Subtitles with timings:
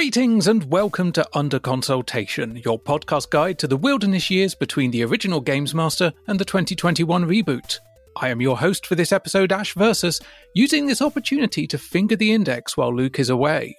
[0.00, 5.04] Greetings and welcome to Under Consoletation, your podcast guide to the wilderness years between the
[5.04, 7.76] original GamesMaster and the 2021 reboot.
[8.16, 10.18] I am your host for this episode, Ash Versus,
[10.54, 13.76] using this opportunity to finger the index while Luke is away.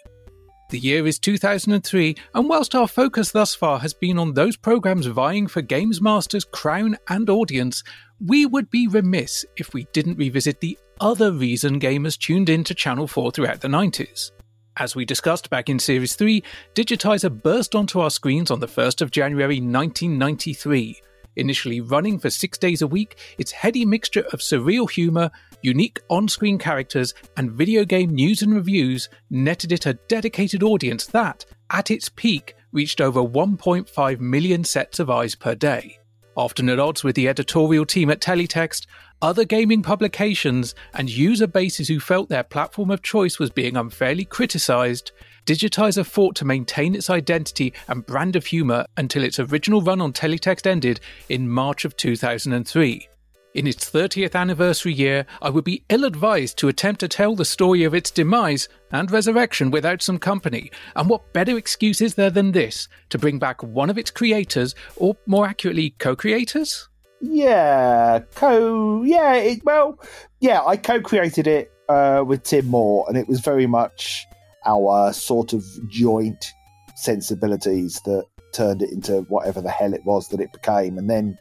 [0.69, 5.07] The year is 2003, and whilst our focus thus far has been on those programs
[5.07, 7.83] vying for GamesMaster's crown and audience,
[8.23, 12.75] we would be remiss if we didn't revisit the other reason gamers tuned in to
[12.75, 14.29] Channel 4 throughout the 90s.
[14.77, 16.41] As we discussed back in Series 3,
[16.75, 21.01] Digitiser burst onto our screens on the 1st of January 1993.
[21.35, 25.29] Initially running for six days a week, its heady mixture of surreal humour,
[25.61, 31.05] unique on screen characters, and video game news and reviews netted it a dedicated audience
[31.07, 35.99] that, at its peak, reached over 1.5 million sets of eyes per day.
[36.35, 38.85] Often at odds with the editorial team at Teletext,
[39.21, 44.25] other gaming publications, and user bases who felt their platform of choice was being unfairly
[44.25, 45.11] criticised,
[45.45, 50.13] Digitiser fought to maintain its identity and brand of humour until its original run on
[50.13, 50.99] Teletext ended
[51.29, 53.07] in March of 2003.
[53.53, 57.43] In its 30th anniversary year, I would be ill advised to attempt to tell the
[57.43, 62.29] story of its demise and resurrection without some company, and what better excuse is there
[62.29, 66.87] than this to bring back one of its creators, or more accurately, co creators?
[67.21, 69.03] Yeah, co.
[69.03, 69.99] Yeah, it, well,
[70.39, 74.25] yeah, I co-created it uh, with Tim Moore, and it was very much
[74.65, 76.51] our sort of joint
[76.95, 80.97] sensibilities that turned it into whatever the hell it was that it became.
[80.97, 81.37] And then,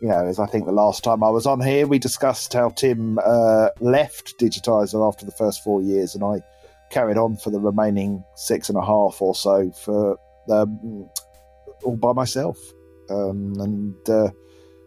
[0.00, 2.70] you know, as I think the last time I was on here, we discussed how
[2.70, 6.42] Tim uh, left Digitiser after the first four years, and I
[6.90, 10.18] carried on for the remaining six and a half or so for
[10.50, 11.08] um,
[11.84, 12.58] all by myself.
[13.10, 14.30] Um, and uh,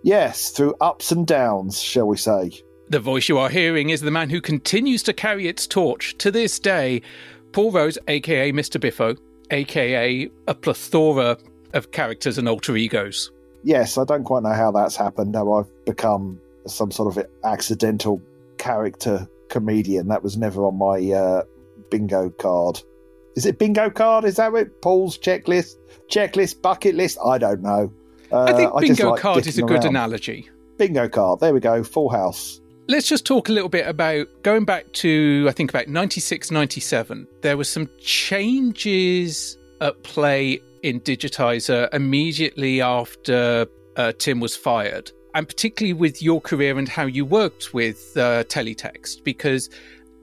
[0.05, 2.51] yes, through ups and downs, shall we say.
[2.87, 6.29] The voice you are hearing is the man who continues to carry its torch to
[6.29, 7.01] this day,
[7.51, 8.79] Paul Rose, aka Mr.
[8.79, 9.15] Biffo,
[9.49, 11.37] aka a plethora
[11.73, 13.31] of characters and alter egos.
[13.63, 15.35] Yes, I don't quite know how that's happened.
[15.35, 18.21] How I've become some sort of accidental
[18.57, 20.07] character comedian.
[20.09, 21.43] That was never on my uh,
[21.89, 22.81] bingo card.
[23.35, 24.23] Is it bingo card?
[24.23, 24.81] Is that it?
[24.81, 25.75] Paul's checklist,
[26.09, 27.17] checklist, bucket list?
[27.25, 27.91] I don't know.
[28.31, 29.87] Uh, I think bingo like card is a good around.
[29.87, 30.49] analogy.
[30.77, 31.39] Bingo card.
[31.39, 31.83] There we go.
[31.83, 32.59] Full house.
[32.87, 37.27] Let's just talk a little bit about going back to, I think, about 96, 97.
[37.41, 43.65] There were some changes at play in Digitiser immediately after
[43.95, 48.43] uh, Tim was fired, and particularly with your career and how you worked with uh,
[48.43, 49.69] Teletext, because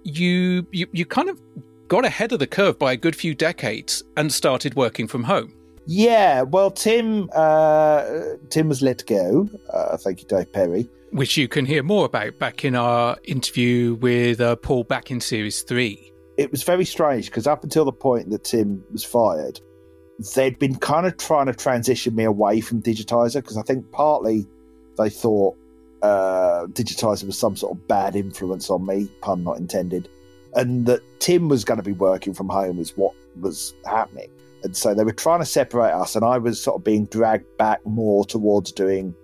[0.04, 1.40] you, you you kind of
[1.88, 5.52] got ahead of the curve by a good few decades and started working from home.
[5.86, 6.42] Yeah.
[6.42, 7.28] Well, Tim.
[7.34, 8.04] Uh,
[8.50, 9.48] Tim was let go.
[9.72, 10.88] Uh, thank you, Dave Perry.
[11.10, 15.20] which you can hear more about back in our interview with uh, Paul back in
[15.20, 16.12] series three.
[16.38, 19.60] it was very strange because up until the point that Tim was fired,
[20.34, 24.46] they'd been kind of trying to transition me away from Digitiser because I think partly
[24.96, 25.56] they thought
[26.02, 30.08] uh, Digitiser was some sort of bad influence on me, pun not intended,
[30.54, 34.30] and that Tim was going to be working from home is what was happening.
[34.64, 37.56] And so they were trying to separate us, and I was sort of being dragged
[37.58, 39.14] back more towards doing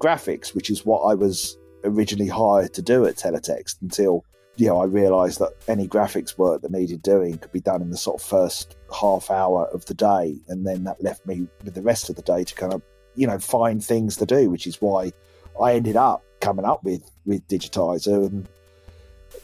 [0.00, 4.24] graphics, which is what I was originally hired to do at Teletext until
[4.56, 7.90] you know I realised that any graphics work that needed doing could be done in
[7.90, 11.74] the sort of first half hour of the day, and then that left me with
[11.74, 12.82] the rest of the day to kind of
[13.14, 15.12] you know find things to do, which is why
[15.60, 18.48] I ended up coming up with with Digitiser and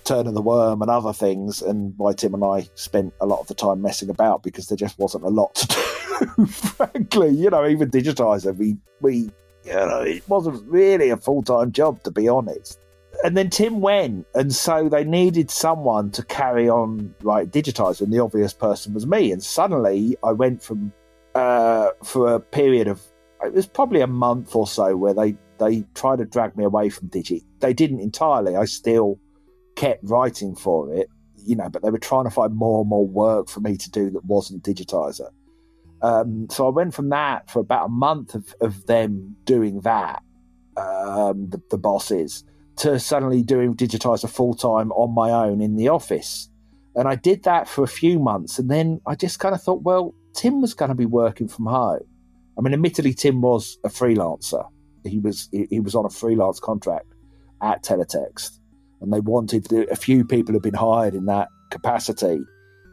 [0.05, 3.41] Turn of the Worm and other things, and why Tim and I spent a lot
[3.41, 6.47] of the time messing about because there just wasn't a lot to do.
[6.47, 9.31] frankly, you know, even Digitiser, we we
[9.65, 12.81] you know it wasn't really a full time job to be honest.
[13.23, 18.13] And then Tim went, and so they needed someone to carry on right Digitiser, and
[18.13, 19.33] the obvious person was me.
[19.33, 20.93] And suddenly, I went from
[21.35, 23.01] uh, for a period of
[23.45, 26.89] it was probably a month or so where they they tried to drag me away
[26.89, 27.45] from Digi.
[27.61, 28.57] They didn't entirely.
[28.57, 29.19] I still
[29.77, 33.07] kept writing for it, you know, but they were trying to find more and more
[33.07, 35.31] work for me to do that wasn't digitiser.
[36.03, 40.23] Um, so I went from that for about a month of, of them doing that,
[40.77, 42.45] um, the, the bosses,
[42.77, 46.49] to suddenly doing digitiser full time on my own in the office.
[46.97, 48.59] And I did that for a few months.
[48.59, 51.67] And then I just kind of thought, well, Tim was going to be working from
[51.67, 52.05] home.
[52.57, 54.69] I mean, admittedly, Tim was a freelancer.
[55.05, 57.07] He was he was on a freelance contract
[57.61, 58.59] at Teletext,
[59.05, 62.41] and they wanted to, a few people had been hired in that capacity.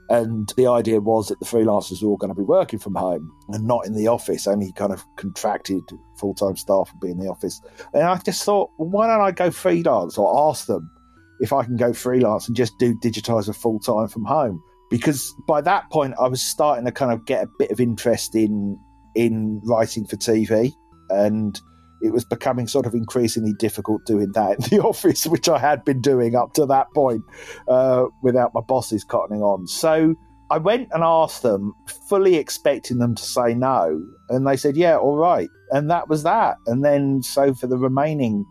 [0.09, 3.31] And the idea was that the freelancers were all going to be working from home
[3.49, 4.45] and not in the office.
[4.45, 5.83] Only kind of contracted
[6.17, 7.61] full time staff would be in the office.
[7.93, 10.91] And I just thought, well, why don't I go freelance or ask them
[11.39, 14.61] if I can go freelance and just do digitiser full time from home?
[14.89, 18.35] Because by that point, I was starting to kind of get a bit of interest
[18.35, 18.77] in
[19.15, 20.73] in writing for TV,
[21.09, 21.61] and
[22.01, 25.85] it was becoming sort of increasingly difficult doing that in the office, which I had
[25.85, 27.23] been doing up to that point
[27.67, 29.67] uh, without my bosses cottoning on.
[29.67, 30.15] So
[30.49, 31.73] I went and asked them,
[32.09, 36.23] fully expecting them to say no, and they said, "Yeah, all right," and that was
[36.23, 36.57] that.
[36.67, 38.45] And then so for the remaining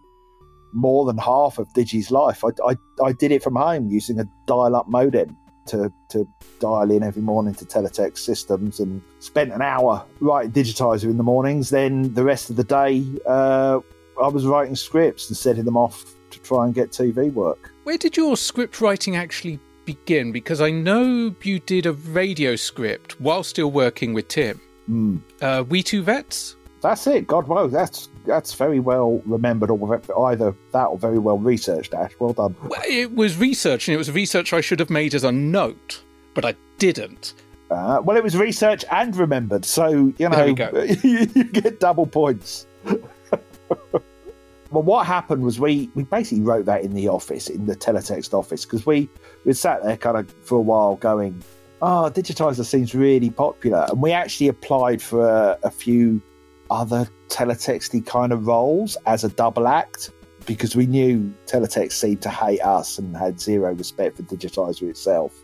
[0.73, 4.25] more than half of Digi's life, I, I, I did it from home using a
[4.47, 5.37] dial-up modem
[5.70, 6.28] to, to
[6.61, 11.22] dial in every morning to teletext systems and spent an hour writing digitiser in the
[11.22, 11.70] mornings.
[11.70, 13.81] Then the rest of the day, uh,
[14.22, 17.72] I was writing scripts and setting them off to try and get TV work.
[17.84, 20.32] Where did your script writing actually begin?
[20.32, 24.61] Because I know you did a radio script while still working with Tim.
[24.88, 25.23] Mm.
[25.40, 26.56] Uh, we Two Vets?
[26.82, 27.26] That's it.
[27.26, 31.92] God, well, that's that's very well remembered, or either that or very well researched.
[31.92, 32.54] Ash, well done.
[32.62, 36.02] Well, it was research, and it was research I should have made as a note,
[36.34, 37.34] but I didn't.
[37.70, 40.44] Uh, well, it was research and remembered, so you know
[41.02, 42.66] you get double points.
[42.84, 48.32] well, what happened was we we basically wrote that in the office, in the teletext
[48.32, 49.08] office, because we
[49.44, 51.42] we sat there kind of for a while going,
[51.82, 56.22] "Oh, digitiser seems really popular," and we actually applied for a, a few
[56.70, 60.11] other teletexty kind of roles as a double act
[60.46, 65.34] because we knew teletext seemed to hate us and had zero respect for digitiser itself.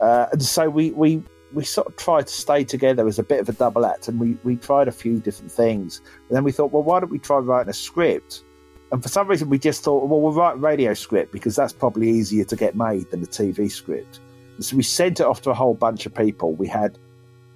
[0.00, 1.22] Uh, and so we, we
[1.52, 4.20] we sort of tried to stay together as a bit of a double act and
[4.20, 6.00] we, we tried a few different things.
[6.28, 8.44] And then we thought, well, why don't we try writing a script?
[8.92, 11.72] And for some reason, we just thought, well, we'll write a radio script because that's
[11.72, 14.20] probably easier to get made than a TV script.
[14.56, 16.54] And so we sent it off to a whole bunch of people.
[16.54, 16.98] We had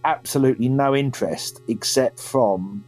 [0.05, 2.85] absolutely no interest except from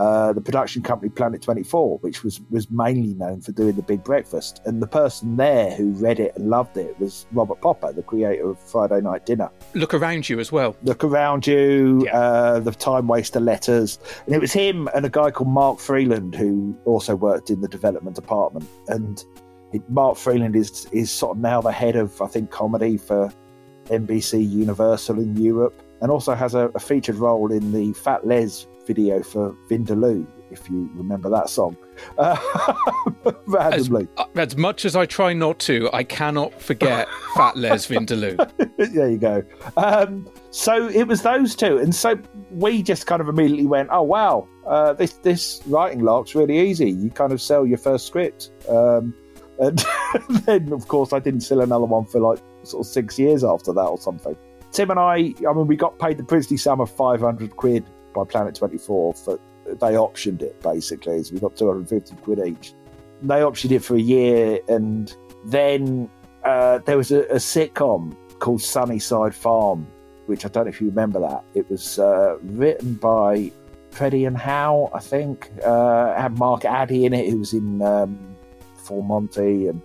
[0.00, 4.02] uh, the production company Planet 24, which was, was mainly known for doing The Big
[4.02, 4.62] Breakfast.
[4.64, 8.48] And the person there who read it and loved it was Robert Popper, the creator
[8.48, 9.50] of Friday Night Dinner.
[9.74, 10.74] Look Around You as well.
[10.84, 12.18] Look Around You, yeah.
[12.18, 13.98] uh, The Time Waster Letters.
[14.24, 17.68] And it was him and a guy called Mark Freeland who also worked in the
[17.68, 18.66] development department.
[18.88, 19.22] And
[19.74, 23.30] it, Mark Freeland is, is sort of now the head of, I think, comedy for
[23.88, 28.66] NBC Universal in Europe and also has a, a featured role in the Fat Les
[28.86, 31.76] video for Vindaloo, if you remember that song.
[32.18, 32.36] Uh,
[33.46, 34.08] randomly.
[34.18, 38.36] As, uh, as, much as I try not to, I cannot forget Fat Les Vindaloo.
[38.94, 39.42] there you go.
[39.76, 41.78] Um, so it was those two.
[41.78, 42.18] And so
[42.50, 46.90] we just kind of immediately went, oh, wow, uh, this, this writing lark's really easy.
[46.90, 48.50] You kind of sell your first script.
[48.68, 49.14] Um,
[49.58, 49.84] and
[50.46, 53.72] then, of course, I didn't sell another one for like sort of six years after
[53.72, 54.36] that or something.
[54.72, 58.24] Tim and I, I mean, we got paid the princely sum of 500 quid by
[58.24, 61.22] Planet 24 for they optioned it basically.
[61.22, 62.74] So we got 250 quid each.
[63.22, 65.14] They optioned it for a year, and
[65.44, 66.10] then
[66.44, 69.86] uh, there was a, a, sitcom called Sunnyside Farm,
[70.26, 71.44] which I don't know if you remember that.
[71.54, 73.52] It was uh, written by
[73.90, 75.50] Preddy and Howe, I think.
[75.62, 78.36] Uh, had Mark Addy in it, who was in um,
[78.84, 79.82] Full Monty and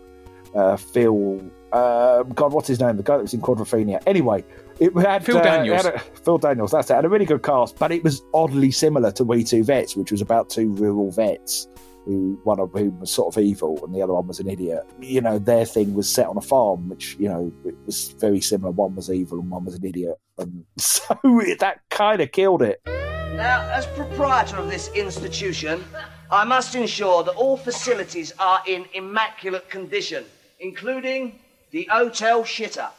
[0.55, 1.41] uh, Phil.
[1.73, 2.95] Uh, God, what's his name?
[2.95, 4.01] The guy that was in Quadrophenia.
[4.07, 4.45] Anyway,
[4.79, 5.83] it had Phil uh, Daniels.
[5.83, 6.71] had a- Phil Daniels.
[6.71, 6.95] That's it.
[6.95, 10.11] Had a really good cast, but it was oddly similar to We Two Vets, which
[10.11, 11.67] was about two rural vets.
[12.05, 14.83] Who one of whom was sort of evil and the other one was an idiot.
[15.01, 18.41] You know, their thing was set on a farm, which you know it was very
[18.41, 18.71] similar.
[18.71, 21.17] One was evil and one was an idiot, and so
[21.59, 22.79] that kind of killed it.
[22.85, 25.83] Now, as proprietor of this institution,
[26.31, 30.25] I must ensure that all facilities are in immaculate condition,
[30.59, 31.39] including
[31.71, 32.89] the hotel shitter.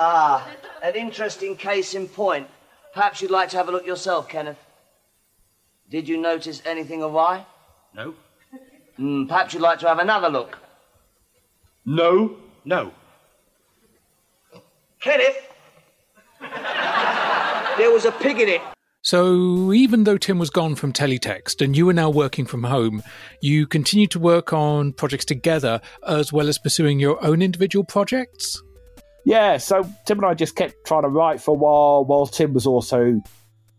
[0.00, 0.48] Ah,
[0.82, 2.48] an interesting case in point.
[2.94, 4.58] Perhaps you'd like to have a look yourself, Kenneth.
[5.88, 7.46] Did you notice anything awry?
[7.94, 8.14] No.
[8.96, 10.58] Hmm, perhaps you'd like to have another look.
[11.84, 12.36] No.
[12.64, 12.92] No.
[15.00, 15.36] Kenneth!
[16.40, 18.60] there was a pig in it.
[19.02, 23.02] So, even though Tim was gone from Teletext and you are now working from home,
[23.40, 28.62] you continue to work on projects together as well as pursuing your own individual projects?
[29.24, 32.52] Yeah, so Tim and I just kept trying to write for a while, while Tim
[32.52, 33.20] was also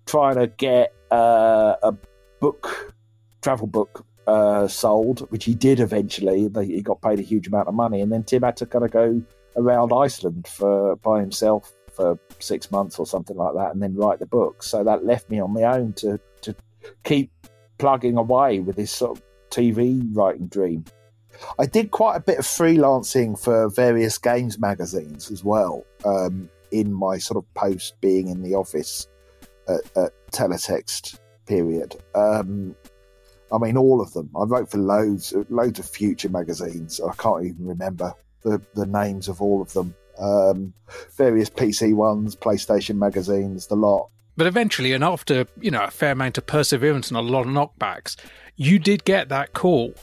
[0.05, 1.93] trying to get uh, a
[2.39, 2.93] book,
[3.41, 6.49] travel book, uh, sold, which he did eventually.
[6.65, 8.91] He got paid a huge amount of money, and then Tim had to kind of
[8.91, 9.21] go
[9.57, 14.19] around Iceland for by himself for six months or something like that, and then write
[14.19, 14.63] the book.
[14.63, 16.55] So that left me on my own to to
[17.03, 17.31] keep
[17.77, 20.85] plugging away with this sort of TV writing dream.
[21.59, 26.93] I did quite a bit of freelancing for various games magazines as well um, in
[26.93, 29.07] my sort of post being in the office
[29.67, 31.95] at, at Teletext period.
[32.15, 32.75] Um,
[33.51, 34.29] I mean, all of them.
[34.39, 37.01] I wrote for loads, loads of future magazines.
[37.01, 39.93] I can't even remember the, the names of all of them.
[40.19, 40.73] Um,
[41.17, 44.09] various PC ones, PlayStation magazines, the lot.
[44.37, 47.47] But eventually, and after, you know, a fair amount of perseverance and a lot of
[47.47, 48.15] knockbacks,
[48.55, 49.93] you did get that call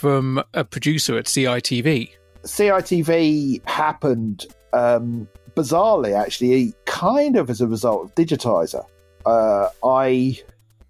[0.00, 2.10] from a producer at CITV.
[2.44, 8.86] CITV happened um, bizarrely, actually, kind of as a result of Digitiser.
[9.26, 10.40] Uh, I,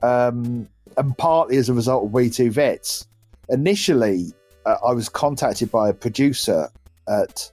[0.03, 3.09] um, and partly as a result of We Two Vets.
[3.49, 4.33] Initially,
[4.65, 6.69] uh, I was contacted by a producer
[7.09, 7.51] at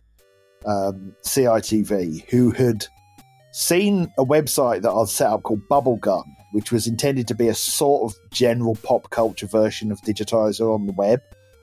[0.67, 2.85] um, CITV who had
[3.51, 7.55] seen a website that I'd set up called Bubblegum, which was intended to be a
[7.55, 11.19] sort of general pop culture version of Digitiser on the web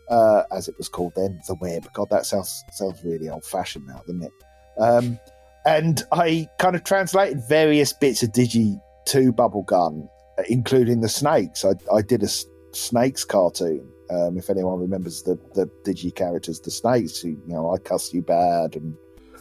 [0.08, 1.87] uh, as it was called then, the web.
[1.92, 4.32] God, that sounds sounds really old fashioned now, doesn't it?
[4.78, 5.18] Um,
[5.66, 10.08] and I kind of translated various bits of Digi to Bubblegum,
[10.38, 11.64] uh, including the snakes.
[11.64, 13.88] I, I did a s- snakes cartoon.
[14.11, 18.12] Um, if anyone remembers the, the Digi characters, the snakes, who, you know, I cuss
[18.12, 18.94] you bad and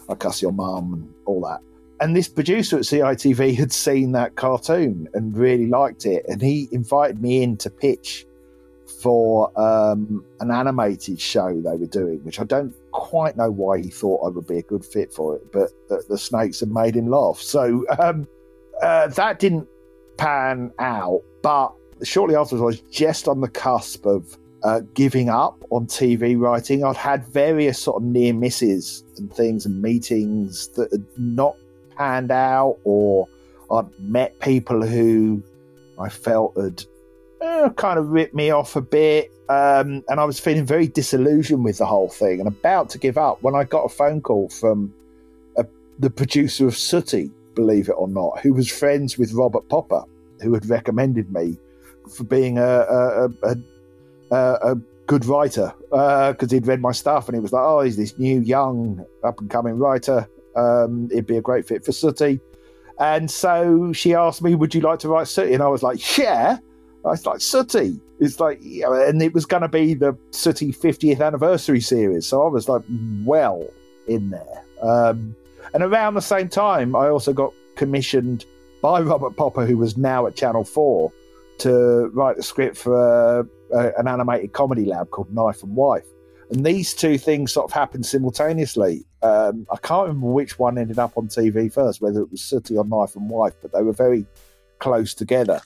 [0.08, 1.60] I cuss your mum and all that.
[2.00, 6.24] And this producer at CITV had seen that cartoon and really liked it.
[6.28, 8.26] And he invited me in to pitch
[8.86, 13.88] for um, an animated show they were doing, which I don't quite know why he
[13.88, 16.94] thought I would be a good fit for it, but the, the snakes had made
[16.96, 17.38] him laugh.
[17.38, 18.26] So um,
[18.82, 19.68] uh, that didn't
[20.16, 21.22] pan out.
[21.42, 26.38] But shortly afterwards, I was just on the cusp of uh, giving up on TV
[26.38, 26.84] writing.
[26.84, 31.56] I'd had various sort of near misses and things and meetings that had not
[31.96, 33.28] panned out, or
[33.70, 35.42] I'd met people who
[35.98, 36.84] I felt had
[37.44, 39.30] uh, kind of ripped me off a bit.
[39.48, 43.18] Um, and I was feeling very disillusioned with the whole thing and about to give
[43.18, 44.94] up when I got a phone call from
[45.58, 45.66] a,
[45.98, 50.02] the producer of Sooty, believe it or not, who was friends with Robert Popper,
[50.40, 51.58] who had recommended me
[52.16, 54.36] for being a, a, a,
[54.72, 58.18] a, good writer because he'd read my stuff and he was like, oh, he's this
[58.18, 60.26] new, young, up and coming writer.
[60.56, 62.40] Um, it'd be a great fit for Sooty.
[62.98, 65.52] And so she asked me, would you like to write Sooty?
[65.52, 66.56] And I was like, yeah.
[67.04, 68.00] I was like, Sooty.
[68.18, 72.26] It's like, and it was going to be the Sooty 50th anniversary series.
[72.26, 72.82] So I was like,
[73.24, 73.66] well
[74.06, 74.64] in there.
[74.82, 75.36] Um,
[75.72, 78.44] and around the same time, I also got commissioned
[78.80, 81.12] by Robert Popper, who was now at Channel 4,
[81.58, 83.42] to write the script for uh,
[83.74, 86.04] uh, an animated comedy lab called Knife and Wife.
[86.50, 89.04] And these two things sort of happened simultaneously.
[89.22, 92.76] Um, I can't remember which one ended up on TV first, whether it was Sooty
[92.76, 94.26] or Knife and Wife, but they were very
[94.78, 95.60] close together.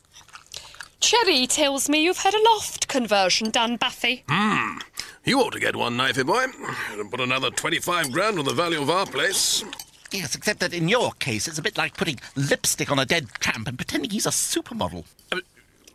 [1.01, 4.25] Cherry tells me you've had a loft conversion done, Buffy.
[4.29, 4.79] Hmm.
[5.25, 6.47] You ought to get one, knifey boy.
[6.93, 9.63] And put another 25 grand on the value of our place.
[10.11, 13.29] Yes, except that in your case, it's a bit like putting lipstick on a dead
[13.41, 15.05] tramp and pretending he's a supermodel.
[15.31, 15.41] Uh,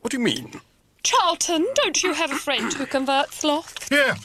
[0.02, 0.62] what do you mean?
[1.02, 3.92] Charlton, don't you have a friend who converts loft?
[3.92, 4.16] Yeah.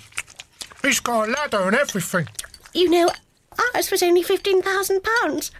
[0.82, 2.28] He's got a ladder and everything.
[2.72, 3.10] You know,
[3.74, 5.50] ours was only £15,000.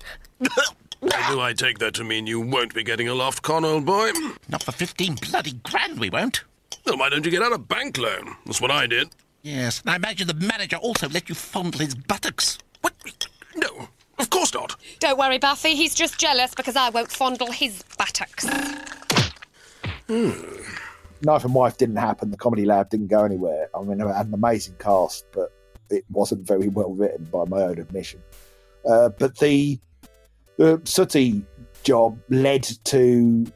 [1.01, 4.11] Do I take that to mean you won't be getting a loft con, old boy?
[4.49, 6.45] Not for 15 bloody grand, we won't.
[6.85, 8.37] Then why don't you get out a bank loan?
[8.47, 9.11] That's what I did.
[9.43, 12.59] Yes, and I imagine the manager also let you fondle his buttocks.
[12.81, 12.95] What?
[13.55, 13.89] No,
[14.19, 14.77] of course not.
[14.99, 15.75] Don't worry, Buffy.
[15.75, 18.49] He's just jealous because I won't fondle his buttocks.
[20.09, 20.31] Hmm.
[21.23, 22.31] Knife and Wife didn't happen.
[22.31, 23.69] The Comedy Lab didn't go anywhere.
[23.75, 25.53] I mean, it had an amazing cast, but
[25.91, 28.23] it wasn't very well written by my own admission.
[28.89, 29.79] Uh, but the,
[30.59, 31.45] the Sooty
[31.85, 33.47] job led to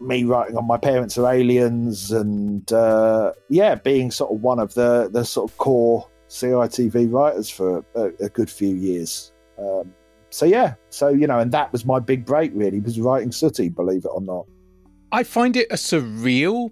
[0.00, 4.74] me writing on My Parents Are Aliens and, uh, yeah, being sort of one of
[4.74, 9.32] the, the sort of core CITV writers for a, a good few years.
[9.58, 9.92] Um,
[10.30, 13.68] so, yeah, so, you know, and that was my big break, really, was writing Sooty,
[13.68, 14.46] believe it or not.
[15.12, 16.70] I find it a surreal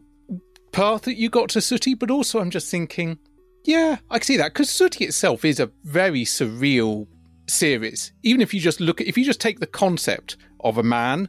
[0.70, 3.18] path that you got to Sooty, but also I'm just thinking,
[3.64, 7.08] yeah, I can see that because Sooty itself is a very surreal
[7.48, 8.12] series.
[8.22, 11.28] Even if you just look at, if you just take the concept of a man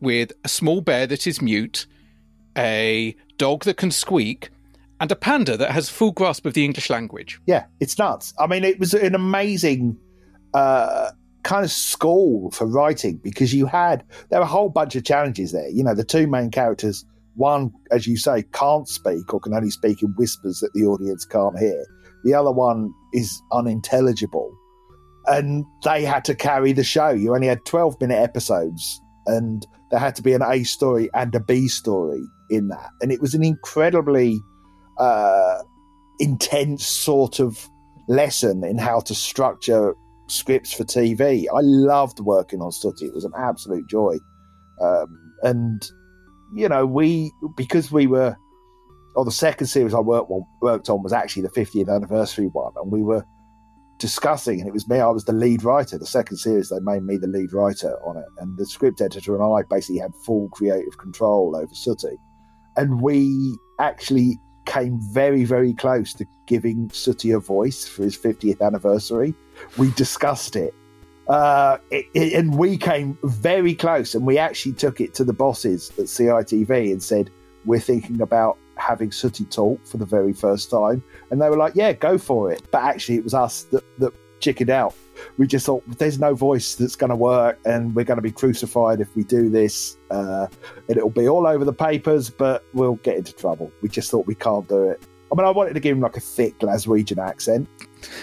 [0.00, 1.86] with a small bear that is mute,
[2.56, 4.50] a dog that can squeak,
[5.00, 7.40] and a panda that has full grasp of the English language.
[7.46, 8.32] Yeah, it's nuts.
[8.38, 9.98] I mean, it was an amazing
[10.54, 11.10] uh,
[11.42, 15.50] kind of school for writing because you had there were a whole bunch of challenges
[15.50, 15.68] there.
[15.68, 17.04] You know, the two main characters,
[17.34, 21.24] one, as you say, can't speak or can only speak in whispers that the audience
[21.24, 21.84] can't hear.
[22.24, 24.56] The other one is unintelligible,
[25.26, 27.10] and they had to carry the show.
[27.10, 31.34] You only had twelve minute episodes, and there had to be an A story and
[31.34, 34.40] a B story in that, and it was an incredibly
[34.98, 35.58] uh,
[36.18, 37.68] intense sort of
[38.08, 39.94] lesson in how to structure
[40.28, 41.46] scripts for TV.
[41.52, 43.06] I loved working on Sooty.
[43.06, 44.16] It was an absolute joy.
[44.80, 45.82] Um, and,
[46.54, 48.36] you know, we, because we were,
[49.14, 52.72] or the second series I worked on, worked on was actually the 50th anniversary one.
[52.76, 53.24] And we were
[54.02, 55.96] discussing, and it was me, I was the lead writer.
[55.96, 58.26] The second series, they made me the lead writer on it.
[58.38, 62.18] And the script editor and I basically had full creative control over Sooty.
[62.76, 68.60] And we actually came very, very close to giving Sooty a voice for his 50th
[68.60, 69.34] anniversary.
[69.78, 70.74] We discussed it.
[71.28, 72.32] Uh, it, it.
[72.32, 76.90] And we came very close, and we actually took it to the bosses at CITV
[76.90, 77.30] and said,
[77.64, 81.02] We're thinking about having Sooty talk for the very first time.
[81.30, 82.62] And they were like, Yeah, go for it.
[82.70, 84.94] But actually, it was us that, that chickened out.
[85.38, 88.32] We just thought, There's no voice that's going to work, and we're going to be
[88.32, 89.96] crucified if we do this.
[90.10, 90.46] Uh,
[90.88, 93.72] and it'll be all over the papers, but we'll get into trouble.
[93.80, 95.02] We just thought we can't do it.
[95.30, 97.66] I mean, I wanted to give him like a thick Glaswegian accent.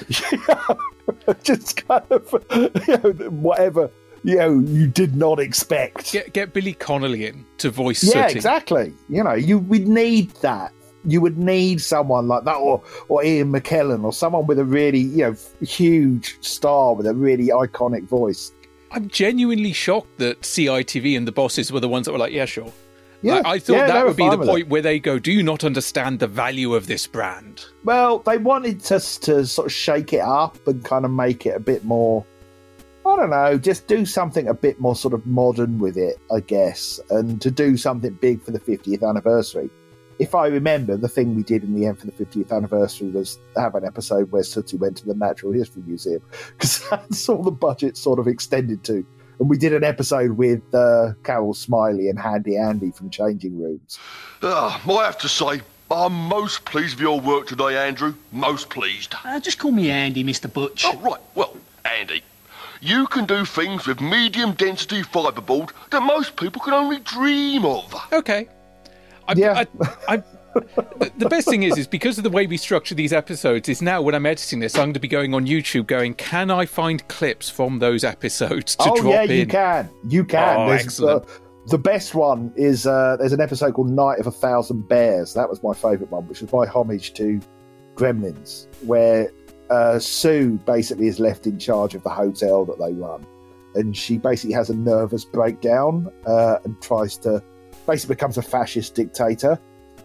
[1.44, 2.46] just kind of,
[2.88, 3.90] you know, whatever
[4.24, 6.12] you know you did not expect.
[6.12, 8.04] Get get Billy Connolly in to voice.
[8.04, 8.36] Yeah, Sooty.
[8.38, 8.94] exactly.
[9.10, 10.74] You know, you would need that.
[11.06, 15.00] You would need someone like that, or or Ian McKellen, or someone with a really
[15.00, 18.52] you know huge star with a really iconic voice.
[18.92, 22.46] I'm genuinely shocked that CITV and the bosses were the ones that were like, "Yeah,
[22.46, 22.74] sure."
[23.22, 24.70] Yeah, I, I thought yeah, that would be the point it.
[24.70, 28.90] where they go, "Do you not understand the value of this brand?" Well, they wanted
[28.92, 32.26] us to sort of shake it up and kind of make it a bit more.
[33.06, 36.42] I don't know, just do something a bit more sort of modern with it, I
[36.42, 39.70] guess, and to do something big for the 50th anniversary.
[40.20, 43.40] If I remember, the thing we did in the end for the 50th anniversary was
[43.56, 46.22] have an episode where Sooty went to the Natural History Museum
[46.58, 49.06] because that's all the budget sort of extended to.
[49.40, 53.98] And we did an episode with uh, Carol Smillie and Handy Andy from Changing Rooms.
[54.44, 58.14] Ah, I have to say, I'm most pleased with your work today, Andrew.
[58.34, 59.16] Most pleased.
[59.24, 60.52] Uh, just call me Andy, Mr.
[60.52, 60.84] Butch.
[60.86, 61.22] Oh, right.
[61.34, 62.22] Well, Andy,
[62.82, 67.94] you can do things with medium density fibreboard that most people can only dream of.
[68.14, 68.48] Okay.
[69.28, 69.64] I, yeah.
[70.08, 73.14] I, I, the- the best thing is, is because of the way we structure these
[73.14, 76.16] episodes, is now when I'm editing this, I'm going to be going on YouTube, going,
[76.16, 79.90] "Can I find clips from those episodes to oh drop yeah, in?" you can.
[80.08, 80.58] You can.
[80.58, 81.24] Oh, There's, excellent.
[81.24, 81.28] uh,
[81.68, 85.36] the best one is uh, there's an episode called Night of a Thousand Bears.
[85.36, 87.40] That was my favourite one, which was my homage to
[87.96, 89.32] Gremlins, where
[89.70, 93.26] uh, Sue basically is left in charge of the hotel that they run,
[93.76, 97.44] and she basically has a nervous breakdown uh, and tries to
[97.88, 99.60] basically becomes a fascist dictator.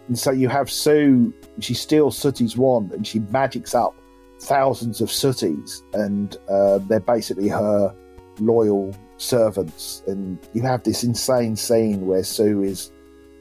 [0.08, 1.32] And so you have Sue.
[1.60, 3.94] She steals Sooty's wand and she magics up
[4.40, 7.94] thousands of Sooties, and uh, they're basically her
[8.40, 10.02] loyal servants.
[10.06, 12.92] And you have this insane scene where Sue is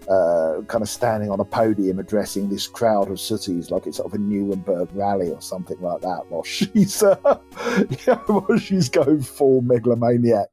[0.09, 4.13] uh, kind of standing on a podium addressing this crowd of Sooties, like it's sort
[4.13, 7.15] of a Nuremberg rally or something like that, while she's, uh,
[8.07, 10.47] know, while she's going full megalomaniac.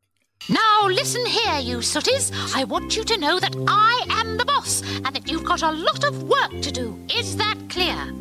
[0.48, 2.32] Now listen here, you sooties.
[2.54, 5.70] I want you to know that I am the boss and that you've got a
[5.70, 6.98] lot of work to do.
[7.14, 8.14] Is that clear?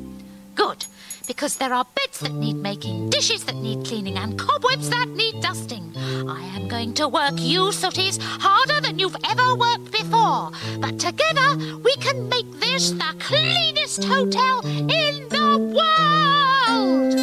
[0.56, 0.86] Good.
[1.30, 5.40] Because there are beds that need making, dishes that need cleaning, and cobwebs that need
[5.44, 5.94] dusting.
[6.28, 10.50] I am going to work you sooties harder than you've ever worked before.
[10.80, 17.14] But together we can make this the cleanest hotel in the world.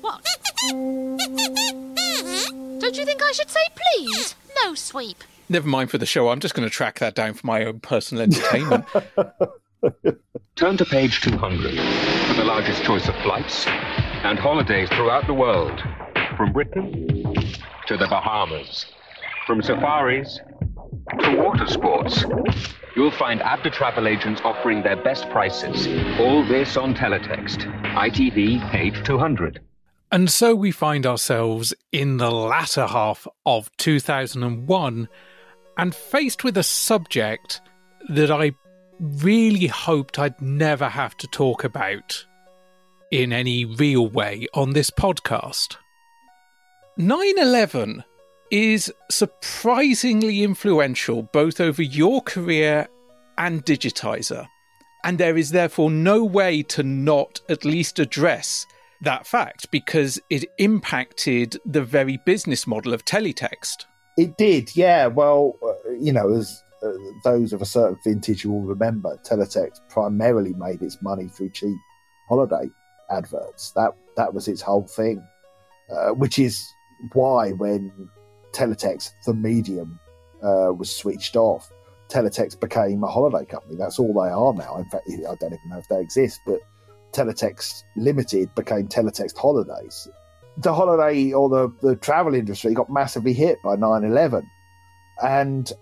[0.00, 0.24] What?
[2.80, 4.36] Don't you think I should say please?
[4.62, 5.24] No sweep.
[5.48, 6.28] Never mind for the show.
[6.28, 8.84] I'm just going to track that down for my own personal entertainment.
[10.56, 11.70] Turn to page 200
[12.26, 15.82] for the largest choice of flights and holidays throughout the world.
[16.36, 17.08] From Britain
[17.86, 18.86] to the Bahamas.
[19.46, 20.40] From safaris
[21.20, 22.24] to water sports.
[22.94, 25.86] You'll find ABTA travel agents offering their best prices.
[26.20, 27.64] All this on teletext.
[27.94, 29.60] ITV page 200.
[30.12, 35.08] And so we find ourselves in the latter half of 2001
[35.78, 37.60] and faced with a subject
[38.08, 38.52] that I
[39.00, 42.26] really hoped I'd never have to talk about
[43.10, 45.76] in any real way on this podcast.
[46.96, 48.04] 9 11
[48.50, 52.88] is surprisingly influential both over your career
[53.38, 54.46] and Digitiser,
[55.04, 58.66] and there is therefore no way to not at least address
[59.00, 63.86] that fact because it impacted the very business model of teletext.
[64.18, 65.06] It did, yeah.
[65.06, 66.62] Well, uh, you know, as
[67.24, 71.76] those of a certain vintage will remember, Teletext primarily made its money through cheap
[72.28, 72.70] holiday
[73.10, 73.72] adverts.
[73.72, 75.22] That that was its whole thing,
[75.90, 76.66] uh, which is
[77.12, 78.08] why when
[78.52, 79.98] Teletext, the medium,
[80.42, 81.70] uh, was switched off,
[82.08, 83.76] Teletext became a holiday company.
[83.76, 84.76] That's all they are now.
[84.78, 86.60] In fact, I don't even know if they exist, but
[87.12, 90.08] Teletext Limited became Teletext Holidays.
[90.58, 94.48] The holiday or the, the travel industry got massively hit by 9 11.
[95.22, 95.72] And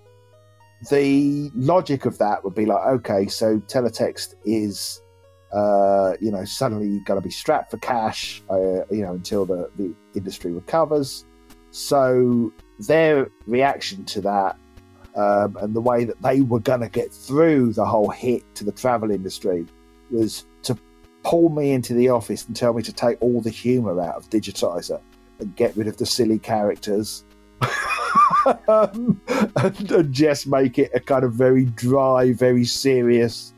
[0.90, 5.00] the logic of that would be like, okay, so Teletext is,
[5.52, 9.70] uh, you know, suddenly going to be strapped for cash, uh, you know, until the,
[9.76, 11.24] the industry recovers.
[11.70, 14.56] So their reaction to that
[15.18, 18.64] um, and the way that they were going to get through the whole hit to
[18.64, 19.66] the travel industry
[20.10, 20.78] was to
[21.24, 24.30] pull me into the office and tell me to take all the humour out of
[24.30, 25.00] Digitiser
[25.40, 27.24] and get rid of the silly characters.
[28.68, 29.20] Um,
[29.56, 33.52] and, and just make it a kind of very dry, very serious,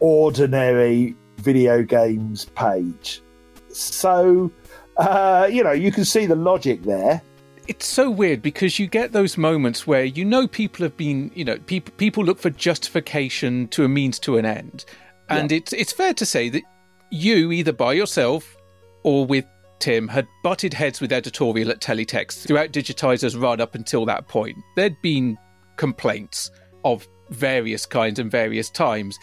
[0.00, 3.22] ordinary video games page.
[3.70, 4.50] So,
[4.96, 7.22] uh, you know, you can see the logic there
[7.68, 11.44] it's so weird because you get those moments where you know people have been, you
[11.44, 14.86] know, people people look for justification to a means to an end,
[15.28, 15.58] and yeah.
[15.58, 16.62] it's it's fair to say that
[17.10, 18.56] you either by yourself
[19.02, 19.44] or with
[19.80, 24.56] Tim had butted heads with editorial at Teletext throughout Digitiser's run up until that point.
[24.76, 25.38] There'd been
[25.76, 26.50] complaints
[26.84, 29.18] of various kinds and various times.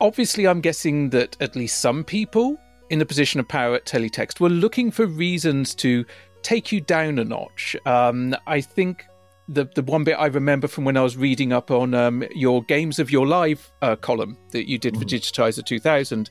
[0.00, 2.58] Obviously, I'm guessing that at least some people
[2.90, 6.04] in the position of power at Teletext were looking for reasons to
[6.42, 7.76] take you down a notch.
[7.84, 9.04] Um, I think
[9.48, 12.62] the the one bit I remember from when I was reading up on um, your
[12.62, 15.08] games of your life uh, column that you did for mm.
[15.08, 16.30] Digitiser 2000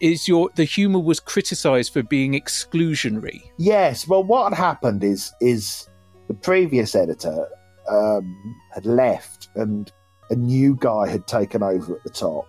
[0.00, 3.42] is your the humor was criticized for being exclusionary.
[3.58, 5.88] Yes, well, what had happened is is
[6.28, 7.46] the previous editor
[7.90, 9.92] um, had left and
[10.30, 12.48] a new guy had taken over at the top,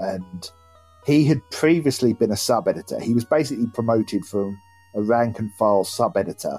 [0.00, 0.50] and
[1.06, 3.00] he had previously been a sub editor.
[3.00, 4.58] He was basically promoted from
[4.94, 6.58] a rank and file sub editor,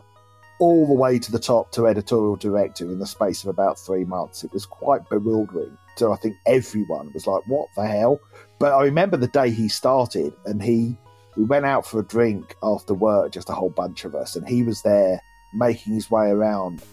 [0.60, 4.06] all the way to the top to editorial director in the space of about three
[4.06, 4.44] months.
[4.44, 5.78] It was quite bewildering.
[5.98, 8.20] So I think everyone was like, what the hell?
[8.60, 10.98] But I remember the day he started and he
[11.36, 14.48] we went out for a drink after work, just a whole bunch of us, and
[14.48, 15.20] he was there
[15.54, 16.84] making his way around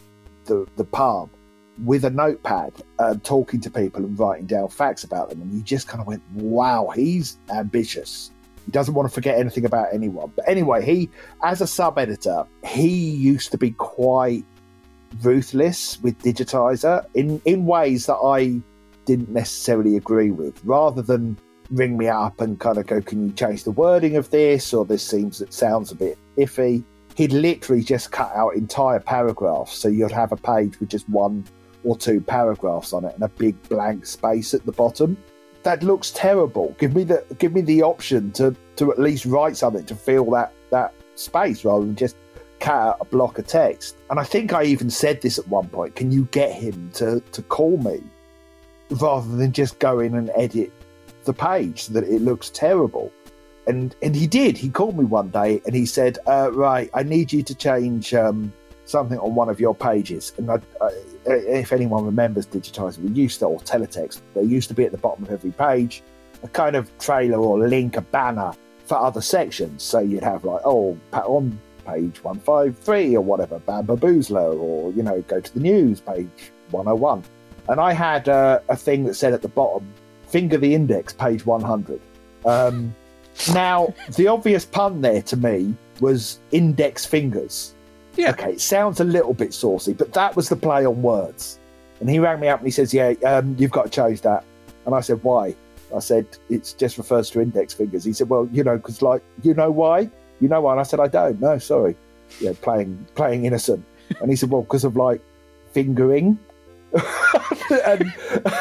[0.46, 1.30] the, the pub
[1.84, 5.40] with a notepad, and talking to people and writing down facts about them.
[5.40, 8.30] And you just kind of went, wow, he's ambitious.
[8.70, 10.30] He doesn't want to forget anything about anyone.
[10.36, 11.10] But anyway, he,
[11.42, 14.44] as a sub editor, he used to be quite
[15.22, 18.60] ruthless with Digitiser in, in ways that I
[19.06, 20.64] didn't necessarily agree with.
[20.64, 21.36] Rather than
[21.72, 24.72] ring me up and kind of go, Can you change the wording of this?
[24.72, 26.84] Or this seems it sounds a bit iffy.
[27.16, 29.76] He'd literally just cut out entire paragraphs.
[29.76, 31.44] So you'd have a page with just one
[31.82, 35.16] or two paragraphs on it and a big blank space at the bottom
[35.62, 36.74] that looks terrible.
[36.78, 40.30] Give me the give me the option to to at least write something to fill
[40.30, 42.16] that that space rather than just
[42.58, 43.96] cut out a block of text.
[44.10, 45.96] And I think I even said this at one point.
[45.96, 48.02] Can you get him to to call me
[48.90, 50.72] rather than just go in and edit
[51.24, 53.12] the page so that it looks terrible?
[53.66, 54.56] And and he did.
[54.56, 58.14] He called me one day and he said, uh, "Right, I need you to change."
[58.14, 58.52] Um,
[58.90, 60.32] something on one of your pages.
[60.36, 60.90] And I, I,
[61.26, 64.98] if anyone remembers Digitiser, we used to, or teletext, there used to be at the
[64.98, 66.02] bottom of every page
[66.42, 68.52] a kind of trailer or link, a banner
[68.84, 69.82] for other sections.
[69.82, 75.20] So you'd have like, oh, on page 153 or whatever, Bamber Boozler, or, you know,
[75.22, 76.28] go to the news, page
[76.70, 77.22] 101.
[77.68, 79.86] And I had uh, a thing that said at the bottom,
[80.28, 82.00] finger the index, page 100.
[82.44, 82.94] Um,
[83.52, 87.74] now, the obvious pun there to me was index fingers.
[88.16, 88.30] Yeah.
[88.30, 91.58] Okay, it sounds a little bit saucy, but that was the play on words.
[92.00, 94.44] And he rang me up and he says, Yeah, um, you've got to change that.
[94.86, 95.54] And I said, Why?
[95.94, 98.04] I said, It just refers to index fingers.
[98.04, 100.10] He said, Well, you know, because, like, you know why?
[100.40, 100.72] You know why?
[100.72, 101.40] And I said, I don't.
[101.40, 101.96] No, sorry.
[102.40, 103.84] Yeah, playing playing innocent.
[104.20, 105.20] And he said, Well, because of like
[105.72, 106.38] fingering.
[107.86, 108.12] and,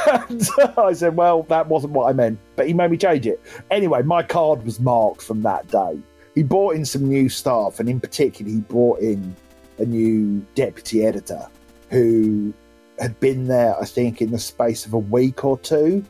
[0.08, 2.40] and I said, Well, that wasn't what I meant.
[2.56, 3.42] But he made me change it.
[3.72, 5.98] Anyway, my card was marked from that day.
[6.40, 9.36] He brought in some new staff, and in particular, he brought in
[9.78, 11.46] a new deputy editor
[11.90, 12.54] who
[12.98, 16.02] had been there, I think, in the space of a week or two,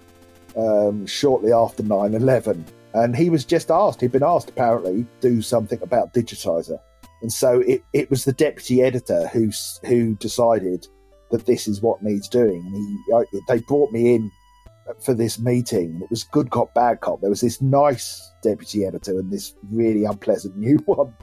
[0.55, 2.63] um, shortly after 9 11.
[2.93, 6.77] And he was just asked, he'd been asked apparently, do something about Digitiser.
[7.23, 9.49] And so it, it was the deputy editor who,
[9.83, 10.87] who decided
[11.31, 12.61] that this is what needs doing.
[12.63, 14.29] And he, I, they brought me in
[14.99, 15.99] for this meeting.
[16.03, 17.21] It was good cop, bad cop.
[17.21, 21.13] There was this nice deputy editor and this really unpleasant new one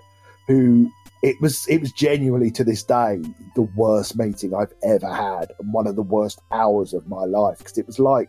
[0.49, 0.91] who
[1.23, 3.21] it was it was genuinely to this day
[3.55, 7.59] the worst meeting I've ever had and one of the worst hours of my life
[7.59, 8.29] because it was like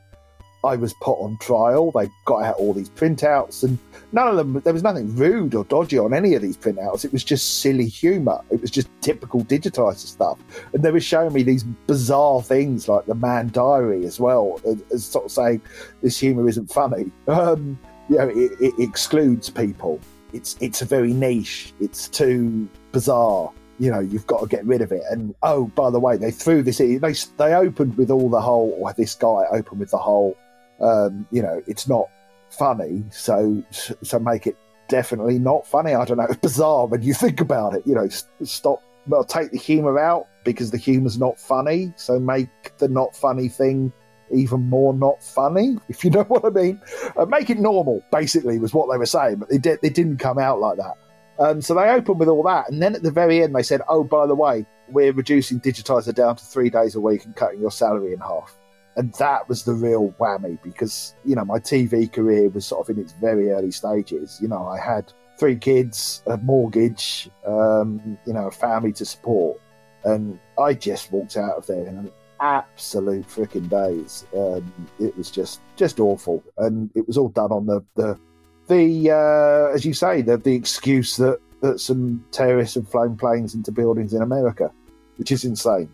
[0.63, 1.91] I was put on trial.
[1.91, 3.77] They got out all these printouts, and
[4.11, 4.59] none of them.
[4.61, 7.05] There was nothing rude or dodgy on any of these printouts.
[7.05, 8.41] It was just silly humour.
[8.49, 10.39] It was just typical digitiser stuff,
[10.73, 14.59] and they were showing me these bizarre things like the Man Diary as well,
[14.91, 15.61] as, sort of saying
[16.01, 17.11] this humour isn't funny.
[17.27, 17.77] Um,
[18.09, 19.99] you know, it, it excludes people.
[20.33, 21.73] It's it's a very niche.
[21.79, 25.89] It's too bizarre you know you've got to get rid of it and oh by
[25.89, 29.43] the way they threw this they they opened with all the whole or this guy
[29.51, 30.35] opened with the whole
[30.79, 32.07] um, you know it's not
[32.49, 33.63] funny so
[34.01, 35.93] so make it definitely not funny.
[35.93, 38.07] I don't know it's bizarre when you think about it you know
[38.43, 43.15] stop well take the humor out because the humor's not funny so make the not
[43.15, 43.91] funny thing
[44.33, 46.81] even more not funny if you know what i mean.
[47.17, 50.17] Uh, make it normal basically was what they were saying but they, did, they didn't
[50.17, 50.95] come out like that.
[51.39, 53.81] Um, so they opened with all that, and then at the very end they said,
[53.87, 57.61] "Oh, by the way, we're reducing Digitiser down to three days a week and cutting
[57.61, 58.57] your salary in half."
[58.97, 62.97] And that was the real whammy because you know my TV career was sort of
[62.97, 64.39] in its very early stages.
[64.41, 69.61] You know, I had three kids, a mortgage, um, you know, a family to support,
[70.03, 74.25] and I just walked out of there in an absolute freaking daze.
[74.35, 78.19] Um, it was just just awful, and it was all done on the the
[78.67, 83.53] the uh, as you say, the the excuse that that some terrorists have flown planes
[83.53, 84.71] into buildings in America,
[85.17, 85.89] which is insane.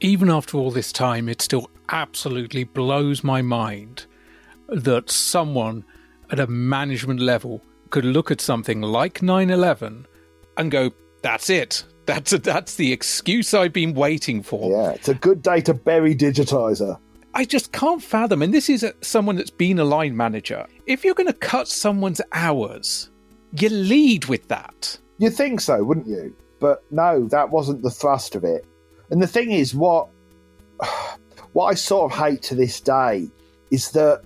[0.00, 4.06] Even after all this time, it still absolutely blows my mind
[4.68, 5.84] that someone
[6.30, 10.06] at a management level could look at something like 9/11
[10.56, 10.90] and go,
[11.22, 11.84] "That's it.
[12.06, 15.74] That's a, that's the excuse I've been waiting for." Yeah, it's a good day to
[15.74, 16.98] bury Digitiser.
[17.34, 18.42] I just can't fathom.
[18.42, 20.66] And this is a, someone that's been a line manager.
[20.86, 23.10] If you're going to cut someone's hours,
[23.52, 24.98] you lead with that.
[25.18, 26.34] You'd think so, wouldn't you?
[26.58, 28.66] But no, that wasn't the thrust of it.
[29.10, 30.08] And the thing is, what
[31.52, 33.28] what I sort of hate to this day
[33.70, 34.22] is that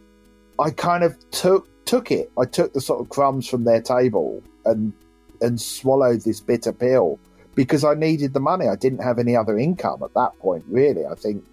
[0.58, 2.30] I kind of took took it.
[2.38, 4.92] I took the sort of crumbs from their table and
[5.40, 7.18] and swallowed this bitter pill
[7.54, 8.68] because I needed the money.
[8.68, 11.04] I didn't have any other income at that point, really.
[11.06, 11.44] I think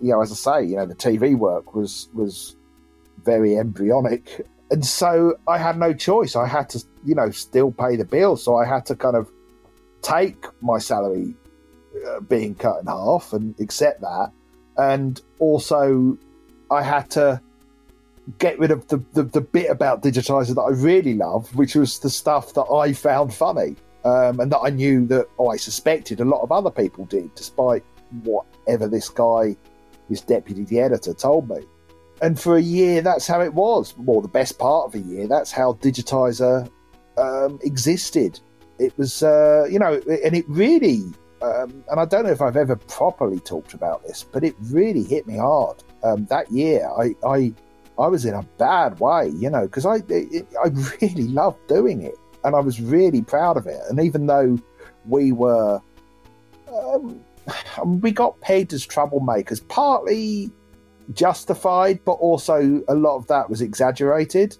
[0.00, 2.56] you know, as I say, you know, the TV work was was
[3.24, 6.36] very embryonic, and so I had no choice.
[6.36, 9.30] I had to, you know, still pay the bill, so I had to kind of
[10.02, 11.34] take my salary
[12.06, 14.30] uh, being cut in half and accept that,
[14.78, 16.16] and also
[16.70, 17.40] I had to
[18.38, 21.98] get rid of the, the, the bit about digitiser that I really loved, which was
[21.98, 23.76] the stuff that I found funny.
[24.04, 27.34] Um, and that I knew that, oh, I suspected a lot of other people did,
[27.34, 27.84] despite
[28.22, 29.56] whatever this guy
[30.08, 31.60] his deputy the editor told me.
[32.22, 33.94] And for a year, that's how it was.
[33.98, 36.68] Well, the best part of a year, that's how Digitiser
[37.16, 38.40] um, existed.
[38.78, 41.04] It was, uh, you know, and it really,
[41.42, 45.04] um, and I don't know if I've ever properly talked about this, but it really
[45.04, 45.82] hit me hard.
[46.02, 47.52] Um, that year, I, I,
[47.98, 50.68] I was in a bad way, you know, because I, it, I
[51.00, 53.80] really loved doing it, and I was really proud of it.
[53.88, 54.58] And even though
[55.06, 55.80] we were,
[56.72, 57.24] um,
[57.84, 60.50] we got pegged as troublemakers, partly
[61.12, 64.56] justified, but also a lot of that was exaggerated.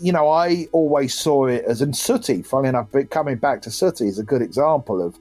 [0.00, 3.70] You know, I always saw it as, and Sooty, funny enough, but coming back to
[3.70, 5.18] Sooty is a good example of,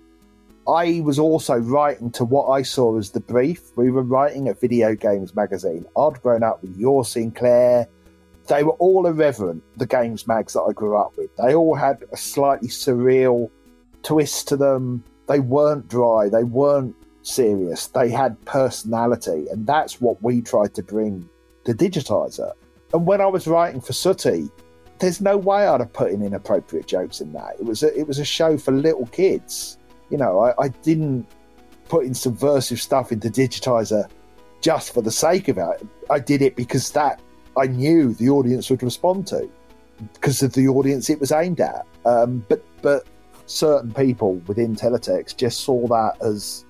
[0.67, 3.61] I was also writing to what I saw as the brief.
[3.77, 5.85] We were writing a video games magazine.
[5.97, 7.87] I'd grown up with your Sinclair,
[8.47, 11.35] they were all irreverent, the games mags that I grew up with.
[11.35, 13.49] They all had a slightly surreal
[14.03, 15.03] twist to them.
[15.27, 20.83] They weren't dry, they weren't serious, they had personality, and that's what we tried to
[20.83, 21.27] bring
[21.65, 22.53] to Digitiser.
[22.93, 24.49] And when I was writing for Sooty,
[24.99, 27.55] there's no way I'd have put in inappropriate jokes in that.
[27.59, 29.77] It was a, it was a show for little kids.
[30.09, 31.27] You know, I, I didn't
[31.89, 34.09] put in subversive stuff into Digitiser
[34.61, 35.87] just for the sake of it.
[36.09, 37.21] I did it because that
[37.57, 39.49] I knew the audience would respond to
[40.13, 41.85] because of the audience it was aimed at.
[42.05, 43.05] Um, but but
[43.45, 46.65] certain people within Teletext just saw that as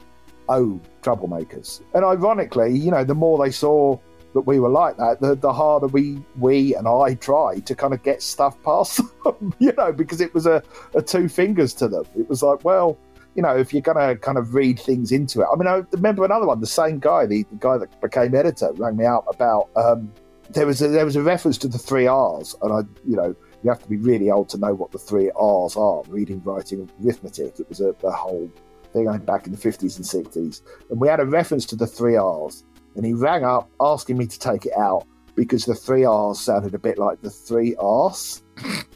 [0.50, 1.82] oh troublemakers.
[1.94, 3.98] And ironically, you know, the more they saw
[4.34, 7.94] that we were like that, the, the harder we we and I tried to kind
[7.94, 10.64] of get stuff past them, you know, because it was a,
[10.96, 12.06] a two fingers to them.
[12.18, 12.98] It was like, well,
[13.38, 15.48] you know, if you're going to kind of read things into it.
[15.54, 18.74] I mean, I remember another one, the same guy, the, the guy that became editor,
[18.74, 20.12] rang me up about um,
[20.50, 23.36] there was a, there was a reference to the three R's, and I, you know,
[23.64, 26.90] you have to be really old to know what the three R's are: reading, writing,
[27.04, 27.60] arithmetic.
[27.60, 28.52] It was a, a whole
[28.92, 32.16] thing back in the fifties and sixties, and we had a reference to the three
[32.16, 32.64] R's,
[32.96, 35.06] and he rang up asking me to take it out
[35.38, 38.44] because the three R's sounded a bit like the three R's.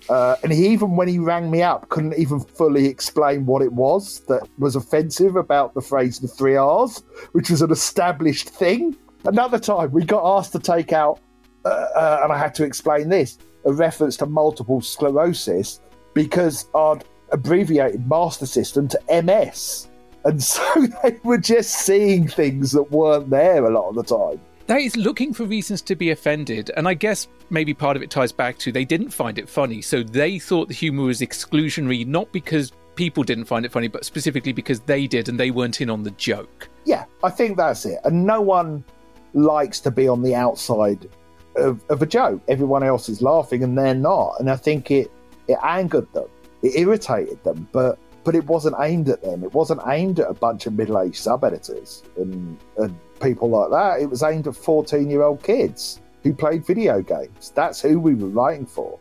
[0.09, 3.71] Uh, and he even, when he rang me up, couldn't even fully explain what it
[3.71, 8.97] was that was offensive about the phrase the three R's, which was an established thing.
[9.23, 11.19] Another time, we got asked to take out,
[11.63, 15.79] uh, uh, and I had to explain this a reference to multiple sclerosis
[16.15, 19.87] because I'd abbreviated Master System to MS.
[20.25, 20.63] And so
[21.03, 24.41] they were just seeing things that weren't there a lot of the time.
[24.71, 26.71] That is looking for reasons to be offended.
[26.77, 29.81] And I guess maybe part of it ties back to they didn't find it funny.
[29.81, 34.05] So they thought the humour was exclusionary, not because people didn't find it funny, but
[34.05, 36.69] specifically because they did and they weren't in on the joke.
[36.85, 37.99] Yeah, I think that's it.
[38.05, 38.85] And no one
[39.33, 41.09] likes to be on the outside
[41.57, 42.41] of, of a joke.
[42.47, 44.39] Everyone else is laughing and they're not.
[44.39, 45.11] And I think it,
[45.49, 46.29] it angered them,
[46.61, 47.67] it irritated them.
[47.73, 49.43] But but it wasn't aimed at them.
[49.43, 53.69] It wasn't aimed at a bunch of middle aged sub editors and, and people like
[53.71, 54.01] that.
[54.01, 57.51] It was aimed at 14 year old kids who played video games.
[57.55, 58.99] That's who we were writing for,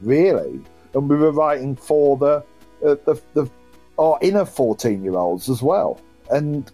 [0.00, 0.60] really.
[0.94, 2.44] And we were writing for the,
[2.84, 3.50] uh, the, the
[3.98, 6.00] our inner 14 year olds as well.
[6.30, 6.70] And,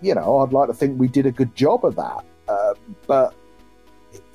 [0.00, 2.24] you know, I'd like to think we did a good job of that.
[2.48, 2.74] Uh,
[3.06, 3.34] but,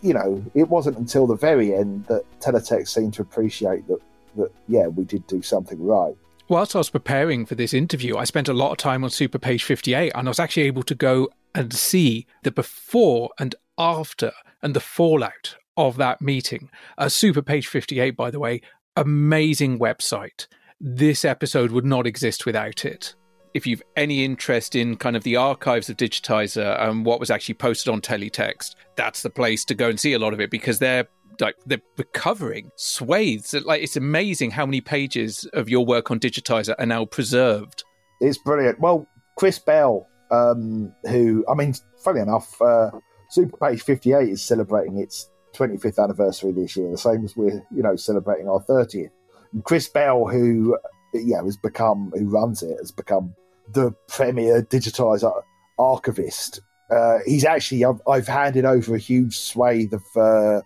[0.01, 3.99] you know, it wasn't until the very end that Teletext seemed to appreciate that,
[4.37, 6.15] that yeah, we did do something right
[6.49, 9.39] whilst I was preparing for this interview, I spent a lot of time on Super
[9.39, 14.31] Page 58 and I was actually able to go and see the before and after
[14.61, 16.69] and the fallout of that meeting.
[16.97, 18.61] Uh, Super Page 58, by the way,
[18.95, 20.47] amazing website.
[20.79, 23.15] This episode would not exist without it.
[23.53, 27.55] If you've any interest in kind of the archives of Digitiser and what was actually
[27.55, 30.79] posted on Teletext, that's the place to go and see a lot of it because
[30.79, 31.07] they're
[31.39, 33.53] like they're recovering swathes.
[33.53, 37.83] Like it's amazing how many pages of your work on Digitiser are now preserved.
[38.21, 38.79] It's brilliant.
[38.79, 42.91] Well, Chris Bell, um, who I mean, funny enough, uh,
[43.29, 47.63] Super Page Fifty Eight is celebrating its 25th anniversary this year, the same as we're
[47.71, 49.11] you know celebrating our 30th.
[49.53, 50.77] And Chris Bell, who
[51.13, 53.33] yeah has become who runs it, has become
[53.71, 55.41] the premier digitiser
[55.79, 56.61] archivist.
[56.91, 60.61] Uh, he's actually I've, I've, handed over a huge swathe of uh,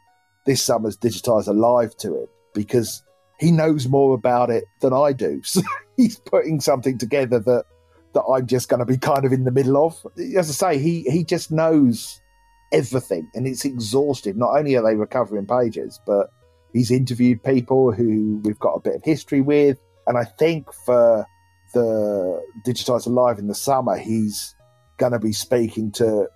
[0.46, 3.04] this summer's Digitiser Live to him because
[3.40, 5.42] he knows more about it than I do.
[5.54, 5.62] So
[5.96, 7.66] he's putting something together that
[8.18, 10.06] that I'm just going to be kind of in the middle of.
[10.36, 12.20] As I say, he he just knows
[12.72, 14.36] everything, and it's exhaustive.
[14.36, 16.32] Not only are they recovering pages, but
[16.74, 19.78] he's interviewed people who we've got a bit of history with,
[20.08, 21.28] and I think for
[21.76, 24.56] the Digitiser Live in the summer, he's
[24.98, 26.28] going to be speaking to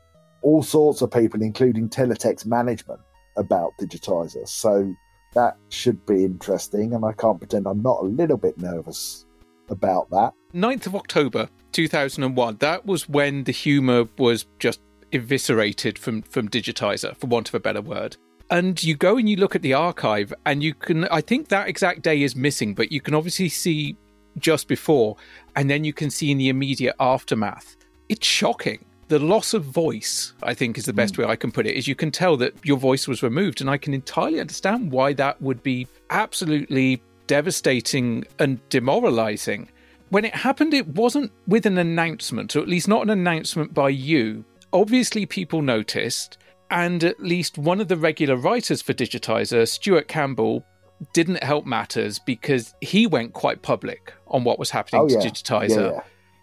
[0.44, 3.00] all sorts of people, including Teletext management
[3.38, 4.48] about Digitiser.
[4.48, 4.94] So
[5.34, 9.26] that should be interesting, and I can't pretend I'm not a little bit nervous
[9.70, 10.34] about that.
[10.54, 14.79] 9th of October 2001, that was when the humour was just
[15.12, 18.17] eviscerated from, from Digitiser, for want of a better word.
[18.49, 21.67] And you go and you look at the archive, and you can, I think that
[21.67, 23.95] exact day is missing, but you can obviously see
[24.38, 25.17] just before,
[25.55, 27.75] and then you can see in the immediate aftermath.
[28.10, 31.17] It's shocking the loss of voice, I think, is the best mm.
[31.19, 33.60] way I can put it, is you can tell that your voice was removed.
[33.60, 39.67] And I can entirely understand why that would be absolutely devastating and demoralizing.
[40.12, 43.89] When it happened, it wasn't with an announcement, or at least not an announcement by
[43.89, 44.43] you.
[44.74, 46.38] Obviously, people noticed,
[46.70, 50.66] and at least one of the regular writers for Digitiser, Stuart Campbell,
[51.14, 55.22] didn't help matters because he went quite public on what was happening oh, yeah.
[55.22, 55.70] to Digitiser.
[55.70, 56.01] Yeah, yeah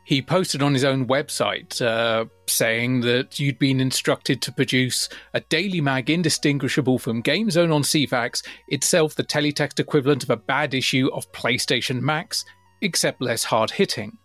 [0.09, 5.41] he posted on his own website uh, saying that you'd been instructed to produce a
[5.41, 10.73] daily mag indistinguishable from Game Zone on Ceefax, itself the teletext equivalent of a bad
[10.73, 12.47] issue of PlayStation Max,
[12.81, 14.19] except less hard hitting.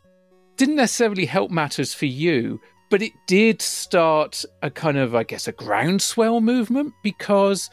[0.57, 5.47] Didn't necessarily help matters for you, but it did start a kind of, I guess,
[5.47, 7.69] a groundswell movement because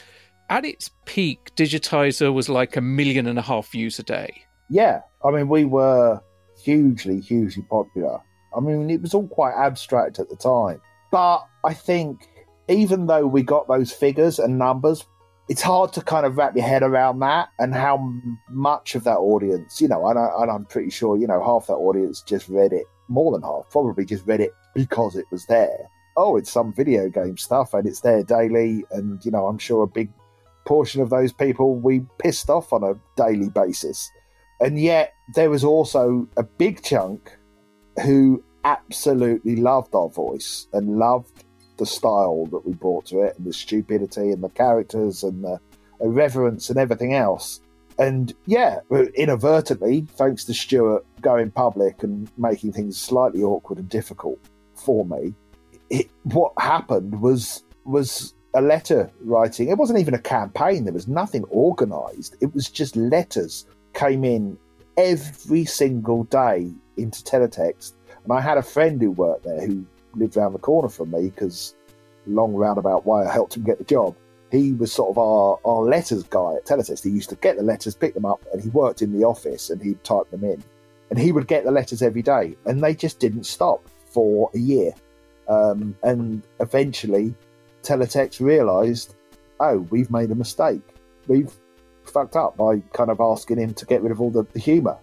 [0.49, 4.43] at its peak, Digitiser was like a million and a half views a day.
[4.71, 6.21] Yeah, I mean, we were
[6.63, 8.19] hugely, hugely popular.
[8.57, 10.81] I mean, it was all quite abstract at the time.
[11.13, 12.27] But I think
[12.69, 15.05] even though we got those figures and numbers,
[15.51, 17.99] it's hard to kind of wrap your head around that and how
[18.49, 21.75] much of that audience, you know, and, I, I'm pretty sure, you know, half that
[21.75, 25.91] audience just read it, more than half, probably just read it because it was there.
[26.17, 28.85] Oh, it's some video game stuff and it's there daily.
[28.93, 30.09] And, you know, I'm sure a big
[30.67, 34.09] portion of those people we pissed off on a daily basis.
[34.61, 37.37] And yet there was also a big chunk
[38.05, 41.40] who absolutely loved our voice and loved
[41.81, 45.59] the style that we brought to it and the stupidity and the characters and the
[46.01, 47.61] irreverence and everything else.
[47.99, 48.81] And yeah,
[49.15, 54.39] inadvertently, thanks to Stuart going public and making things slightly awkward and difficult
[54.75, 55.35] for me,
[55.91, 59.69] it, what happened was was a letter writing.
[59.69, 60.85] It wasn't even a campaign.
[60.85, 62.37] There was nothing organised.
[62.41, 64.59] It was just letters came in
[64.97, 67.93] every single day into teletext.
[68.25, 69.85] And I had a friend who worked there who
[70.15, 71.75] lived around the corner from me because
[72.27, 74.17] long roundabout way I helped him get the job.
[74.51, 77.05] He was sort of our, our letters guy at Teletext.
[77.05, 79.71] He used to get the letters, pick them up, and he worked in the office
[79.71, 80.63] and he'd type them in.
[81.11, 82.57] And he would get the letters every day.
[82.67, 84.93] And they just didn't stop for a year.
[85.49, 87.35] Um, and eventually,
[87.83, 89.15] Teletext realised,
[89.61, 90.83] oh, we've made a mistake.
[91.27, 91.53] We've
[92.05, 94.99] fucked up by kind of asking him to get rid of all the, the humour.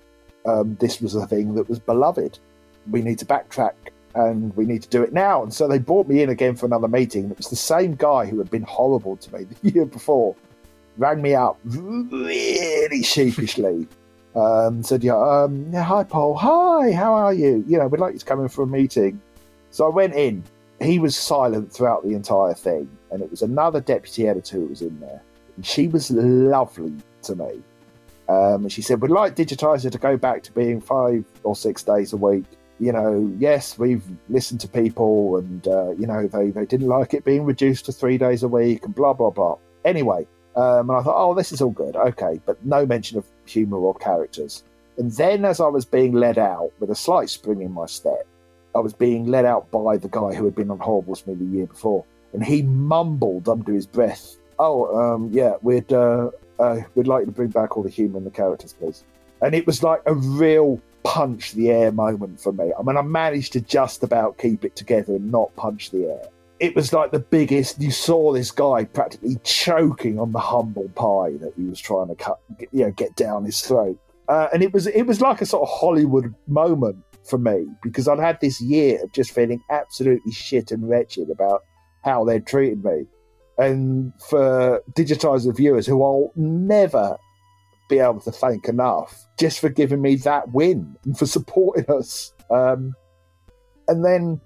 [0.46, 2.40] Um, this was a thing that was beloved.
[2.90, 3.74] We need to backtrack
[4.18, 5.44] and we need to do it now.
[5.44, 7.24] And so they brought me in again for another meeting.
[7.24, 10.36] And it was the same guy who had been horrible to me the year before,
[10.98, 13.88] rang me up really sheepishly.
[14.36, 16.36] Um, said, yeah, um, hi, Paul.
[16.36, 17.66] Hi, how are you?
[17.68, 19.20] You know, we'd like you to come in for a meeting.
[19.72, 20.44] So I went in.
[20.80, 22.88] He was silent throughout the entire thing.
[23.10, 25.24] And it was another deputy editor who was in there.
[25.56, 26.94] And she was lovely
[27.24, 27.64] to me.
[28.30, 31.82] Um, and she said, We'd like Digitiser to go back to being five or six
[31.82, 32.46] days a week.
[32.80, 37.14] You know, yes, we've listened to people and, uh, you know, they, they didn't like
[37.14, 39.58] it being reduced to three days a week and blah, blah, blah.
[39.84, 41.96] Anyway, um, and I thought, oh, this is all good.
[41.96, 42.40] Okay.
[42.46, 44.64] But no mention of humour or characters.
[44.98, 48.28] And then as I was being led out with a slight spring in my step,
[48.76, 51.36] I was being led out by the guy who had been on Horrible to me
[51.36, 52.06] the year before.
[52.34, 57.32] And he mumbled under his breath, oh, um, yeah, we'd, uh, uh, we'd like to
[57.32, 59.04] bring back all the humour and the characters, please.
[59.42, 62.74] And it was like a real punch the air moment for me.
[62.78, 66.24] I mean, I managed to just about keep it together and not punch the air.
[66.60, 67.80] It was like the biggest.
[67.82, 72.16] You saw this guy practically choking on the humble pie that he was trying to
[72.16, 73.98] cut, you know, get down his throat.
[74.28, 78.10] Uh, and it was it was like a sort of Hollywood moment for me because
[78.10, 81.64] I'd had this year of just feeling absolutely shit and wretched about
[82.04, 83.06] how they'd treated me
[83.58, 87.18] and for digitiser viewers who I'll never
[87.88, 92.34] be able to thank enough just for giving me that win and for supporting us.
[92.50, 92.94] Um,
[93.88, 94.42] and then,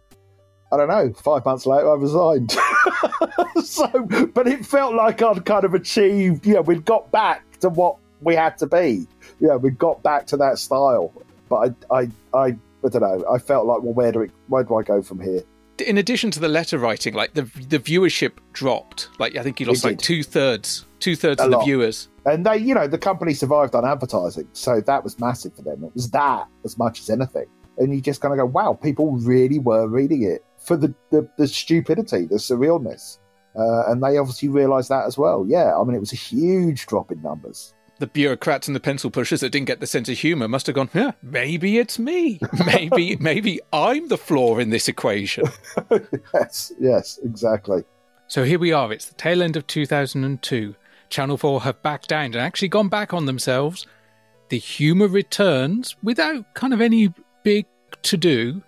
[0.71, 2.51] I don't know, five months later, I resigned.
[3.63, 3.87] so,
[4.33, 7.97] but it felt like I'd kind of achieved, you know, we'd got back to what
[8.21, 9.07] we had to be.
[9.39, 11.11] You know, we got back to that style.
[11.49, 12.01] But I, I,
[12.33, 12.45] I,
[12.83, 13.25] I don't know.
[13.31, 15.43] I felt like, well, where do, it, where do I go from here?
[15.81, 19.09] in addition to the letter writing, like the the viewership dropped.
[19.19, 21.59] Like I think you lost like two thirds, two thirds of lot.
[21.59, 22.09] the viewers.
[22.25, 25.83] And they, you know, the company survived on advertising, so that was massive for them.
[25.83, 27.47] It was that as much as anything.
[27.77, 31.27] And you just kind of go, wow, people really were reading it for the the,
[31.37, 33.17] the stupidity, the surrealness,
[33.57, 35.45] uh, and they obviously realised that as well.
[35.47, 39.09] Yeah, I mean, it was a huge drop in numbers the bureaucrats and the pencil
[39.09, 42.39] pushers that didn't get the sense of humour must have gone, yeah, maybe it's me.
[42.65, 45.45] Maybe maybe I'm the flaw in this equation.
[46.33, 47.83] yes, yes, exactly.
[48.27, 48.91] So here we are.
[48.91, 50.75] It's the tail end of 2002.
[51.11, 53.85] Channel 4 have backed down and actually gone back on themselves.
[54.49, 57.67] The humour returns without kind of any big
[58.03, 58.63] to do.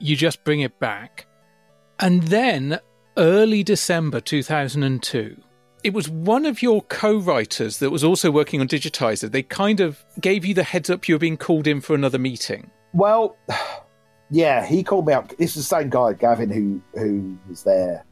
[0.00, 1.26] You just bring it back.
[2.00, 2.80] And then
[3.16, 5.36] early December 2002
[5.84, 9.30] it was one of your co-writers that was also working on Digitiser.
[9.30, 12.18] They kind of gave you the heads up you were being called in for another
[12.18, 12.70] meeting.
[12.92, 13.36] Well,
[14.30, 15.32] yeah, he called me up.
[15.38, 18.04] Is the same guy, Gavin, who who was there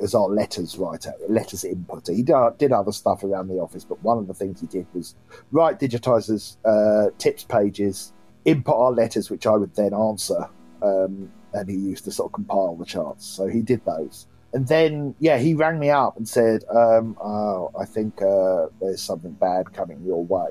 [0.00, 2.14] as our letters writer, letters inputter.
[2.14, 5.14] He did other stuff around the office, but one of the things he did was
[5.50, 8.12] write Digitiser's uh, tips pages,
[8.44, 10.48] input our letters, which I would then answer
[10.82, 13.24] um, and he used to sort of compile the charts.
[13.26, 14.26] So he did those.
[14.52, 19.00] And then, yeah, he rang me up and said, um, oh, I think uh, there's
[19.00, 20.50] something bad coming your way,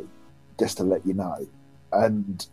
[0.58, 1.48] just to let you know.
[1.92, 2.46] And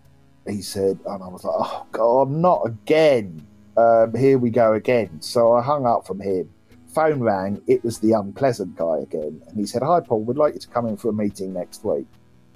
[0.47, 3.47] he said, and I was like, oh, God, not again.
[3.77, 5.23] Um, here we go again.
[5.23, 6.51] So I hung up from him.
[6.99, 7.63] Phone rang.
[7.69, 9.41] It was the unpleasant guy again.
[9.47, 11.85] And he said, Hi, Paul, We'd like you to come in for a meeting next
[11.85, 12.09] week.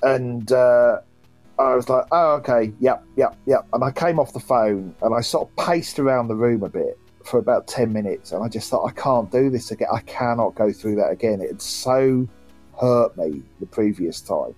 [0.03, 0.99] And uh,
[1.61, 3.69] I was like, Oh, okay, yep, yep, yep.
[3.73, 6.69] And I came off the phone and I sort of paced around the room a
[6.69, 8.33] bit for about 10 minutes.
[8.33, 9.87] And I just thought, I can't do this again.
[9.95, 11.41] I cannot go through that again.
[11.41, 12.29] It had so
[12.81, 14.57] hurt me the previous time.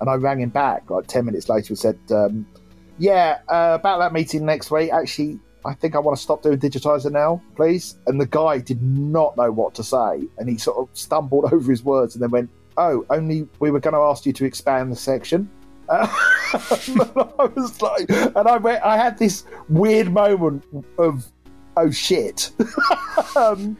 [0.00, 2.44] And I rang him back like 10 minutes later and said, um,
[2.98, 4.92] Yeah, uh, about that meeting next week.
[4.92, 7.96] Actually, I think I want to stop doing digitiser now, please.
[8.06, 10.22] And the guy did not know what to say.
[10.38, 13.80] And he sort of stumbled over his words and then went, Oh, only we were
[13.80, 15.48] going to ask you to expand the section.
[15.88, 16.06] Uh,
[16.54, 20.64] I was like, and I went, I had this weird moment
[20.96, 21.30] of,
[21.76, 22.50] oh shit.
[23.36, 23.76] um,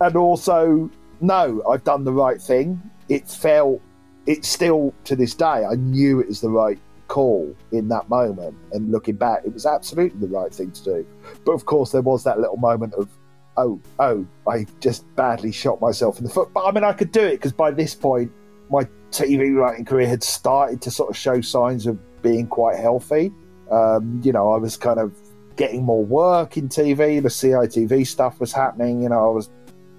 [0.00, 2.82] and also, no, I've done the right thing.
[3.08, 3.80] It felt,
[4.26, 6.78] it's still to this day, I knew it was the right
[7.08, 8.56] call in that moment.
[8.72, 11.06] And looking back, it was absolutely the right thing to do.
[11.44, 13.08] But of course, there was that little moment of,
[13.56, 16.52] oh, oh, I just badly shot myself in the foot.
[16.52, 18.32] But I mean, I could do it because by this point,
[18.70, 23.32] my TV writing career had started to sort of show signs of being quite healthy.
[23.70, 25.14] Um, you know, I was kind of
[25.56, 27.22] getting more work in TV.
[27.22, 29.02] The CITV stuff was happening.
[29.02, 29.50] You know, I was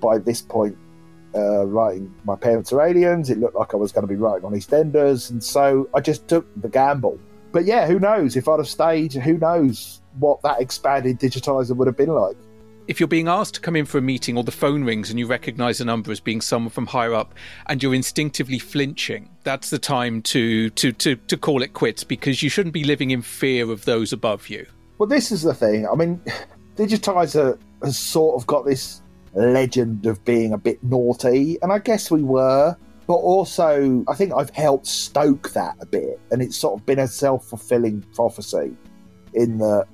[0.02, 0.78] by this point
[1.36, 3.30] uh, writing My Parents Are Aliens.
[3.30, 6.28] It looked like I was going to be writing on EastEnders, and so I just
[6.28, 7.20] took the gamble.
[7.52, 8.36] But yeah, who knows?
[8.36, 12.36] If I'd have stayed, who knows what that expanded digitiser would have been like.
[12.88, 15.18] If you're being asked to come in for a meeting or the phone rings and
[15.18, 17.34] you recognise the number as being someone from higher up
[17.66, 22.44] and you're instinctively flinching, that's the time to, to, to, to call it quits because
[22.44, 24.68] you shouldn't be living in fear of those above you.
[25.00, 25.88] Well, this is the thing.
[25.88, 26.22] I mean,
[26.76, 29.02] Digitiser has sort of got this
[29.42, 32.76] legend of being a bit naughty, and I guess we were.
[33.08, 36.98] But also, I think I've helped stoke that a bit, and it's sort of been
[36.98, 38.76] a self fulfilling prophecy
[39.36, 39.86] in that,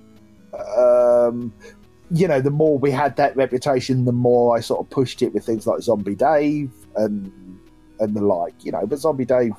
[0.78, 1.54] um,
[2.12, 5.34] you know, the more we had that reputation, the more I sort of pushed it
[5.34, 7.32] with things like Zombie Dave and
[8.00, 8.86] and the like, you know.
[8.86, 9.54] But Zombie Dave,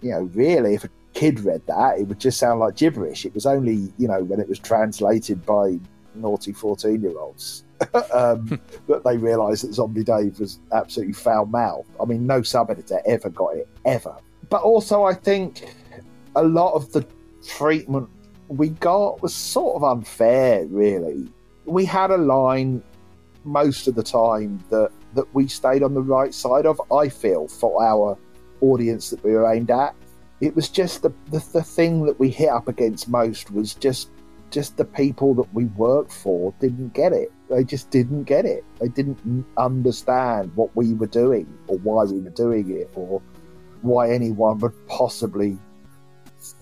[0.00, 3.24] you know, really, if a kid read that, it would just sound like gibberish.
[3.24, 5.78] It was only, you know, when it was translated by
[6.16, 7.64] naughty 14 year olds
[8.14, 11.88] um, that they realised that Zombie Dave was absolutely foul mouthed.
[12.00, 14.16] I mean, no sub editor ever got it, ever.
[14.48, 15.74] But also, I think
[16.36, 17.06] a lot of the
[17.46, 18.08] treatment
[18.48, 21.28] we got was sort of unfair, really.
[21.64, 22.82] We had a line
[23.44, 27.48] most of the time that, that we stayed on the right side of, I feel,
[27.48, 28.16] for our
[28.60, 29.94] audience that we were aimed at.
[30.40, 34.10] It was just the, the, the thing that we hit up against most was just
[34.50, 37.32] just the people that we worked for didn't get it.
[37.50, 38.64] They just didn't get it.
[38.80, 43.22] They didn't understand what we were doing or why we were doing it or
[43.82, 45.58] why anyone would possibly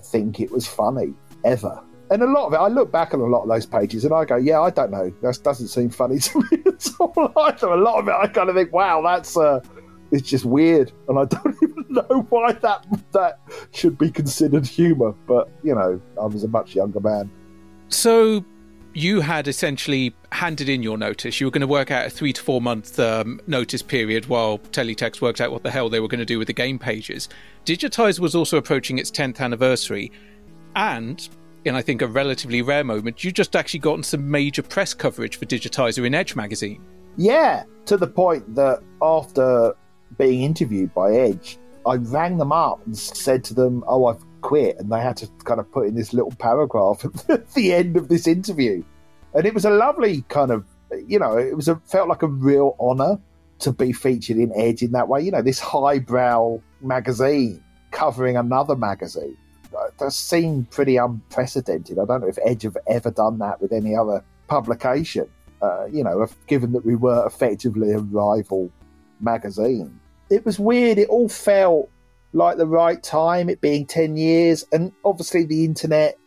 [0.04, 1.14] think it was funny
[1.44, 1.82] ever.
[2.10, 4.12] And a lot of it, I look back on a lot of those pages and
[4.12, 5.12] I go, yeah, I don't know.
[5.22, 7.68] That doesn't seem funny to me at all either.
[7.68, 9.60] A lot of it, I kind of think, wow, that's uh,
[10.14, 13.40] it's just weird, and I don't even know why that that
[13.72, 15.12] should be considered humour.
[15.26, 17.30] But you know, I was a much younger man.
[17.88, 18.44] So
[18.94, 21.40] you had essentially handed in your notice.
[21.40, 24.58] You were going to work out a three to four month um, notice period while
[24.58, 27.28] Teletext worked out what the hell they were going to do with the game pages.
[27.66, 30.12] Digitiser was also approaching its 10th anniversary,
[30.76, 31.28] and
[31.64, 35.36] in I think a relatively rare moment, you just actually gotten some major press coverage
[35.36, 36.82] for Digitiser in Edge magazine.
[37.16, 39.74] Yeah, to the point that after
[40.18, 44.78] being interviewed by Edge, I rang them up and said to them, "Oh, I've quit,"
[44.78, 48.08] and they had to kind of put in this little paragraph at the end of
[48.08, 48.82] this interview,
[49.34, 50.64] and it was a lovely kind of,
[51.06, 53.18] you know, it was a felt like a real honour
[53.60, 55.22] to be featured in Edge in that way.
[55.22, 59.36] You know, this highbrow magazine covering another magazine.
[59.76, 61.98] Uh, that seemed pretty unprecedented.
[61.98, 65.28] I don't know if Edge have ever done that with any other publication.
[65.60, 68.70] Uh, you know, given that we were effectively a rival
[69.18, 69.98] magazine
[70.30, 70.98] it was weird.
[70.98, 71.90] It all felt
[72.34, 74.66] like the right time, it being 10 years.
[74.72, 76.18] And obviously, the internet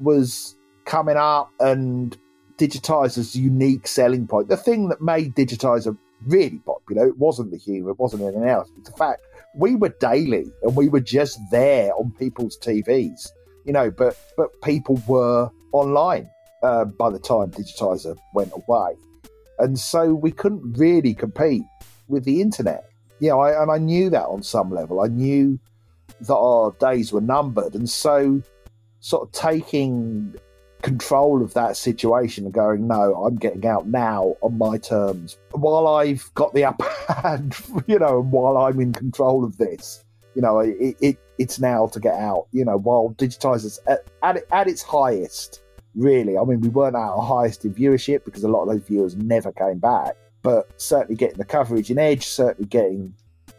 [0.00, 2.16] was coming up and
[2.58, 4.48] Digitiser's unique selling point.
[4.48, 8.68] The thing that made Digitiser really popular, it wasn't the humor, it wasn't anything else.
[8.76, 9.22] It's the fact
[9.54, 13.30] we were daily and we were just there on people's TVs,
[13.64, 16.28] you know, but, but people were online
[16.62, 18.96] uh, by the time Digitiser went away.
[19.58, 21.62] And so we couldn't really compete
[22.08, 22.84] with the internet
[23.20, 25.00] you know, I, and I knew that on some level.
[25.00, 25.58] I knew
[26.20, 28.42] that our days were numbered, and so
[29.00, 30.34] sort of taking
[30.82, 35.38] control of that situation and going, no, I'm getting out now on my terms.
[35.52, 37.56] While I've got the upper hand,
[37.86, 40.04] you know, and while I'm in control of this,
[40.34, 42.46] you know, it, it it's now to get out.
[42.52, 45.62] You know, while digitisers at, at at its highest,
[45.94, 46.36] really.
[46.38, 49.16] I mean, we weren't at our highest in viewership because a lot of those viewers
[49.16, 50.16] never came back.
[50.46, 53.12] But certainly getting the coverage in Edge, certainly getting,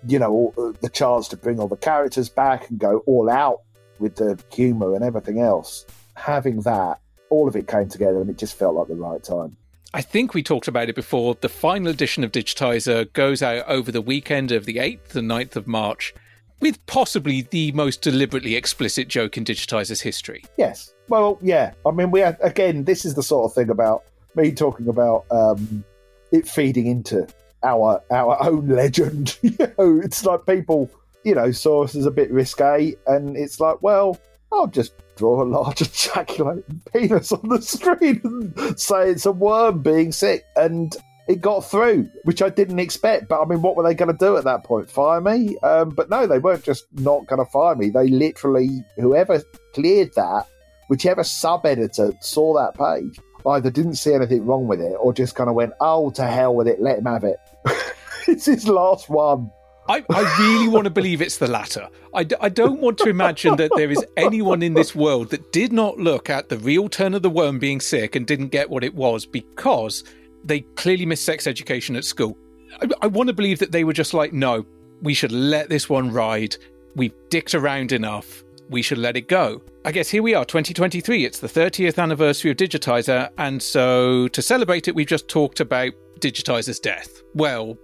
[0.07, 3.29] you know, all, uh, the chance to bring all the characters back and go all
[3.29, 3.63] out
[3.99, 5.85] with the humour and everything else.
[6.13, 9.57] Having that, all of it came together and it just felt like the right time.
[9.93, 11.35] I think we talked about it before.
[11.35, 15.57] The final edition of Digitiser goes out over the weekend of the 8th and 9th
[15.57, 16.13] of March
[16.61, 20.45] with possibly the most deliberately explicit joke in Digitiser's history.
[20.55, 20.93] Yes.
[21.09, 21.73] Well, yeah.
[21.85, 25.25] I mean, we had, again, this is the sort of thing about me talking about
[25.31, 25.83] um,
[26.31, 27.27] it feeding into
[27.63, 29.37] our our own legend.
[29.41, 30.89] you know, it's like people,
[31.23, 34.19] you know, saw us as a bit risque, and it's like, well,
[34.51, 39.81] I'll just draw a large ejaculating penis on the screen and say it's a worm
[39.81, 40.95] being sick, and
[41.27, 43.27] it got through, which I didn't expect.
[43.27, 44.89] But I mean, what were they going to do at that point?
[44.89, 45.57] Fire me?
[45.59, 47.89] Um, but no, they weren't just not going to fire me.
[47.89, 49.41] They literally, whoever
[49.73, 50.47] cleared that,
[50.87, 55.35] whichever sub editor saw that page, either didn't see anything wrong with it or just
[55.35, 57.37] kind of went, oh, to hell with it, let him have it.
[58.27, 59.51] it's his last one.
[59.89, 61.87] I, I, really want to believe it's the latter.
[62.13, 65.53] I d- I don't want to imagine that there is anyone in this world that
[65.53, 68.69] did not look at the real turn of the worm being sick and didn't get
[68.69, 70.03] what it was because
[70.43, 72.37] they clearly missed sex education at school.
[72.81, 74.65] I, I want to believe that they were just like, no,
[75.01, 76.57] we should let this one ride.
[76.95, 78.43] We've dicked around enough.
[78.69, 79.61] We should let it go.
[79.85, 81.25] I guess here we are, 2023.
[81.25, 83.29] It's the 30th anniversary of Digitiser.
[83.37, 87.21] And so to celebrate it, we've just talked about Digitiser's death.
[87.33, 87.77] Well,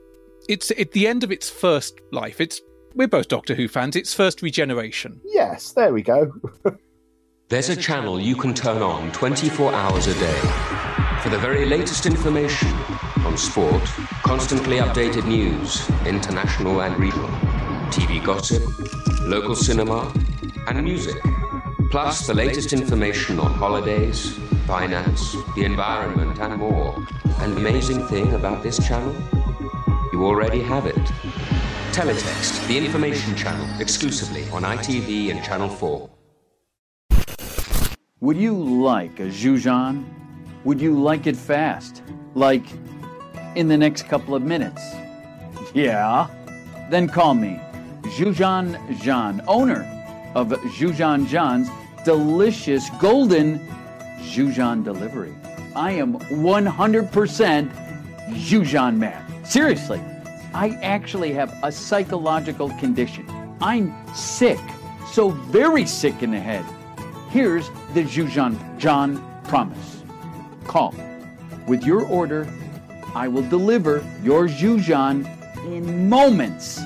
[0.49, 2.41] it's at the end of its first life.
[2.41, 2.61] It's
[2.95, 3.95] we're both Doctor Who fans.
[3.95, 5.19] It's first regeneration.
[5.25, 6.33] Yes, there we go.
[7.49, 10.39] There's a channel you can turn on 24 hours a day
[11.21, 12.67] for the very latest information
[13.25, 13.83] on sport,
[14.23, 17.29] constantly updated news, international and regional,
[17.89, 18.61] TV gossip,
[19.21, 20.11] local cinema,
[20.67, 21.21] and music.
[21.89, 26.95] Plus the latest information on holidays, finance, the environment, and more.
[27.39, 29.13] The amazing thing about this channel?
[30.11, 30.95] You already have it.
[31.91, 36.09] Teletext, the information channel, exclusively on ITV and Channel 4.
[38.21, 40.05] Would you like a Zhujan?
[40.63, 42.01] Would you like it fast?
[42.33, 42.65] Like
[43.55, 44.81] in the next couple of minutes?
[45.73, 46.27] Yeah?
[46.89, 47.59] Then call me
[48.03, 49.92] Zhujan Zhan, owner
[50.35, 51.69] of Zhujan Zhan's
[52.03, 53.59] delicious golden
[54.19, 55.33] Zhujan delivery.
[55.75, 57.71] I am 100%
[58.29, 59.45] Zhujan man.
[59.45, 60.01] Seriously,
[60.53, 63.27] I actually have a psychological condition.
[63.61, 64.59] I'm sick,
[65.11, 66.65] so very sick in the head.
[67.29, 70.03] Here's the Zhujan Zhan promise.
[70.65, 70.93] Call.
[71.67, 72.47] With your order,
[73.15, 75.27] I will deliver your Zhujan
[75.65, 76.81] in moments.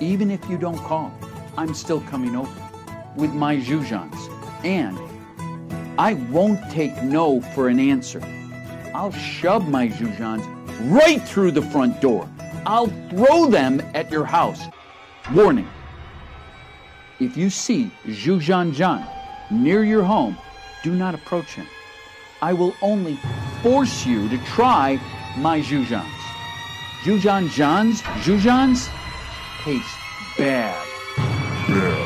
[0.00, 1.12] Even if you don't call,
[1.56, 2.65] I'm still coming over
[3.16, 4.16] with my Zhujans.
[4.64, 4.98] And
[5.98, 8.20] I won't take no for an answer.
[8.94, 10.44] I'll shove my Zhujans
[10.90, 12.28] right through the front door.
[12.66, 14.62] I'll throw them at your house.
[15.32, 15.68] Warning
[17.18, 19.08] if you see Zhu Zhan
[19.50, 20.36] near your home,
[20.82, 21.66] do not approach him.
[22.42, 23.18] I will only
[23.62, 25.00] force you to try
[25.38, 26.04] my Zhujans.
[27.02, 28.88] Zhujan Zhan's Zhujans
[29.62, 29.86] taste
[30.36, 30.86] bad.
[31.68, 32.05] Bad.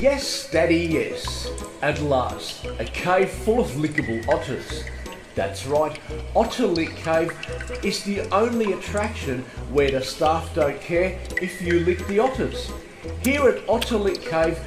[0.00, 1.50] Yes, Daddy, yes.
[1.82, 4.84] At last, a cave full of lickable otters.
[5.34, 5.98] That's right,
[6.36, 7.32] Otter Lick Cave
[7.82, 9.42] is the only attraction
[9.72, 12.70] where the staff don't care if you lick the otters.
[13.24, 14.60] Here at Otter Lick Cave,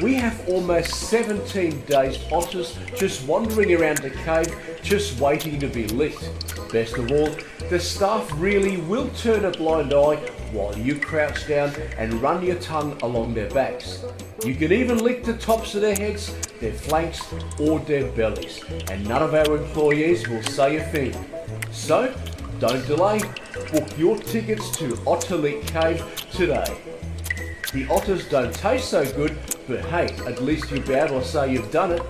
[0.00, 5.86] we have almost 17 days otters just wandering around the cave, just waiting to be
[5.88, 6.30] licked.
[6.72, 7.30] Best of all,
[7.68, 10.16] the staff really will turn a blind eye
[10.52, 14.04] while you crouch down and run your tongue along their backs.
[14.44, 17.22] You can even lick the tops of their heads, their flanks,
[17.60, 21.14] or their bellies, and none of our employees will say a thing.
[21.70, 22.14] So,
[22.58, 23.20] don't delay,
[23.72, 26.93] book your tickets to Otter Cave today.
[27.74, 31.52] The otters don't taste so good, but hey, at least you'll be able to say
[31.52, 32.02] you've done it.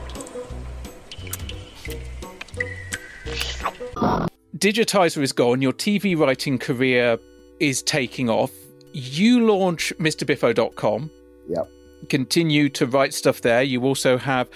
[4.59, 7.19] Digitiser is gone, your TV writing career
[7.61, 8.51] is taking off.
[8.93, 11.11] You launch MrBiffo.com.
[11.49, 11.71] Yep.
[12.11, 13.63] Continue to write stuff there.
[13.63, 14.51] You also have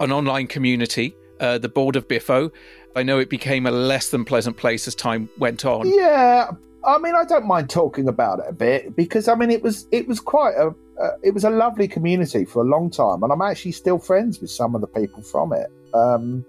[0.00, 2.50] an online community, uh, the Board of Biffo.
[2.96, 5.94] I know it became a less than pleasant place as time went on.
[5.94, 6.52] Yeah,
[6.84, 9.86] I mean, I don't mind talking about it a bit because I mean, it was
[9.90, 13.32] it was quite a uh, it was a lovely community for a long time, and
[13.32, 15.70] I'm actually still friends with some of the people from it.
[15.94, 16.44] Um,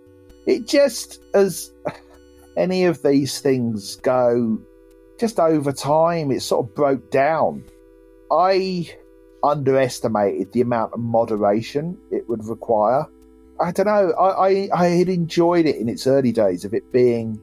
[0.46, 1.72] it just as
[2.58, 4.60] any of these things go,
[5.20, 7.64] just over time, it sort of broke down.
[8.32, 8.92] I
[9.44, 13.06] underestimated the amount of moderation it would require.
[13.60, 14.12] I don't know.
[14.12, 17.42] I, I, I had enjoyed it in its early days of it being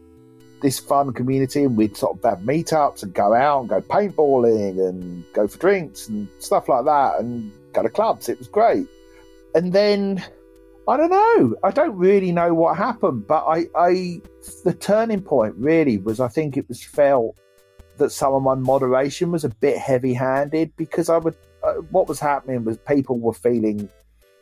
[0.61, 4.89] this fun community, and we'd sort of have meetups and go out and go paintballing
[4.89, 8.29] and go for drinks and stuff like that, and go to clubs.
[8.29, 8.87] It was great.
[9.55, 10.25] And then
[10.89, 11.57] I don't know.
[11.65, 14.21] I don't really know what happened, but I, I
[14.65, 17.37] the turning point really was I think it was felt
[17.97, 21.35] that some of my moderation was a bit heavy-handed because I would
[21.65, 23.89] uh, what was happening was people were feeling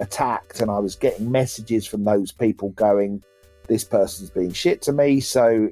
[0.00, 3.22] attacked, and I was getting messages from those people going,
[3.66, 5.70] "This person's being shit to me," so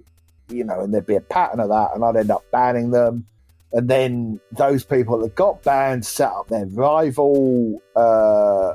[0.53, 3.27] you know, and there'd be a pattern of that, and I'd end up banning them.
[3.73, 8.75] And then those people that got banned set up their rival uh,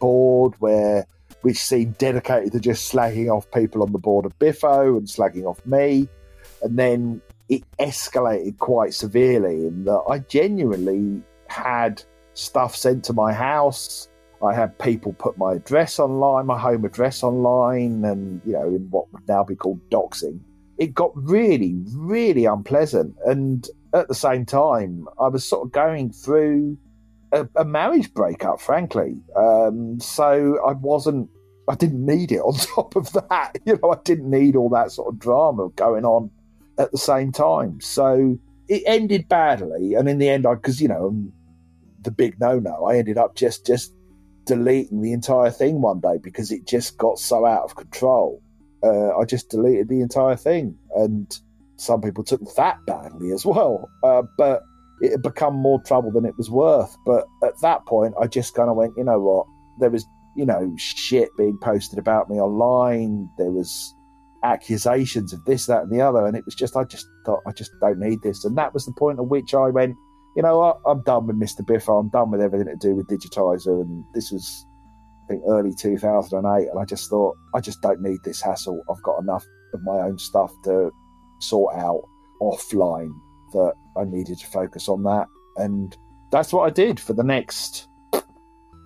[0.00, 1.06] board, where
[1.42, 5.44] which seemed dedicated to just slagging off people on the board of Biffo and slagging
[5.44, 6.08] off me.
[6.62, 12.02] And then it escalated quite severely in that I genuinely had
[12.34, 14.08] stuff sent to my house.
[14.42, 18.88] I had people put my address online, my home address online, and you know, in
[18.90, 20.40] what would now be called doxing
[20.78, 23.16] it got really, really unpleasant.
[23.24, 26.78] And at the same time, I was sort of going through
[27.32, 29.16] a, a marriage breakup, frankly.
[29.36, 31.30] Um, so I wasn't,
[31.68, 33.58] I didn't need it on top of that.
[33.64, 36.30] You know, I didn't need all that sort of drama going on
[36.78, 37.80] at the same time.
[37.80, 39.94] So it ended badly.
[39.94, 41.24] And in the end, I, because, you know,
[42.02, 43.92] the big no no, I ended up just, just,
[44.46, 48.40] deleting the entire thing one day because it just got so out of control
[48.82, 50.76] uh, I just deleted the entire thing.
[50.94, 51.30] And
[51.76, 53.88] some people took that badly as well.
[54.02, 54.62] Uh, but
[55.00, 56.96] it had become more trouble than it was worth.
[57.04, 59.46] But at that point, I just kind of went, you know what?
[59.78, 60.06] There was,
[60.36, 63.28] you know, shit being posted about me online.
[63.36, 63.94] There was
[64.42, 66.26] accusations of this, that, and the other.
[66.26, 68.44] And it was just, I just thought, I just don't need this.
[68.44, 69.96] And that was the point at which I went,
[70.36, 70.80] you know what?
[70.86, 71.66] I'm done with Mr.
[71.66, 71.98] Biffo.
[71.98, 73.80] I'm done with everything to do with Digitiser.
[73.80, 74.65] And this was
[75.28, 78.82] think early 2008, and I just thought, I just don't need this hassle.
[78.90, 80.90] I've got enough of my own stuff to
[81.40, 82.02] sort out
[82.40, 83.10] offline
[83.52, 85.26] that I needed to focus on that.
[85.56, 85.96] And
[86.30, 88.20] that's what I did for the next, I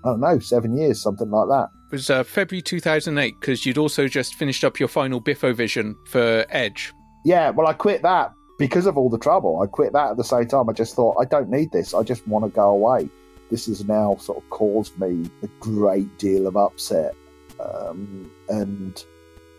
[0.05, 1.69] don't know, seven years, something like that.
[1.91, 5.97] It was uh, February 2008 because you'd also just finished up your final Biffo vision
[6.07, 6.93] for Edge.
[7.25, 9.61] Yeah, well, I quit that because of all the trouble.
[9.61, 10.69] I quit that at the same time.
[10.69, 11.93] I just thought, I don't need this.
[11.95, 13.09] I just want to go away
[13.51, 17.15] this has now sort of caused me a great deal of upset.
[17.59, 19.05] Um, and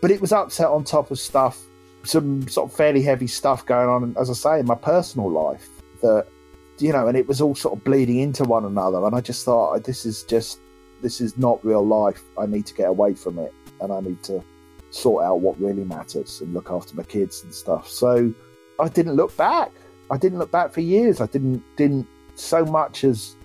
[0.00, 1.60] but it was upset on top of stuff,
[2.04, 5.68] some sort of fairly heavy stuff going on, as I say, in my personal life
[6.00, 6.26] that
[6.78, 9.04] you know, and it was all sort of bleeding into one another.
[9.04, 10.58] And I just thought, this is just
[11.00, 12.22] this is not real life.
[12.38, 14.42] I need to get away from it, and I need to
[14.90, 17.88] sort out what really matters and look after my kids and stuff.
[17.88, 18.32] So
[18.80, 19.70] I didn't look back.
[20.10, 21.20] I didn't look back for years.
[21.20, 23.36] I didn't didn't so much as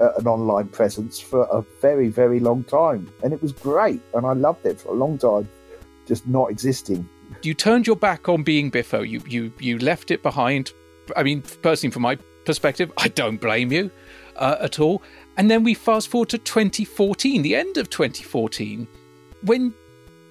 [0.00, 3.12] uh, an online presence for a very, very long time.
[3.22, 4.00] And it was great.
[4.14, 5.48] And I loved it for a long time,
[6.06, 7.08] just not existing.
[7.42, 9.02] You turned your back on being Biffo.
[9.02, 10.72] You, you, you left it behind.
[11.16, 13.90] I mean, personally, from my perspective, I don't blame you
[14.36, 15.02] uh, at all.
[15.36, 18.88] And then we fast forward to 2014, the end of 2014,
[19.42, 19.72] when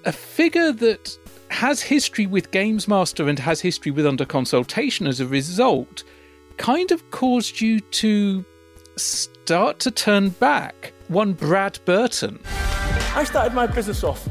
[0.05, 1.17] a figure that
[1.49, 6.03] has history with GamesMaster and has history with Under Consoletation as a result
[6.57, 8.45] kind of caused you to
[9.01, 10.93] start to turn back.
[11.07, 12.39] One Brad Burton.
[13.15, 14.27] I started my business off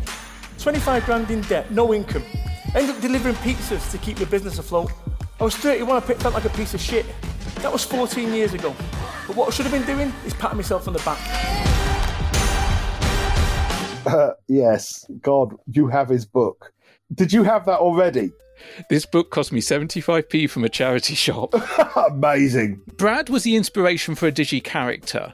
[0.58, 2.24] 25 grand in debt, no income.
[2.74, 4.92] Ended up delivering pizzas to keep the business afloat.
[5.40, 7.06] I was 31, I felt like a piece of shit.
[7.56, 8.74] That was 14 years ago.
[9.26, 11.18] But what I should have been doing is patting myself on the back.
[14.06, 16.72] Uh, yes, God, you have his book.
[17.14, 18.32] Did you have that already?
[18.90, 21.54] This book cost me 75p from a charity shop.
[21.96, 22.80] Amazing.
[22.96, 25.32] Brad was the inspiration for a Digi character.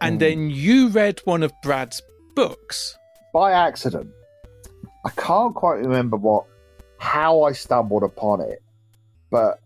[0.00, 0.20] And Mm.
[0.20, 2.02] then you read one of Brad's
[2.34, 2.96] books.
[3.32, 4.10] By accident.
[5.04, 6.44] I can't quite remember what
[6.98, 8.62] how I stumbled upon it,
[9.30, 9.60] but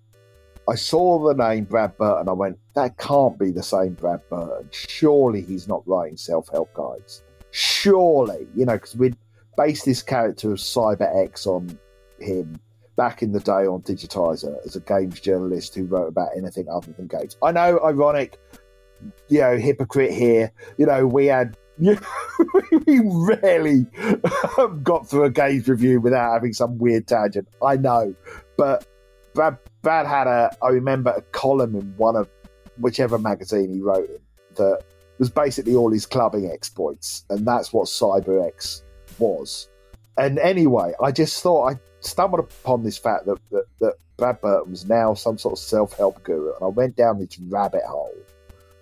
[0.68, 2.28] I saw the name Brad Burton.
[2.28, 4.68] I went, that can't be the same Brad Burton.
[4.72, 7.22] Surely he's not writing self help guides.
[7.52, 9.16] Surely, you know, because we'd
[9.56, 11.78] based this character of Cyber X on
[12.18, 12.58] him
[12.98, 16.92] back in the day on Digitiser as a games journalist who wrote about anything other
[16.92, 17.36] than games.
[17.40, 18.38] I know, ironic,
[19.28, 20.52] you know, hypocrite here.
[20.76, 21.56] You know, we had.
[21.78, 23.86] we rarely
[24.58, 27.46] um, got through a games review without having some weird tangent.
[27.64, 28.16] I know,
[28.56, 28.84] but
[29.32, 30.50] Brad, Brad had a.
[30.60, 32.28] I remember a column in one of
[32.78, 34.10] whichever magazine he wrote
[34.56, 34.82] that
[35.20, 38.82] was basically all his clubbing exploits, and that's what CyberX
[39.20, 39.68] was.
[40.16, 44.70] And anyway, I just thought I stumbled upon this fact that, that, that Brad Burton
[44.70, 48.14] was now some sort of self help guru, and I went down this rabbit hole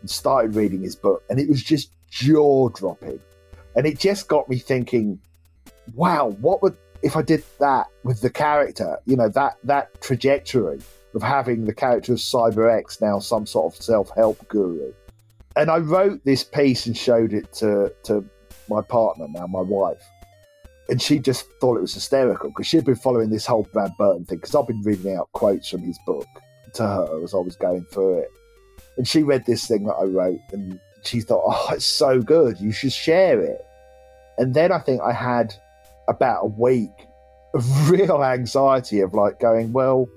[0.00, 3.20] and started reading his book, and it was just jaw dropping.
[3.74, 5.20] And it just got me thinking,
[5.94, 8.98] wow, what would if I did that with the character?
[9.04, 10.80] You know, that that trajectory
[11.14, 14.92] of having the character of Cyber X now some sort of self help guru.
[15.56, 18.24] And I wrote this piece and showed it to to
[18.68, 20.02] my partner, now my wife.
[20.88, 24.24] And she just thought it was hysterical because she'd been following this whole Brad Burton
[24.24, 26.26] thing because I've been reading out quotes from his book
[26.74, 28.28] to her as I was going through it.
[28.96, 32.60] And she read this thing that I wrote and she thought, oh, it's so good.
[32.60, 33.60] You should share it.
[34.38, 35.54] And then I think I had
[36.08, 36.90] about a week
[37.54, 40.08] of real anxiety of like going, well,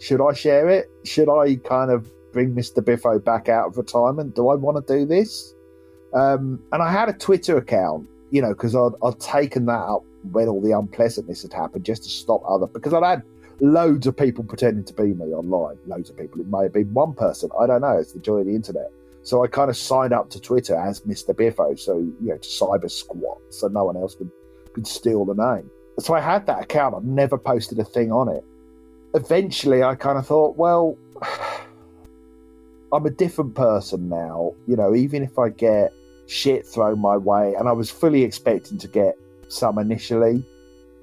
[0.00, 0.86] should I share it?
[1.04, 2.84] Should I kind of bring Mr.
[2.84, 4.34] Biffo back out of retirement?
[4.34, 5.54] Do I want to do this?
[6.14, 10.04] Um, and I had a Twitter account, you know, because I'd, I'd taken that up
[10.32, 13.22] when all the unpleasantness had happened just to stop other, because I'd had
[13.60, 15.78] loads of people pretending to be me online.
[15.86, 16.40] Loads of people.
[16.40, 17.50] It may have been one person.
[17.58, 17.98] I don't know.
[17.98, 18.90] It's the joy of the internet.
[19.22, 21.36] So I kind of signed up to Twitter as Mr.
[21.36, 24.30] Biffo, so you know, to cyber squat, so no one else could
[24.72, 25.70] could steal the name.
[25.98, 26.94] So I had that account.
[26.94, 28.44] I've never posted a thing on it.
[29.14, 30.96] Eventually, I kind of thought, well,
[32.92, 34.54] I'm a different person now.
[34.66, 35.92] You know, even if I get
[36.28, 39.18] shit thrown my way, and I was fully expecting to get
[39.48, 40.44] some initially,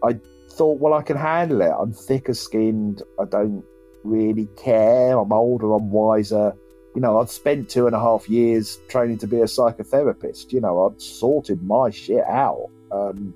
[0.04, 0.20] I
[0.52, 1.74] thought, well, I can handle it.
[1.78, 3.02] I'm thicker skinned.
[3.20, 3.64] I don't
[4.04, 5.18] really care.
[5.18, 5.74] I'm older.
[5.74, 6.54] I'm wiser.
[6.96, 10.54] You know, I'd spent two and a half years training to be a psychotherapist.
[10.54, 12.70] You know, I'd sorted my shit out.
[12.92, 13.34] Um,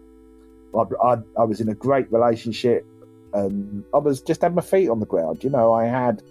[0.77, 2.85] I'd, I'd, I was in a great relationship,
[3.33, 5.43] and I was just had my feet on the ground.
[5.43, 6.21] You know, I had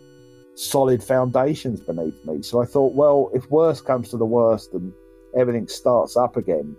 [0.54, 2.42] solid foundations beneath me.
[2.42, 4.92] So I thought, well, if worst comes to the worst and
[5.36, 6.76] everything starts up again,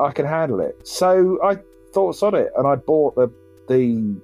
[0.00, 0.86] I can handle it.
[0.86, 1.58] So I
[1.92, 3.32] thought on it, and I bought the
[3.68, 4.16] the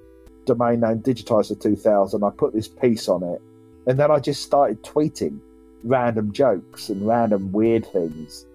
[0.45, 2.23] domain name Digitiser 2000.
[2.23, 3.41] I put this piece on it,
[3.87, 5.39] and then I just started tweeting
[5.83, 8.45] random jokes and random weird things.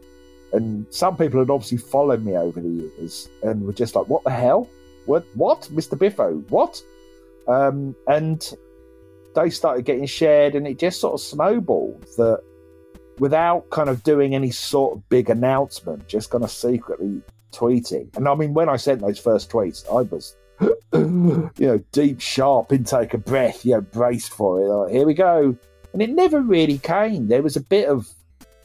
[0.53, 4.25] And some people had obviously followed me over the years and were just like, "What
[4.25, 4.69] the hell?
[5.07, 5.25] What?
[5.35, 5.99] What, Mr.
[5.99, 6.45] Biffo?
[6.49, 6.83] What?"
[7.49, 8.57] Um, and
[9.35, 12.43] they started getting shared, and it just sort of snowballed that
[13.19, 18.15] without kind of doing any sort of big announcement, just kind of secretly tweeting.
[18.17, 20.37] And I mean, when I sent those first tweets, I was,
[20.93, 24.67] you know, deep, sharp intake of breath, you know, braced for it.
[24.67, 25.57] Like, here we go.
[25.93, 27.29] And it never really came.
[27.29, 28.09] There was a bit of,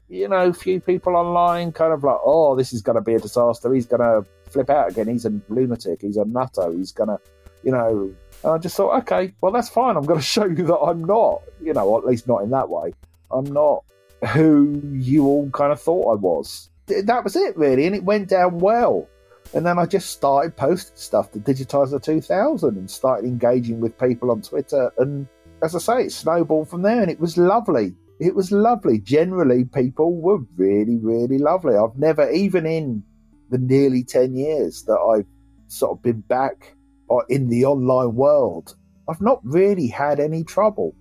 [0.07, 3.19] you know, few people online kind of like, oh, this is going to be a
[3.19, 3.71] disaster.
[3.73, 5.07] He's going to flip out again.
[5.07, 6.01] He's a lunatic.
[6.01, 6.71] He's a nutter.
[6.71, 7.19] He's going to,
[7.63, 8.13] you know.
[8.43, 9.95] And I just thought, okay, well, that's fine.
[9.95, 12.69] I'm going to show you that I'm not, you know, at least not in that
[12.69, 12.93] way.
[13.29, 13.83] I'm not
[14.28, 16.70] who you all kind of thought I was.
[16.88, 17.86] That was it, really.
[17.86, 19.07] And it went down well.
[19.53, 24.32] And then I just started posting stuff to Digitiser 2000 and started engaging with people
[24.32, 24.91] on Twitter.
[24.97, 25.28] And
[25.63, 27.95] as I say, it snowballed from there and it was lovely.
[28.20, 28.99] it was lovely.
[28.99, 31.76] Generally, people were really, really lovely.
[31.76, 33.03] I've never, even in
[33.49, 35.26] the nearly 10 years that I've
[35.67, 36.76] sort of been back
[37.09, 38.76] uh, in the online world,
[39.09, 40.95] I've not really had any trouble.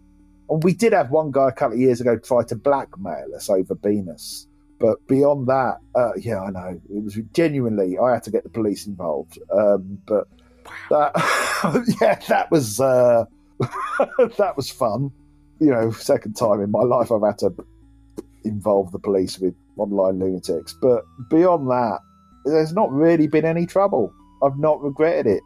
[0.48, 3.50] And we did have one guy a couple of years ago try to blackmail us
[3.50, 4.46] over Venus.
[4.78, 7.98] But beyond that, uh, yeah, I know it was genuinely.
[7.98, 9.38] I had to get the police involved.
[9.52, 10.28] Um, but
[10.90, 11.12] that,
[12.00, 13.24] yeah, that was uh,
[14.38, 15.10] that was fun.
[15.60, 17.52] You know, second time in my life I've had to
[18.44, 20.74] involve the police with online lunatics.
[20.80, 21.98] But beyond that,
[22.44, 24.12] there's not really been any trouble.
[24.44, 25.42] I've not regretted it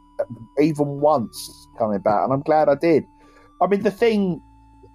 [0.61, 3.05] even once coming back, and I'm glad I did.
[3.63, 4.43] I mean, the thing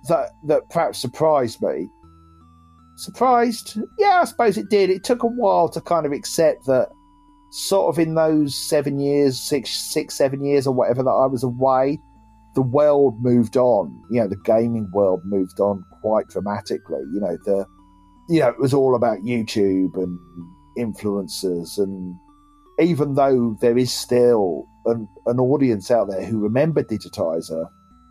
[0.07, 1.87] that that perhaps surprised me.
[2.97, 3.79] Surprised?
[3.99, 4.89] Yeah i suppose it did.
[4.89, 6.89] It took a while to kind of accept that
[7.51, 11.43] sort of in those seven years six six seven years or whatever that i was
[11.43, 11.97] away
[12.55, 14.03] the world moved on.
[14.09, 17.01] You know the gaming world moved on quite dramatically.
[17.13, 17.65] You know the
[18.27, 20.19] you know it was all about youtube and
[20.77, 22.15] influencers and
[22.79, 27.67] even though there is still an, an audience out there who remember digitiser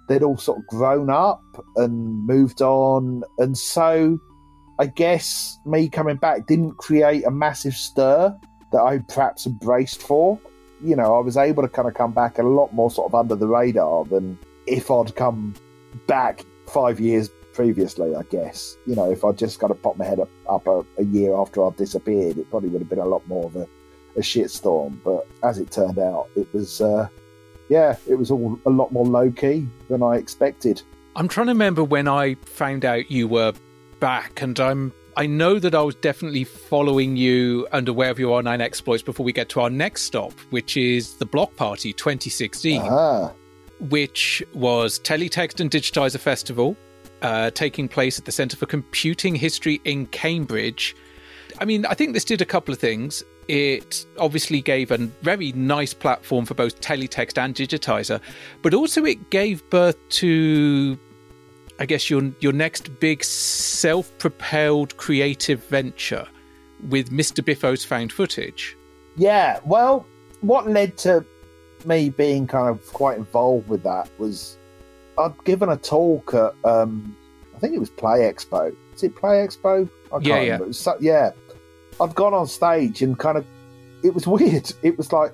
[0.09, 1.43] they'd all sort of grown up
[1.77, 4.19] and moved on and so
[4.79, 8.37] I guess me coming back didn't create a massive stir
[8.73, 10.39] that I perhaps embraced for.
[10.83, 13.15] You know, I was able to kind of come back a lot more sort of
[13.15, 15.55] under the radar than if I'd come
[16.07, 18.77] back five years previously, I guess.
[18.87, 21.35] You know, if I'd just kind of popped my head up, up a, a year
[21.35, 23.67] after I'd disappeared, it probably would have been a lot more of a,
[24.17, 24.99] a shitstorm.
[25.03, 27.09] But as it turned out, it was, uh,
[27.69, 30.83] yeah, it was all a lot more low key than I expected.
[31.15, 33.53] I'm trying to remember when I found out you were
[34.01, 38.37] back, and I'm I know that I was definitely following you and aware of your
[38.37, 42.83] online exploits before we get to our next stop, which is the Block Party 2016,
[42.85, 43.33] ah.
[43.81, 46.77] which was Teletext and Digitiser Festival,
[47.23, 50.95] uh, taking place at the Centre for Computing History in Cambridge.
[51.59, 53.23] I mean, I think this did a couple of things.
[53.49, 58.21] It obviously gave a very nice platform for both Teletext and Digitiser,
[58.63, 60.99] but also it gave birth to
[61.79, 66.27] I guess your your next big self-propelled creative venture
[66.89, 67.45] with Mr.
[67.45, 68.77] Biffo's found footage.
[69.17, 70.07] Yeah, well,
[70.41, 71.25] what led to
[71.85, 74.59] me being kind of quite involved with that was
[75.19, 77.17] I'd given a talk at um,
[77.55, 78.75] I think it was Play Expo.
[78.95, 79.89] Is it Play Expo?
[80.07, 80.59] I can't yeah, yeah.
[80.73, 81.31] So, yeah.
[82.01, 83.47] I'd gone on stage and kind of
[84.03, 84.73] it was weird.
[84.83, 85.33] It was like,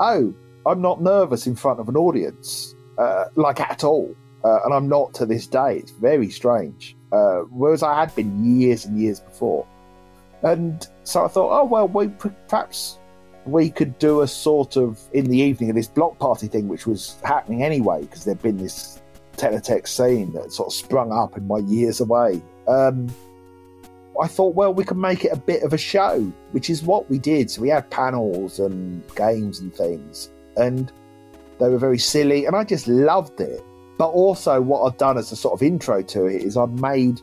[0.00, 0.34] oh,
[0.66, 4.88] I'm not nervous in front of an audience, uh, like at all uh, and I'm
[4.88, 5.76] not to this day.
[5.78, 6.96] It's very strange.
[7.12, 9.66] Uh, whereas I had been years and years before,
[10.42, 12.98] and so I thought, oh well, we perhaps
[13.44, 16.86] we could do a sort of in the evening of this block party thing, which
[16.86, 19.00] was happening anyway because there'd been this
[19.36, 22.42] teletext scene that sort of sprung up in my years away.
[22.66, 23.08] Um,
[24.20, 27.08] I thought, well, we could make it a bit of a show, which is what
[27.08, 27.50] we did.
[27.50, 30.92] So we had panels and games and things, and
[31.58, 33.62] they were very silly, and I just loved it.
[33.98, 37.20] But also, what I've done as a sort of intro to it is I've made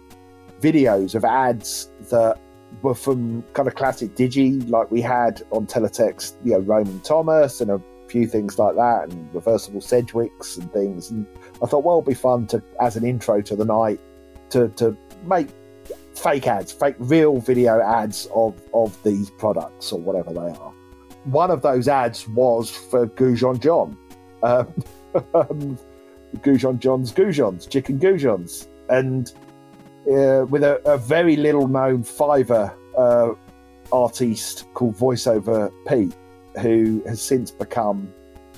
[0.61, 2.39] videos of ads that
[2.81, 7.61] were from kind of classic Digi, like we had on Teletext, you know, Roman Thomas
[7.61, 11.09] and a few things like that, and reversible Sedgwicks and things.
[11.11, 11.25] And
[11.61, 13.99] I thought, well, it'd be fun to, as an intro to the night,
[14.51, 15.49] to, to make
[16.20, 20.74] fake ads, fake real video ads of, of these products or whatever they are.
[21.26, 23.97] One of those ads was for Goujon John.
[24.43, 24.74] Um,
[26.38, 29.34] Goujon John's Goujons, chicken Goujons, and
[30.07, 33.34] uh, with a, a, very little known Fiverr uh,
[33.91, 36.15] artiste called Voiceover Pete,
[36.61, 38.11] who has since become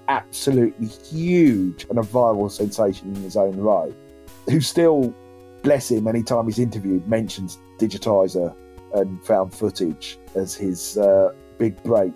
[0.07, 3.93] absolutely huge and a viral sensation in his own right,
[4.49, 5.16] who still,
[5.64, 8.55] bless him, anytime he's interviewed, mentions Digitiser
[8.93, 12.14] and found footage as his uh, big break.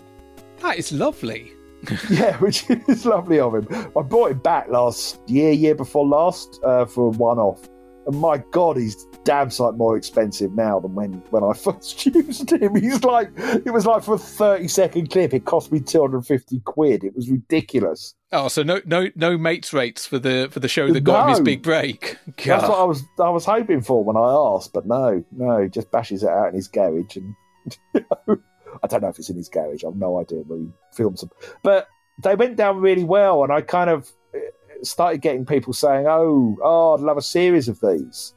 [0.60, 1.52] That is lovely.
[2.10, 3.68] yeah, which is lovely of him.
[3.96, 7.68] I brought him back last year, year before last, uh, for a one-off,
[8.06, 12.50] and my God, he's damn sight more expensive now than when when I first used
[12.50, 12.76] him.
[12.76, 16.26] He's like, it was like for a thirty-second clip, it cost me two hundred and
[16.26, 17.04] fifty quid.
[17.04, 18.14] It was ridiculous.
[18.32, 21.22] Oh, so no, no, no mates rates for the for the show that got no.
[21.24, 22.16] him his big break.
[22.36, 22.44] God.
[22.44, 25.68] That's what I was I was hoping for when I asked, but no, no, he
[25.68, 27.34] just bashes it out in his garage and.
[27.94, 28.38] You know,
[28.82, 29.82] I don't know if it's in his garage.
[29.84, 31.30] I've no idea where he films them.
[31.62, 31.88] But
[32.22, 34.10] they went down really well, and I kind of
[34.86, 38.34] started getting people saying, "Oh, oh, I'd love a series of these."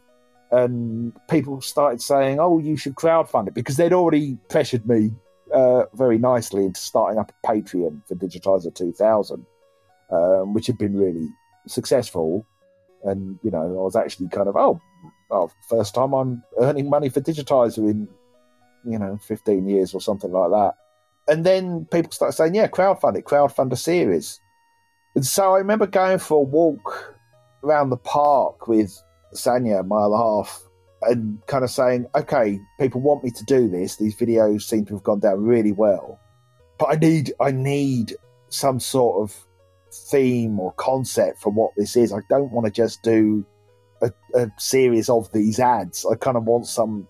[0.52, 5.12] And people started saying, "Oh, you should crowdfund it," because they'd already pressured me
[5.54, 9.46] uh, very nicely into starting up a Patreon for Digitiser 2000,
[10.12, 11.28] um, which had been really
[11.68, 12.46] successful.
[13.04, 14.82] And you know, I was actually kind of, "Oh,
[15.32, 18.08] oh, first time I'm earning money for Digitiser in,
[18.86, 20.74] you know, 15 years or something like that.
[21.28, 24.40] And then people started saying, yeah, crowdfund it, crowdfund a series.
[25.20, 27.14] And so I remember going for a walk
[27.62, 29.04] around the park with
[29.36, 30.64] Sanya, my other half,
[31.02, 33.98] and kind of saying, okay, people want me to do this.
[33.98, 36.18] These videos seem to have gone down really well.
[36.78, 38.16] But I need I need
[38.48, 39.38] some sort of
[40.10, 42.14] theme or concept for what this is.
[42.14, 43.46] I don't want to just do
[44.02, 46.06] a, a series of these ads.
[46.10, 47.10] I kind of want some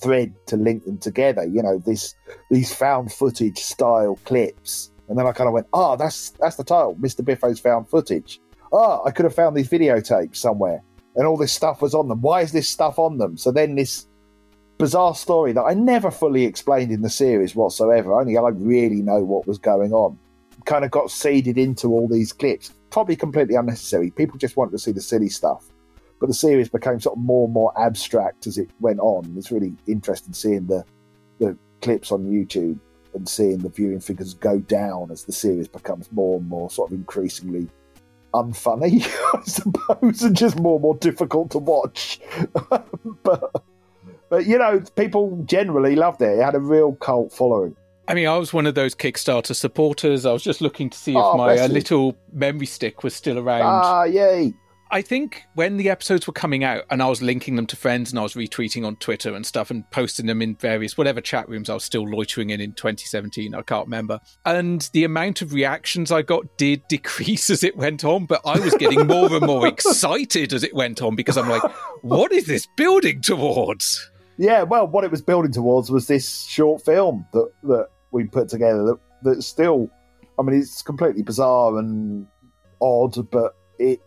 [0.00, 1.44] thread to link them together.
[1.44, 2.14] You know, this
[2.48, 4.89] these found footage style clips.
[5.10, 7.22] And then I kind of went, oh, that's that's the title, Mr.
[7.22, 8.40] Biffo's found footage.
[8.72, 10.82] Oh, I could have found these videotapes somewhere,
[11.16, 12.20] and all this stuff was on them.
[12.20, 13.36] Why is this stuff on them?
[13.36, 14.06] So then this
[14.78, 18.14] bizarre story that I never fully explained in the series whatsoever.
[18.14, 20.16] Only I really know what was going on.
[20.64, 22.72] Kind of got seeded into all these clips.
[22.90, 24.12] Probably completely unnecessary.
[24.12, 25.66] People just wanted to see the silly stuff.
[26.20, 29.34] But the series became sort of more and more abstract as it went on.
[29.36, 30.84] It's really interesting seeing the
[31.40, 32.78] the clips on YouTube
[33.14, 36.90] and seeing the viewing figures go down as the series becomes more and more sort
[36.90, 37.68] of increasingly
[38.34, 39.04] unfunny,
[39.34, 42.20] I suppose, and just more and more difficult to watch.
[43.22, 43.62] but
[44.28, 46.38] but you know, people generally loved it.
[46.38, 47.76] It had a real cult following.
[48.08, 50.26] I mean, I was one of those Kickstarter supporters.
[50.26, 53.38] I was just looking to see if Oh, my uh, little memory stick was still
[53.38, 53.62] around.
[53.62, 54.52] Ah, yay!
[54.92, 58.10] I think when the episodes were coming out and I was linking them to friends
[58.10, 61.48] and I was retweeting on Twitter and stuff and posting them in various whatever chat
[61.48, 64.18] rooms I was still loitering in in 2017, I can't remember.
[64.44, 68.58] And the amount of reactions I got did decrease as it went on, but I
[68.58, 71.62] was getting more and more excited as it went on because I'm like,
[72.02, 74.10] what is this building towards?
[74.38, 78.48] Yeah, well, what it was building towards was this short film that that we put
[78.48, 78.82] together.
[78.84, 79.88] That that still,
[80.38, 82.26] I mean, it's completely bizarre and
[82.80, 84.00] odd, but it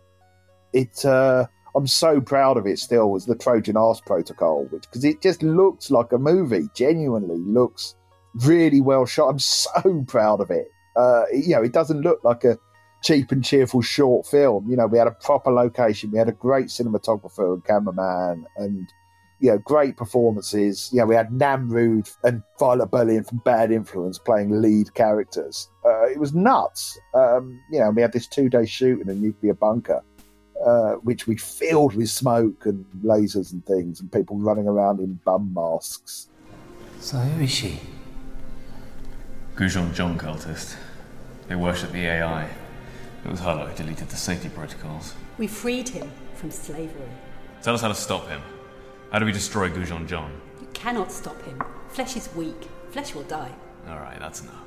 [0.73, 1.05] it.
[1.05, 3.09] uh I'm so proud of it still.
[3.09, 6.67] Was the Trojan Horse Protocol, which because it just looks like a movie.
[6.75, 7.95] Genuinely looks
[8.35, 9.29] really well shot.
[9.29, 10.67] I'm so proud of it.
[10.95, 12.57] Uh, you know, it doesn't look like a
[13.03, 14.69] cheap and cheerful short film.
[14.69, 18.87] You know, we had a proper location, we had a great cinematographer and cameraman, and
[19.39, 20.89] you know, great performances.
[20.93, 25.69] You know, we had Nam Rood and Violet Berlin from Bad Influence playing lead characters.
[25.85, 26.97] Uh, it was nuts.
[27.13, 30.01] Um, you know, we had this two-day shoot in a nuclear bunker,
[30.65, 35.19] uh, which we filled with smoke and lasers and things, and people running around in
[35.25, 36.27] bum masks.
[36.99, 37.79] So who is she?
[39.55, 40.75] Goujon John cultist.
[41.47, 42.49] They worship the AI.
[43.25, 45.13] It was Harlow who deleted the safety protocols.
[45.37, 47.09] We freed him from slavery.
[47.61, 48.41] Tell us how to stop him.
[49.11, 50.31] How do we destroy Goujon John?
[50.59, 51.61] You cannot stop him.
[51.89, 52.67] Flesh is weak.
[52.89, 53.51] Flesh will die.
[53.87, 54.63] Alright, that's enough.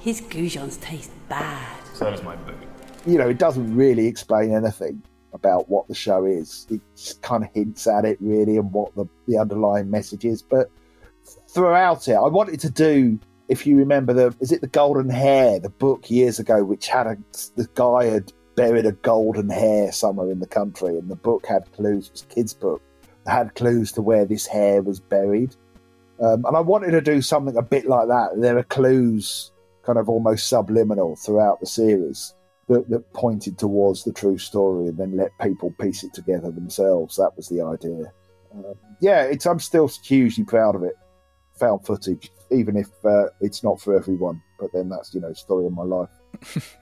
[0.00, 1.80] His goujons taste bad.
[1.94, 2.54] So does my boot.
[3.06, 5.02] You know, it doesn't really explain anything
[5.34, 6.66] about what the show is.
[6.70, 6.80] It
[7.20, 10.40] kind of hints at it, really, and what the, the underlying message is.
[10.40, 10.70] But
[11.50, 15.58] throughout it, I wanted to do, if you remember, the is it the Golden Hare,
[15.58, 17.16] the book years ago, which had a
[17.56, 21.70] the guy had buried a golden hare somewhere in the country, and the book had
[21.72, 22.06] clues.
[22.06, 22.80] It was a kid's book,
[23.26, 25.54] had clues to where this hare was buried.
[26.20, 28.30] Um, and I wanted to do something a bit like that.
[28.36, 29.50] There are clues,
[29.82, 32.34] kind of almost subliminal, throughout the series
[32.68, 37.16] that, that pointed towards the true story, and then let people piece it together themselves.
[37.16, 38.12] That was the idea.
[38.54, 40.94] Um, yeah, it's I'm still hugely proud of it.
[41.60, 44.42] Found footage, even if uh, it's not for everyone.
[44.58, 46.10] But then that's you know story of my life.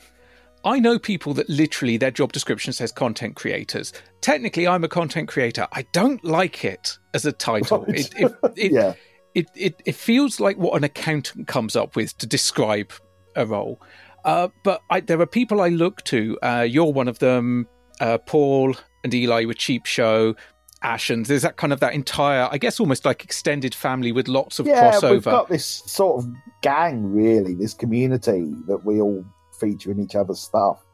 [0.64, 3.92] I know people that literally their job description says content creators.
[4.20, 5.66] Technically, I'm a content creator.
[5.72, 7.84] I don't like it as a title.
[7.88, 7.98] Right.
[7.98, 8.94] It, it, it, Yeah.
[9.34, 12.92] it, it, it feels like what an accountant comes up with to describe
[13.34, 13.80] a role.
[14.24, 16.38] Uh, but I, there are people I look to.
[16.42, 17.66] Uh, you're one of them.
[18.00, 18.74] Uh, Paul
[19.04, 20.34] and Eli with Cheap Show.
[20.82, 21.28] Ashens.
[21.28, 24.66] There's that kind of that entire, I guess, almost like extended family with lots of
[24.66, 25.10] yeah, crossover.
[25.12, 26.30] we've got this sort of
[26.60, 29.24] gang, really, this community that we all
[29.60, 30.84] feature in each other's stuff.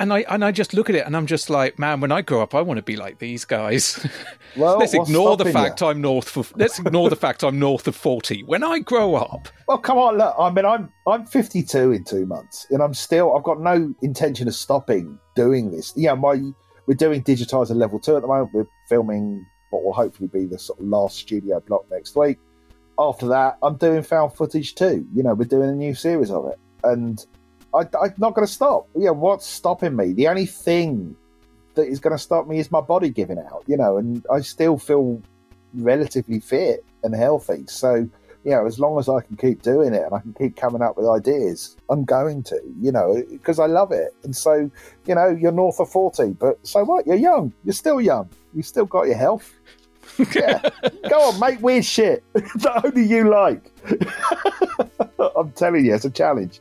[0.00, 2.22] And I and I just look at it and I'm just like, man, when I
[2.22, 4.04] grow up, I want to be like these guys.
[4.56, 5.88] Well, let's ignore the fact you?
[5.88, 6.52] I'm north of.
[6.56, 8.42] Let's ignore the fact I'm north of forty.
[8.42, 10.34] When I grow up, Well, come on, look.
[10.38, 13.36] I mean, I'm I'm 52 in two months, and I'm still.
[13.36, 15.92] I've got no intention of stopping doing this.
[15.96, 16.40] Yeah, my
[16.86, 18.50] we're doing digitiser level two at the moment.
[18.54, 22.38] We're filming what will hopefully be the sort of last studio block next week.
[22.98, 25.06] After that, I'm doing found footage too.
[25.14, 27.24] You know, we're doing a new series of it, and
[27.74, 28.88] I, I'm not going to stop.
[28.96, 30.12] Yeah, what's stopping me?
[30.12, 31.16] The only thing
[31.74, 33.64] that is going to stop me is my body giving out.
[33.66, 35.22] You know, and I still feel
[35.74, 37.64] relatively fit and healthy.
[37.66, 38.10] So, you
[38.44, 40.80] you know, as long as I can keep doing it and I can keep coming
[40.80, 44.14] up with ideas, I'm going to, you know, because I love it.
[44.22, 44.70] And so,
[45.06, 47.06] you know, you're north of 40, but so what?
[47.06, 47.52] You're young.
[47.64, 48.30] You're still young.
[48.54, 49.52] You've still got your health.
[50.34, 50.62] Yeah.
[51.10, 53.70] Go on, make weird shit that only you like.
[55.36, 56.60] I'm telling you, it's a challenge.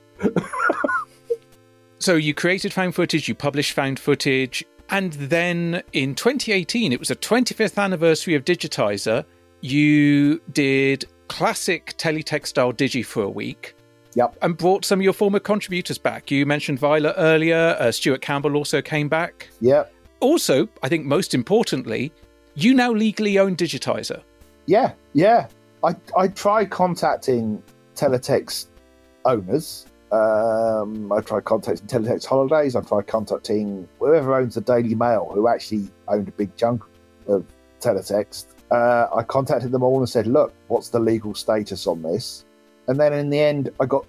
[2.08, 7.10] So you created found footage, you published found footage, and then in 2018, it was
[7.10, 9.26] the 25th anniversary of Digitiser.
[9.60, 13.76] You did classic teletext style digi for a week.
[14.14, 14.38] Yep.
[14.42, 16.32] And brought some of your former contributors back.
[16.32, 17.76] You mentioned Violet earlier.
[17.78, 19.50] Uh, Stuart Campbell also came back.
[19.60, 19.94] Yep.
[20.22, 22.14] Also, I think most importantly,
[22.56, 24.22] you now legally own Digitiser.
[24.66, 25.48] Yeah, yeah.
[25.84, 27.62] I I tried contacting
[27.96, 28.68] teletext
[29.26, 29.88] owners.
[30.12, 32.76] Um, I tried contacting teletext holidays.
[32.76, 36.84] I tried contacting whoever owns the Daily Mail, who actually owned a big chunk
[37.28, 37.46] of
[37.82, 38.48] teletext.
[38.72, 42.46] Uh, I contacted them all and said, "Look, what's the legal status on this?"
[42.88, 44.06] And then in the end, I got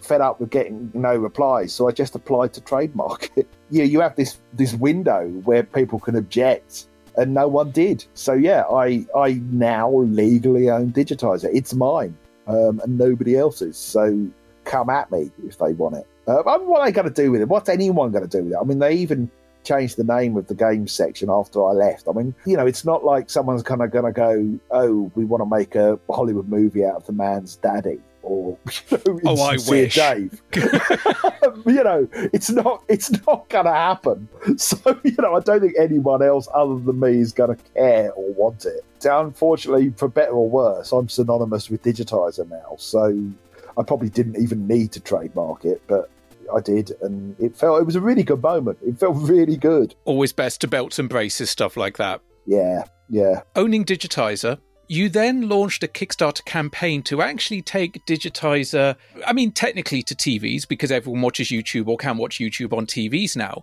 [0.00, 3.48] fed up with getting no replies, so I just applied to trademark it.
[3.70, 6.88] Yeah, you have this this window where people can object,
[7.18, 8.06] and no one did.
[8.14, 11.50] So yeah, I I now legally own Digitiser.
[11.52, 12.16] It's mine,
[12.46, 13.76] um, and nobody else's.
[13.76, 14.26] So
[14.68, 16.06] come at me if they want it.
[16.26, 17.48] Uh, what are they going to do with it?
[17.48, 18.58] What's anyone going to do with it?
[18.60, 19.30] I mean, they even
[19.64, 22.06] changed the name of the games section after I left.
[22.08, 25.24] I mean, you know, it's not like someone's kind of going to go, "Oh, we
[25.24, 28.58] want to make a Hollywood movie out of the man's daddy." Or
[28.90, 29.94] you know, Oh, I wish.
[29.94, 30.42] Dave.
[30.54, 34.28] you know, it's not it's not going to happen.
[34.58, 38.12] So you know, I don't think anyone else other than me is going to care
[38.12, 38.84] or want it.
[38.98, 42.74] So, unfortunately, for better or worse, I'm synonymous with Digitiser now.
[42.78, 43.30] So
[43.78, 46.10] I probably didn't even need to trademark it, but
[46.54, 48.78] I did, and it felt it was a really good moment.
[48.84, 49.94] It felt really good.
[50.04, 52.20] Always best to belts and braces, stuff like that.
[52.46, 53.42] Yeah, yeah.
[53.54, 58.96] Owning Digitiser, you then launched a Kickstarter campaign to actually take Digitiser,
[59.26, 63.36] I mean, technically to TVs, because everyone watches YouTube or can watch YouTube on TVs
[63.36, 63.62] now.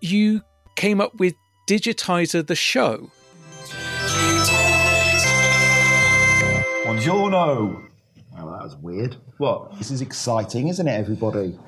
[0.00, 0.42] You
[0.76, 1.34] came up with
[1.68, 3.10] Digitiser the show.
[6.84, 7.89] Buongiorno.
[8.42, 9.16] Oh, that was weird.
[9.36, 9.76] What?
[9.76, 11.58] This is exciting, isn't it, everybody?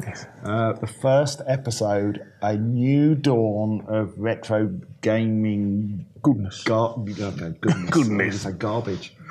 [0.42, 6.62] Uh, the first episode, a new dawn of retro gaming goodness.
[6.64, 7.90] Gar- okay, goodness.
[7.90, 8.42] goodness.
[8.42, 9.14] Say garbage.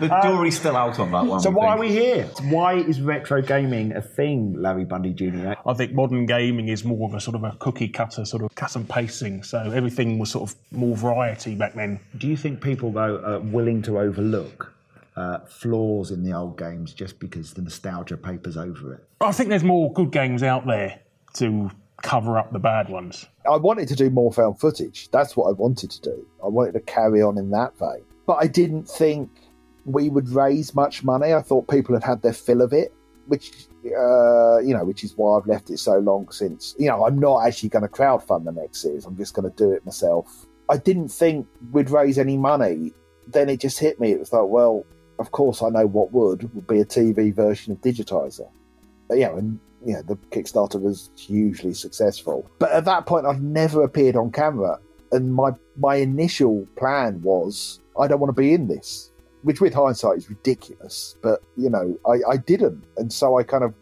[0.00, 1.40] The jury's still out on that one.
[1.40, 1.76] So why think.
[1.76, 2.24] are we here?
[2.44, 5.54] Why is retro gaming a thing, Larry Bundy Jr.?
[5.66, 8.54] I think modern gaming is more of a sort of a cookie cutter, sort of
[8.54, 9.42] cut and paste thing.
[9.42, 12.00] So everything was sort of more variety back then.
[12.16, 14.72] Do you think people, though, are willing to overlook
[15.16, 19.04] uh, flaws in the old games just because the nostalgia papers over it?
[19.20, 21.00] I think there's more good games out there
[21.34, 21.70] to
[22.02, 23.26] cover up the bad ones.
[23.50, 25.10] I wanted to do more found footage.
[25.10, 26.26] That's what I wanted to do.
[26.42, 28.04] I wanted to carry on in that vein.
[28.26, 29.30] But I didn't think
[29.84, 31.34] we would raise much money.
[31.34, 32.92] I thought people had had their fill of it,
[33.26, 33.52] which,
[33.84, 36.74] uh, you know, which is why I've left it so long since.
[36.78, 39.04] You know, I'm not actually going to crowdfund the next series.
[39.04, 40.46] I'm just going to do it myself.
[40.68, 42.92] I didn't think we'd raise any money.
[43.26, 44.12] Then it just hit me.
[44.12, 44.84] It was like, well,
[45.20, 48.48] of course I know what would would be a TV version of Digitiser.
[49.08, 49.60] But, know, and
[49.94, 52.50] know, the Kickstarter was hugely successful.
[52.58, 54.78] But at that point, I'd never appeared on camera,
[55.12, 59.10] and my my initial plan was I don't want to be in this,
[59.42, 61.16] which with hindsight is ridiculous.
[61.22, 63.74] But you know, I, I didn't, and so I kind of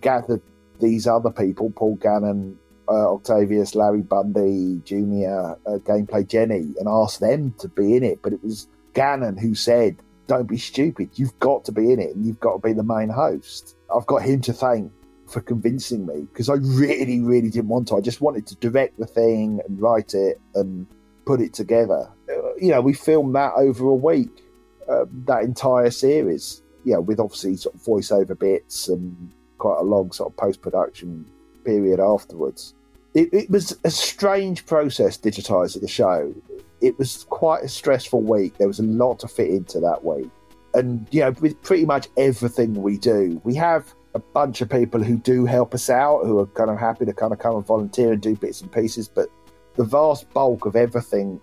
[0.00, 0.42] gathered
[0.80, 2.58] these other people: Paul Gannon,
[2.88, 8.20] uh, Octavius, Larry Bundy, Junior, uh, Gameplay Jenny, and asked them to be in it.
[8.22, 9.96] But it was Gannon who said,
[10.28, 11.10] "Don't be stupid.
[11.14, 14.06] You've got to be in it, and you've got to be the main host." I've
[14.06, 14.92] got him to thank
[15.26, 17.96] for convincing me because I really, really didn't want to.
[17.96, 20.86] I just wanted to direct the thing and write it and
[21.26, 22.08] put it together.
[22.28, 24.44] Uh, you know, we filmed that over a week,
[24.88, 26.62] uh, that entire series.
[26.84, 31.26] Yeah, with obviously sort of voiceover bits and quite a long sort of post production
[31.64, 32.74] period afterwards.
[33.14, 36.34] It, it was a strange process, digitizing the show.
[36.80, 38.58] It was quite a stressful week.
[38.58, 40.30] There was a lot to fit into that week.
[40.74, 45.02] And, you know, with pretty much everything we do, we have a bunch of people
[45.02, 47.66] who do help us out, who are kind of happy to kind of come and
[47.66, 49.08] volunteer and do bits and pieces.
[49.08, 49.28] But
[49.76, 51.40] the vast bulk of everything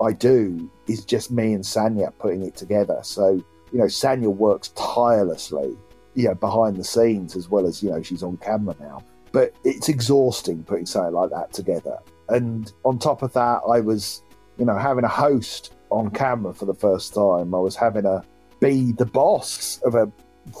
[0.00, 3.00] I do is just me and Sanya putting it together.
[3.02, 3.42] So,
[3.72, 5.76] you know, Sanya works tirelessly,
[6.14, 9.04] you know, behind the scenes as well as, you know, she's on camera now.
[9.32, 11.98] But it's exhausting putting something like that together.
[12.28, 14.22] And on top of that, I was,
[14.62, 17.52] you know, having a host on camera for the first time.
[17.52, 18.22] I was having a
[18.60, 20.08] be the boss of a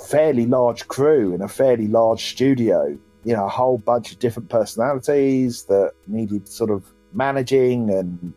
[0.08, 2.98] fairly large crew in a fairly large studio.
[3.22, 8.34] You know, a whole bunch of different personalities that needed sort of managing and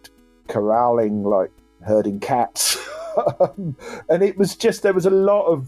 [0.48, 1.50] corralling like
[1.84, 2.78] herding cats.
[4.10, 5.68] And it was just there was a lot of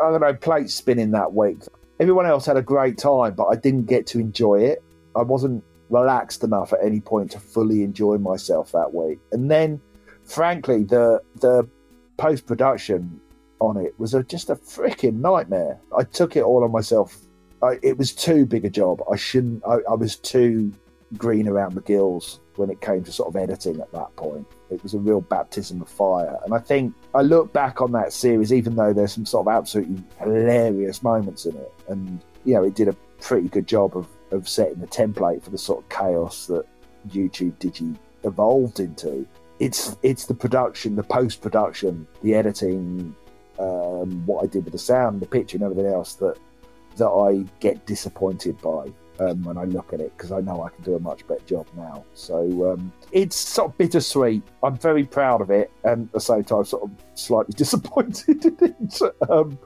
[0.00, 1.58] I don't know plate spinning that week.
[2.00, 4.82] Everyone else had a great time, but I didn't get to enjoy it.
[5.14, 9.18] I wasn't relaxed enough at any point to fully enjoy myself that week.
[9.32, 9.80] And then,
[10.24, 11.68] frankly, the the
[12.16, 13.20] post production
[13.60, 15.78] on it was a, just a freaking nightmare.
[15.96, 17.16] I took it all on myself.
[17.62, 19.02] I, it was too big a job.
[19.10, 19.62] I shouldn't.
[19.66, 20.72] I, I was too
[21.16, 24.46] green around the gills when it came to sort of editing at that point.
[24.70, 26.36] It was a real baptism of fire.
[26.44, 29.54] And I think I look back on that series, even though there's some sort of
[29.54, 34.06] absolutely hilarious moments in it, and you know, it did a pretty good job of,
[34.30, 36.64] of setting the template for the sort of chaos that
[37.08, 39.26] YouTube Digi evolved into.
[39.58, 43.14] It's it's the production, the post production, the editing,
[43.58, 46.38] um, what I did with the sound, the picture, and everything else that
[46.96, 48.90] that I get disappointed by
[49.20, 51.44] um, when I look at it because I know I can do a much better
[51.46, 52.04] job now.
[52.14, 54.42] So um, it's sort of bittersweet.
[54.62, 58.56] I'm very proud of it, and at the same time, sort of slightly disappointed in
[58.60, 59.00] it.
[59.30, 59.58] Um,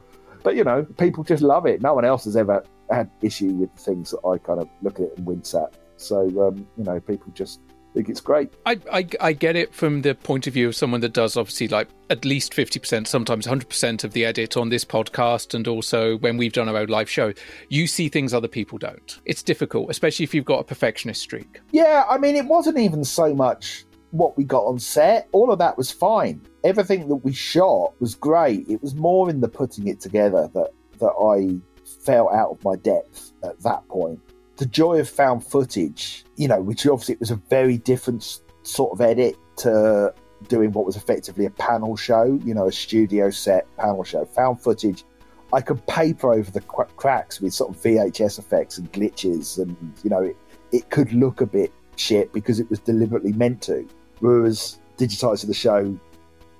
[0.43, 1.83] but you know, people just love it.
[1.83, 5.01] No one else has ever had issue with the things that I kind of look
[5.01, 5.77] at it and wince at.
[5.97, 7.61] So um, you know, people just
[7.95, 8.53] think it's great.
[8.67, 11.69] I, I, I get it from the point of view of someone that does obviously
[11.69, 15.55] like at least 50%, sometimes 100% of the edit on this podcast.
[15.55, 17.33] And also when we've done our own live show,
[17.69, 19.21] you see things other people don't.
[19.25, 21.61] It's difficult, especially if you've got a perfectionist streak.
[21.73, 25.29] Yeah, I mean, it wasn't even so much what we got on set.
[25.33, 26.47] All of that was fine.
[26.65, 28.69] Everything that we shot was great.
[28.69, 31.59] It was more in the putting it together that that I
[32.01, 34.21] fell out of my depth at that point
[34.61, 38.93] the joy of found footage, you know, which obviously it was a very different sort
[38.93, 40.13] of edit to
[40.49, 44.23] doing what was effectively a panel show, you know, a studio set panel show.
[44.27, 45.05] Found footage,
[45.55, 49.75] I could paper over the qu- cracks with sort of VHS effects and glitches, and
[50.05, 50.37] you know, it,
[50.73, 53.89] it could look a bit shit because it was deliberately meant to.
[54.19, 55.99] Whereas digitizing the show,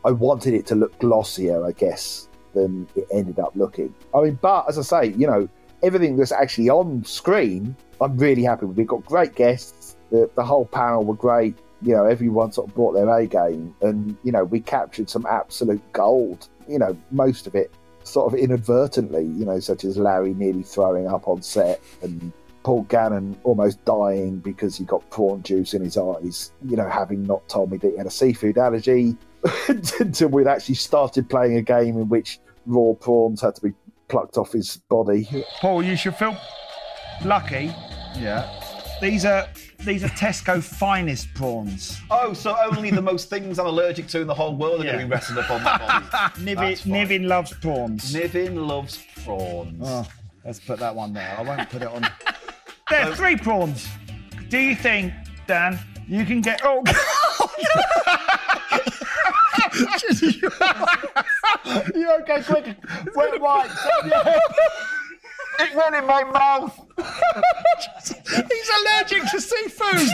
[0.07, 3.95] I wanted it to look glossier, I guess, than it ended up looking.
[4.15, 5.49] I mean, but as I say, you know,
[5.83, 8.77] everything that's actually on screen I'm really happy with.
[8.77, 9.97] We've got great guests.
[10.11, 11.57] The, the whole panel were great.
[11.83, 15.27] You know, everyone sort of brought their A game, and you know, we captured some
[15.27, 16.49] absolute gold.
[16.69, 17.73] You know, most of it
[18.05, 19.25] sort of inadvertently.
[19.25, 22.33] You know, such as Larry nearly throwing up on set and
[22.63, 26.53] Paul Gannon almost dying because he got prawn juice in his eyes.
[26.67, 29.17] You know, having not told me that he had a seafood allergy
[29.69, 33.73] until we'd actually started playing a game in which raw prawns had to be
[34.09, 35.29] plucked off his body.
[35.61, 36.37] Paul, you should feel
[37.25, 37.73] lucky
[38.17, 38.49] Yeah.
[39.01, 39.49] These are
[39.85, 41.99] these are Tesco finest prawns.
[42.11, 44.93] Oh, so only the most things I'm allergic to in the whole world are Yeah.
[44.93, 46.43] going to be resting up on my body.
[46.45, 46.85] Niven, That's.
[46.85, 48.15] Niven loves prawns.
[48.15, 49.83] Niven loves prawns.
[49.83, 50.07] Oh,
[50.45, 51.35] let's put that one there.
[51.39, 52.07] I won't put it on.
[52.91, 53.87] There are three prawns.
[54.49, 55.13] Do you think,
[55.47, 56.61] Dan, you can get?
[56.65, 56.83] Oh.
[61.95, 62.67] You okay, quick?
[63.15, 63.71] Wait, right.
[65.61, 66.81] It went in my mouth.
[68.07, 70.09] He's allergic to seafood.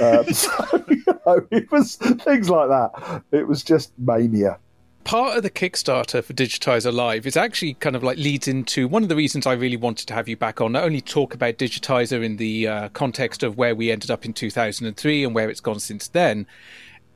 [0.00, 3.22] um, so, you know, it was things like that.
[3.30, 4.58] It was just mania.
[5.04, 9.02] Part of the Kickstarter for Digitiser Live is actually kind of like leads into one
[9.02, 11.58] of the reasons I really wanted to have you back on, not only talk about
[11.58, 15.60] Digitiser in the uh, context of where we ended up in 2003 and where it's
[15.60, 16.46] gone since then,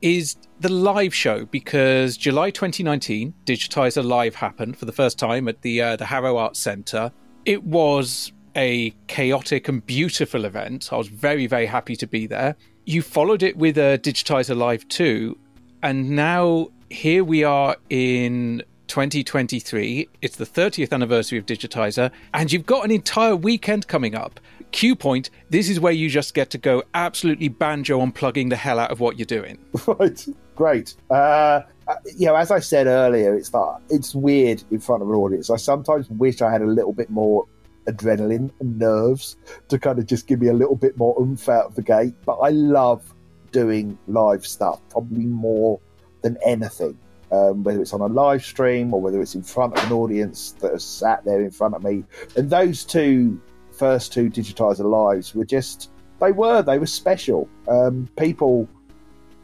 [0.01, 5.61] is the live show because July 2019, Digitiser Live happened for the first time at
[5.61, 7.11] the uh, the Harrow Arts Centre.
[7.45, 10.91] It was a chaotic and beautiful event.
[10.91, 12.55] I was very very happy to be there.
[12.85, 15.37] You followed it with a Digitiser Live 2,
[15.83, 20.09] and now here we are in 2023.
[20.21, 24.39] It's the 30th anniversary of Digitiser, and you've got an entire weekend coming up.
[24.71, 28.55] Cue point, this is where you just get to go absolutely banjo on plugging the
[28.55, 29.57] hell out of what you're doing.
[29.87, 30.95] Right, great.
[31.09, 35.09] Uh, uh, you know, as I said earlier, it's that it's weird in front of
[35.09, 35.49] an audience.
[35.49, 37.45] I sometimes wish I had a little bit more
[37.87, 39.37] adrenaline and nerves
[39.69, 42.13] to kind of just give me a little bit more oomph out of the gate.
[42.25, 43.13] But I love
[43.51, 45.79] doing live stuff, probably more
[46.21, 46.97] than anything.
[47.31, 50.53] Um, whether it's on a live stream or whether it's in front of an audience
[50.61, 52.03] that has sat there in front of me.
[52.35, 53.39] And those two
[53.71, 57.47] first two Digitiser lives were just, they were, they were special.
[57.67, 58.67] Um, people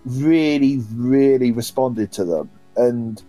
[0.06, 2.50] really, really responded to them.
[2.76, 3.22] And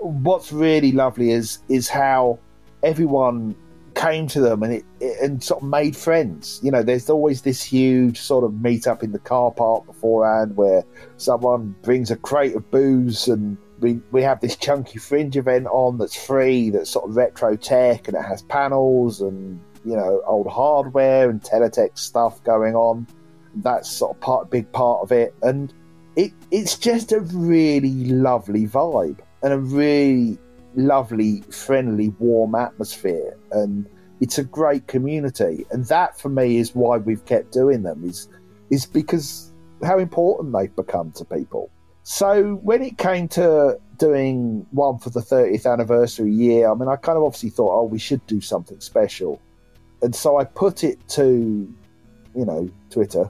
[0.00, 2.38] what's really lovely is is how
[2.82, 3.54] everyone
[3.94, 6.60] came to them and it, it and sort of made friends.
[6.62, 10.56] You know, there's always this huge sort of meet up in the car park beforehand
[10.56, 10.84] where
[11.16, 15.98] someone brings a crate of booze and we, we have this chunky fringe event on
[15.98, 20.46] that's free that's sort of retro tech and it has panels and you know old
[20.46, 23.06] hardware and teletext stuff going on
[23.56, 25.72] that's sort of part big part of it and
[26.16, 30.38] it it's just a really lovely vibe and a really
[30.74, 33.86] lovely, friendly, warm atmosphere, and
[34.20, 35.66] it's a great community.
[35.70, 38.04] And that, for me, is why we've kept doing them.
[38.04, 38.28] Is
[38.70, 39.52] is because
[39.84, 41.70] how important they've become to people.
[42.10, 46.96] So when it came to doing one for the 30th anniversary year, I mean, I
[46.96, 49.42] kind of obviously thought, oh, we should do something special.
[50.00, 51.70] And so I put it to,
[52.34, 53.28] you know, Twitter,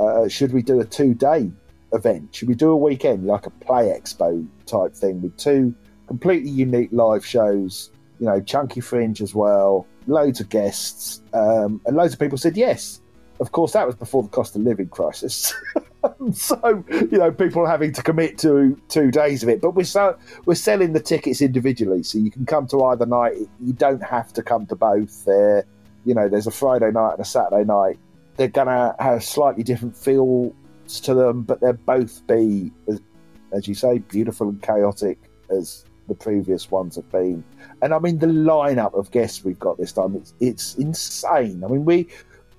[0.00, 1.48] uh, should we do a two day
[1.92, 2.34] event?
[2.34, 5.72] Should we do a weekend, like a play expo type thing with two
[6.08, 11.96] completely unique live shows, you know, Chunky Fringe as well, loads of guests, um, and
[11.96, 13.00] loads of people said yes.
[13.38, 15.54] Of course, that was before the cost of living crisis.
[16.32, 19.84] so you know people are having to commit to two days of it but we're
[19.84, 23.34] so we're selling the tickets individually so you can come to either night.
[23.60, 25.24] You don't have to come to both.
[25.24, 25.64] There
[26.04, 27.98] you know there's a friday night and a saturday night.
[28.36, 30.52] They're gonna have slightly different feels
[31.02, 33.00] to them but they'll both be as,
[33.52, 35.18] as you say beautiful and chaotic
[35.50, 37.42] as the previous ones have been.
[37.82, 41.64] And i mean the lineup of guests we've got this time it's it's insane.
[41.64, 42.08] I mean we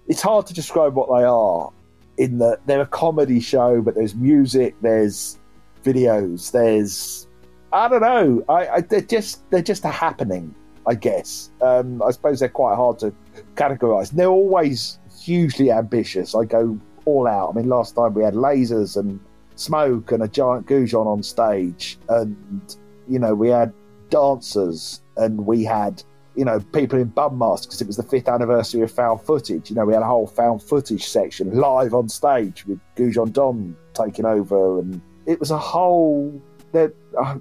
[0.09, 1.71] it's hard to describe what they are
[2.19, 5.39] in that they're a comedy show, but there's music, there's
[5.83, 7.27] videos, there's
[7.71, 8.43] I don't know.
[8.49, 10.53] I, I they're just they're just a happening,
[10.85, 11.49] I guess.
[11.61, 13.13] Um, I suppose they're quite hard to
[13.55, 14.11] categorize.
[14.11, 16.35] They're always hugely ambitious.
[16.35, 17.51] I go all out.
[17.51, 19.19] I mean, last time we had lasers and
[19.55, 22.75] smoke and a giant goujon on stage, and
[23.07, 23.71] you know we had
[24.09, 26.03] dancers and we had
[26.39, 29.69] you know, people in bum masks because it was the fifth anniversary of found footage.
[29.69, 33.75] You know, we had a whole found footage section live on stage with Gujon Don
[33.93, 36.41] taking over, and it was a whole.
[36.73, 36.87] Uh,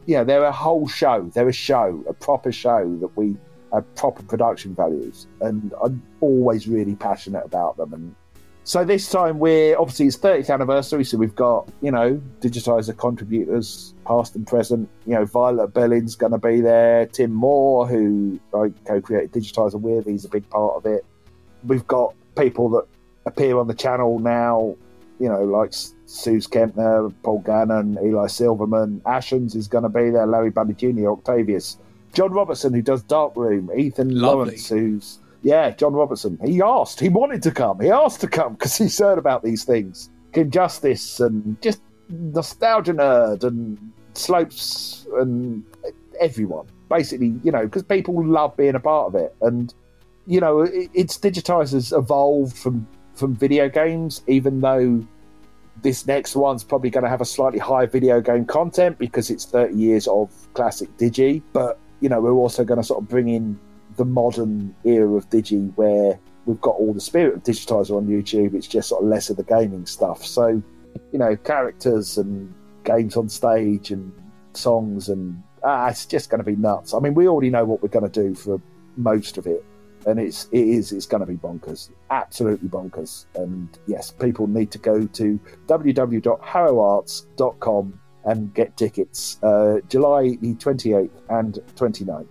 [0.07, 1.31] yeah, they're a whole show.
[1.33, 3.37] They're a show, a proper show that we
[3.73, 7.95] have proper production values, and I'm always really passionate about them.
[7.95, 8.17] And
[8.69, 13.95] so this time we're obviously it's 30th anniversary, so we've got you know digitiser contributors
[14.05, 14.91] past and present.
[15.07, 17.07] You know Violet Berlin's going to be there.
[17.07, 21.03] Tim Moore, who I co-created digitiser with, he's a big part of it.
[21.65, 22.85] We've got people that
[23.25, 24.77] appear on the channel now.
[25.19, 25.73] You know like
[26.05, 29.01] Suze Kempner, Paul Gannon, Eli Silverman.
[29.07, 30.27] Ashens is going to be there.
[30.27, 31.79] Larry Bundy Jr., Octavius,
[32.13, 34.21] John Robertson, who does Dark Room, Ethan Lovely.
[34.21, 36.39] Lawrence, who's yeah, John Robertson.
[36.45, 37.01] He asked.
[37.01, 37.81] He wanted to come.
[37.81, 40.11] He asked to come because he's heard about these things.
[40.33, 43.79] Kim Justice and just nostalgia nerd and
[44.15, 45.65] Slopes and
[46.21, 46.67] everyone.
[46.89, 49.35] Basically, you know, because people love being a part of it.
[49.43, 49.73] And,
[50.27, 55.07] you know, it, it's digitisers evolved from, from video games, even though
[55.83, 59.45] this next one's probably going to have a slightly higher video game content because it's
[59.45, 61.43] 30 years of classic Digi.
[61.53, 63.59] But, you know, we're also going to sort of bring in
[63.99, 68.55] the modern era of Digi where we've got all the spirit of Digitiser on YouTube.
[68.55, 70.25] It's just sort of less of the gaming stuff.
[70.25, 70.63] So,
[71.13, 72.55] you know, characters and
[72.85, 74.13] games on stage and
[74.55, 76.95] songs and ah, it's just going to be nuts.
[76.95, 78.59] I mean, we already know what we're going to do for
[78.97, 79.65] most of it,
[80.07, 83.27] and it's it is it's going to be bonkers, absolutely bonkers.
[83.35, 89.39] And yes, people need to go to www.harrowarts.com and get tickets.
[89.43, 92.27] Uh, July the 28th and 29th.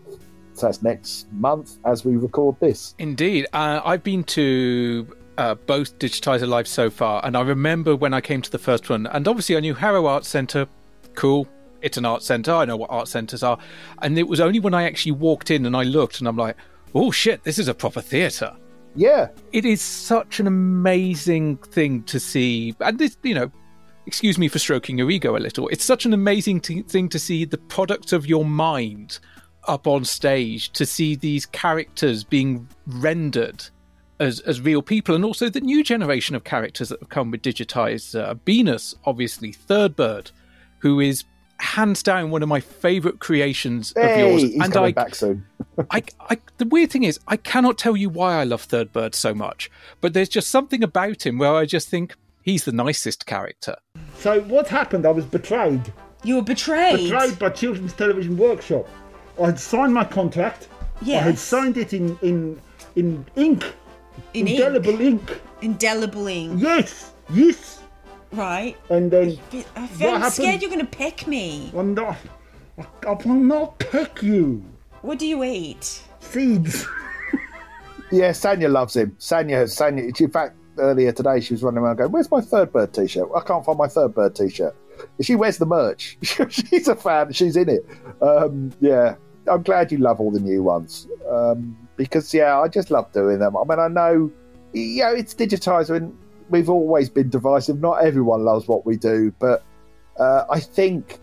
[0.58, 2.96] So that's next month as we record this.
[2.98, 3.48] Indeed.
[3.54, 8.22] Uh, I've been to uh, both Digitiser Live so far, and I remember when I
[8.22, 10.68] came to the first one, and obviously I knew Harrow Arts Centre,
[11.14, 11.48] cool.
[11.82, 12.54] It's an art centre.
[12.54, 13.58] I know what art centres are.
[14.02, 16.58] And it was only when I actually walked in and I looked and I'm like,
[16.96, 18.56] oh shit, this is a proper theatre.
[18.96, 19.28] Yeah.
[19.54, 22.76] It is such an amazing thing to see.
[22.80, 23.52] And this, you know,
[24.08, 25.68] excuse me for stroking your ego a little.
[25.68, 29.20] It's such an amazing t- thing to see the product of your mind
[29.68, 33.66] up on stage, to see these characters being rendered
[34.20, 37.42] as, as real people, and also the new generation of characters that have come with
[37.42, 38.16] digitized.
[38.20, 40.32] Uh, Venus, obviously, Third Bird,
[40.80, 41.24] who is
[41.60, 44.42] hands down one of my favorite creations Hey, of yours.
[44.44, 45.46] he's and coming I, back soon.
[45.92, 49.16] I, I, the weird thing is, I cannot tell you why I love Third Bird
[49.16, 49.70] so much,
[50.02, 53.76] but there's just something about him where I just think he's the nicest character.
[54.20, 55.06] So what happened?
[55.06, 55.82] I was betrayed.
[56.24, 57.10] You were betrayed.
[57.10, 58.88] Betrayed by Children's Television Workshop.
[59.42, 60.68] I had signed my contract.
[61.02, 61.20] Yeah.
[61.20, 62.60] I had signed it in in
[62.96, 63.64] in ink.
[64.34, 65.42] In indelible ink.
[65.62, 66.62] Indelible ink.
[66.62, 67.14] Yes.
[67.30, 67.82] Yes.
[68.32, 68.76] Right.
[68.90, 70.34] And then I what feel happened?
[70.34, 71.72] scared you're going to pick me.
[71.76, 72.18] I'm not.
[72.78, 74.64] I will not pick you.
[75.02, 76.04] What do you eat?
[76.20, 76.86] Seeds.
[78.10, 79.12] Yeah, Sanya loves him.
[79.20, 80.18] Sanya, has Sanya.
[80.22, 83.28] In fact, earlier today she was running around going, "Where's my third bird t-shirt?
[83.36, 84.74] I can't find my third bird t-shirt."
[85.20, 86.18] She wears the merch.
[86.50, 87.34] she's a fan.
[87.34, 87.86] She's in it.
[88.22, 89.16] Um, yeah,
[89.50, 93.40] I'm glad you love all the new ones um, because yeah, I just love doing
[93.40, 93.56] them.
[93.56, 94.32] I mean, I know,
[94.74, 96.18] yeah, it's digitiser, and
[96.50, 97.80] we've always been divisive.
[97.80, 99.64] Not everyone loves what we do, but
[100.18, 101.20] Uh, I think,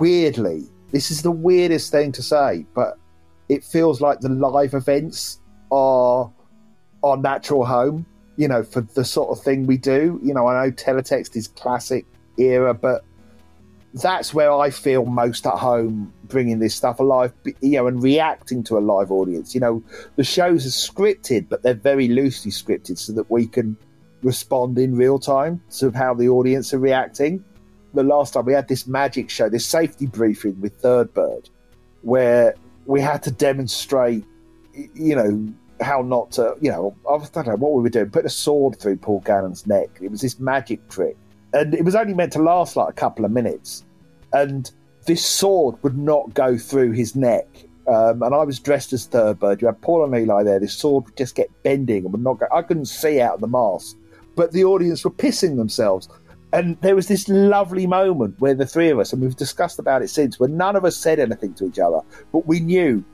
[0.00, 2.98] weirdly, this is the weirdest thing to say, but
[3.48, 5.38] it feels like the live events
[5.70, 6.28] are
[7.04, 8.04] our natural home,
[8.36, 10.18] you know, for the sort of thing we do.
[10.20, 12.06] You know, I know teletext is classic
[12.38, 13.04] era, but
[13.94, 18.62] that's where I feel most at home bringing this stuff alive, you know, and reacting
[18.64, 19.54] to a live audience.
[19.54, 19.82] You know,
[20.16, 23.76] the shows are scripted, but they're very loosely scripted so that we can
[24.22, 27.42] respond in real time to how the audience are reacting.
[27.94, 31.48] The last time we had this magic show, this safety briefing with Third Bird,
[32.02, 32.54] where
[32.84, 34.24] we had to demonstrate,
[34.94, 35.48] you know,
[35.80, 38.78] how not to, you know, I don't know what we were doing, put a sword
[38.78, 39.88] through Paul Gannon's neck.
[40.02, 41.16] It was this magic trick.
[41.52, 43.84] And it was only meant to last like a couple of minutes.
[44.32, 44.70] And
[45.06, 47.46] this sword would not go through his neck.
[47.86, 49.62] Um, and I was dressed as Third Bird.
[49.62, 50.60] You had Paul and Eli there.
[50.60, 52.46] This sword would just get bending and would not go.
[52.52, 53.96] I couldn't see out of the mask,
[54.36, 56.08] but the audience were pissing themselves.
[56.52, 60.02] And there was this lovely moment where the three of us, and we've discussed about
[60.02, 62.00] it since, where none of us said anything to each other,
[62.32, 63.04] but we knew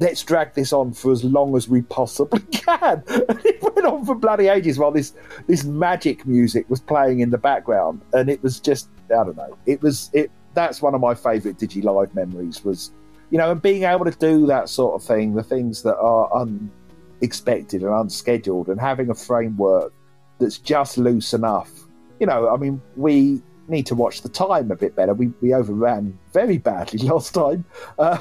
[0.00, 3.04] let's drag this on for as long as we possibly can.
[3.06, 5.12] And it went on for bloody ages while this
[5.46, 9.56] this magic music was playing in the background, and it was just I don't know.
[9.66, 10.30] It was it.
[10.54, 12.64] That's one of my favourite Digi Live memories.
[12.64, 12.90] Was
[13.30, 16.28] you know, and being able to do that sort of thing, the things that are
[16.34, 19.92] unexpected and unscheduled, and having a framework
[20.38, 21.70] that's just loose enough.
[22.18, 25.14] You know, I mean, we need to watch the time a bit better.
[25.14, 27.64] We we overran very badly last time,
[27.98, 28.18] uh,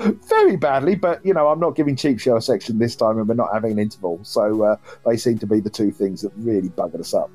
[0.28, 0.94] very badly.
[0.94, 3.52] But you know, I'm not giving cheap show a section this time, and we're not
[3.52, 4.20] having an interval.
[4.22, 4.76] So uh,
[5.06, 7.30] they seem to be the two things that really buggered us up.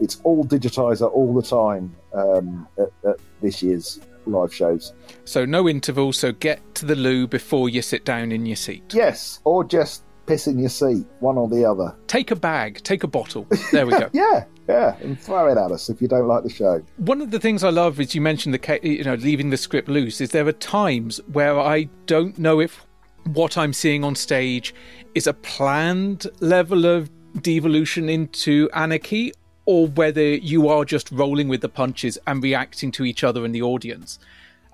[0.00, 4.92] It's all digitiser all the time um, at, at this year's live shows.
[5.24, 8.82] So no interval, so get to the loo before you sit down in your seat.
[8.92, 11.94] Yes, or just piss in your seat, one or the other.
[12.06, 13.46] Take a bag, take a bottle.
[13.72, 14.08] There we go.
[14.12, 16.82] yeah, yeah, and throw it at us if you don't like the show.
[16.96, 19.88] One of the things I love is you mentioned the you know leaving the script
[19.88, 20.20] loose.
[20.20, 22.84] Is there are times where I don't know if
[23.24, 24.74] what I'm seeing on stage
[25.14, 27.10] is a planned level of
[27.42, 29.32] devolution into anarchy,
[29.66, 33.52] or whether you are just rolling with the punches and reacting to each other in
[33.52, 34.18] the audience.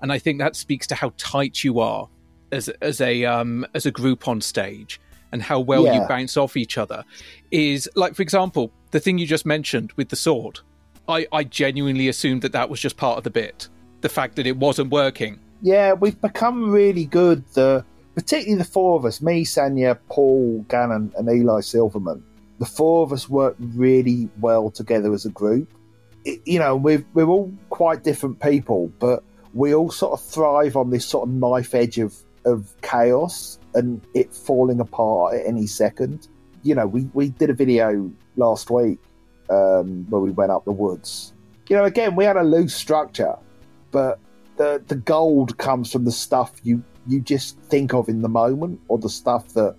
[0.01, 2.07] And I think that speaks to how tight you are
[2.51, 5.01] as as a um, as a group on stage
[5.31, 7.03] and how well you bounce off each other.
[7.51, 10.59] Is like, for example, the thing you just mentioned with the sword.
[11.07, 13.67] I, I genuinely assumed that that was just part of the bit.
[14.01, 15.39] The fact that it wasn't working.
[15.61, 17.43] Yeah, we've become really good.
[17.53, 17.83] The
[18.15, 22.23] particularly the four of us, me, Sanya, Paul, Gannon, and Eli Silverman.
[22.59, 25.73] The four of us work really well together as a group.
[26.25, 30.75] It- you know, we're we're all quite different people, but we all sort of thrive
[30.77, 35.67] on this sort of knife edge of of chaos and it falling apart at any
[35.67, 36.27] second.
[36.63, 38.99] You know, we we did a video last week
[39.49, 41.33] um, where we went up the woods.
[41.67, 43.35] You know, again, we had a loose structure,
[43.91, 44.19] but
[44.57, 48.79] the the gold comes from the stuff you you just think of in the moment,
[48.87, 49.75] or the stuff that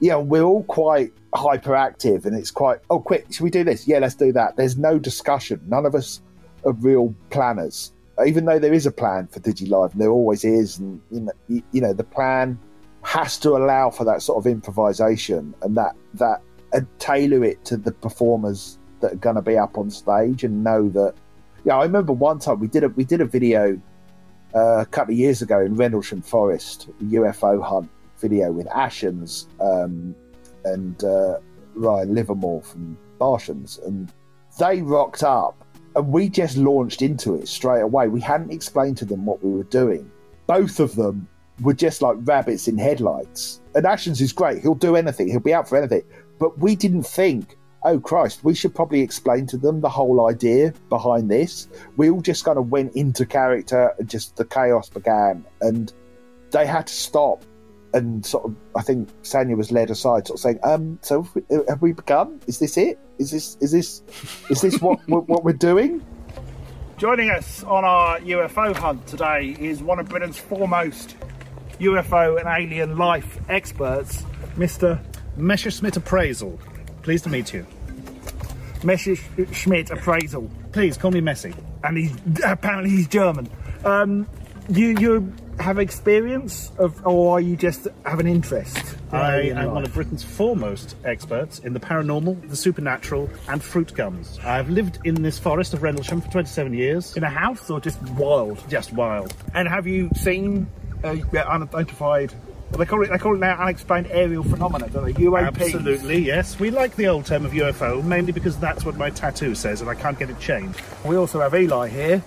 [0.00, 0.20] you know.
[0.20, 3.86] We're all quite hyperactive, and it's quite oh, quick, should we do this?
[3.86, 4.56] Yeah, let's do that.
[4.56, 5.60] There's no discussion.
[5.66, 6.22] None of us
[6.64, 7.92] are real planners,
[8.26, 11.32] even though there is a plan for DigiLive, and there always is, and you know,
[11.48, 12.58] you, you know, the plan
[13.04, 16.40] has to allow for that sort of improvisation and that that
[16.72, 20.64] and tailor it to the performers that are going to be up on stage and
[20.64, 21.14] know that
[21.64, 23.80] yeah, I remember one time we did a we did a video
[24.54, 30.14] uh, a couple of years ago in Rendlesham Forest, UFO hunt video with Ashens um,
[30.64, 31.38] and uh,
[31.74, 34.12] Ryan Livermore from Barshams, and
[34.58, 35.62] they rocked up,
[35.96, 38.08] and we just launched into it straight away.
[38.08, 40.10] We hadn't explained to them what we were doing.
[40.46, 41.26] Both of them
[41.60, 43.60] were just like rabbits in headlights.
[43.74, 46.02] And Ashens is great; he'll do anything, he'll be out for anything.
[46.38, 50.72] But we didn't think oh Christ, we should probably explain to them the whole idea
[50.88, 51.68] behind this.
[51.96, 55.92] We all just kind of went into character and just the chaos began and
[56.50, 57.44] they had to stop
[57.92, 61.34] and sort of I think Sanya was led aside sort of saying, um, so have
[61.34, 62.40] we, have we begun?
[62.46, 62.98] Is this it?
[63.18, 64.02] Is this is this
[64.50, 66.04] is this what what what we're doing?
[66.96, 71.16] Joining us on our UFO hunt today is one of Britain's foremost
[71.78, 74.22] UFO and alien life experts,
[74.56, 75.00] Mr.
[75.36, 76.58] Messerschmitt Appraisal.
[77.02, 77.66] Pleased to meet you.
[78.82, 80.50] Messerschmitt Appraisal.
[80.72, 81.54] Please call me Messi.
[81.82, 83.48] And he's apparently he's German.
[83.84, 84.26] Um,
[84.68, 88.76] you you have experience of, or are you just have an interest?
[89.12, 93.94] in I am one of Britain's foremost experts in the paranormal, the supernatural, and fruit
[93.94, 94.38] gums.
[94.42, 97.16] I've lived in this forest of Rendlesham for 27 years.
[97.16, 98.68] in a house or just wild.
[98.68, 99.34] Just wild.
[99.54, 100.66] And have you seen
[101.04, 102.32] unidentified
[102.70, 105.12] Well, they call it they call it now unexplained aerial phenomena, don't they?
[105.12, 105.46] UAP.
[105.46, 106.58] Absolutely, yes.
[106.58, 109.90] We like the old term of UFO mainly because that's what my tattoo says, and
[109.90, 110.80] I can't get it changed.
[111.04, 112.18] We also have Eli here,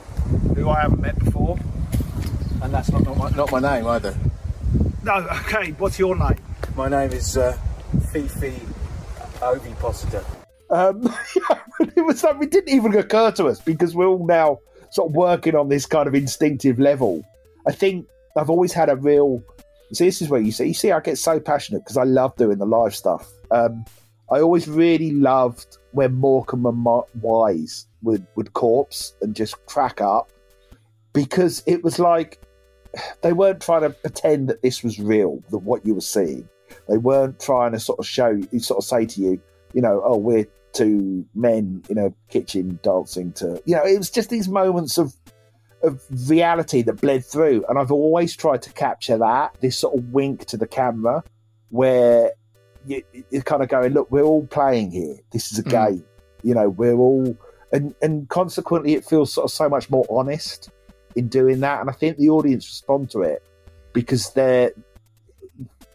[0.56, 1.58] who I haven't met before.
[2.62, 4.18] And that's not, not, my, not my name either.
[5.04, 5.14] No,
[5.46, 5.72] okay.
[5.72, 6.38] What's your name?
[6.76, 7.58] My name is uh,
[8.12, 8.54] Fifi
[9.42, 10.24] Ovipositor.
[10.70, 11.14] Um,
[11.80, 14.60] it was like it didn't even occur to us because we're all now
[14.90, 17.24] sort of working on this kind of instinctive level.
[17.66, 19.42] I think I've always had a real.
[19.94, 20.68] See, this is where you see.
[20.68, 23.30] You see, I get so passionate because I love doing the live stuff.
[23.52, 23.86] Um,
[24.30, 30.02] I always really loved when Morecambe and Ma- Wise would would corpse and just crack
[30.02, 30.32] up
[31.14, 32.40] because it was like
[33.22, 36.48] they weren't trying to pretend that this was real, that what you were seeing.
[36.88, 39.42] They weren't trying to sort of show, you sort of say to you,
[39.74, 44.10] you know, oh, we're two men in a kitchen dancing to, you know, it was
[44.10, 45.14] just these moments of
[45.84, 50.06] of reality that bled through, and I've always tried to capture that this sort of
[50.12, 51.24] wink to the camera,
[51.70, 52.32] where
[52.86, 55.18] you, you're kind of going, look, we're all playing here.
[55.32, 55.72] This is a Mm.
[55.72, 56.06] game,
[56.44, 57.38] you know, we're all,
[57.72, 60.70] and and consequently, it feels sort of so much more honest
[61.16, 63.44] in doing that, and I think the audience respond to it
[63.94, 64.72] because they're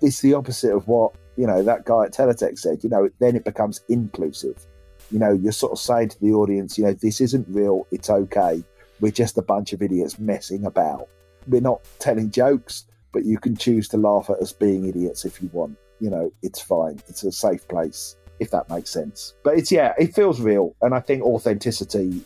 [0.00, 2.82] it's the opposite of what you know that guy at Teletext said.
[2.82, 4.66] You know, then it becomes inclusive.
[5.10, 7.86] You know, you're sort of saying to the audience, you know, this isn't real.
[7.90, 8.64] It's okay.
[9.02, 11.08] We're just a bunch of idiots messing about.
[11.48, 15.42] We're not telling jokes, but you can choose to laugh at us being idiots if
[15.42, 15.76] you want.
[15.98, 17.00] You know, it's fine.
[17.08, 19.34] It's a safe place, if that makes sense.
[19.42, 22.22] But it's yeah, it feels real, and I think authenticity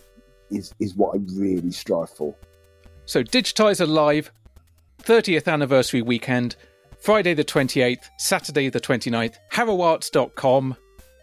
[0.51, 2.35] is is what I really strive for.
[3.07, 4.31] So, Digitiser Live,
[5.03, 6.57] 30th anniversary weekend,
[6.99, 10.77] Friday the 28th, Saturday the 29th, harrowarts.com.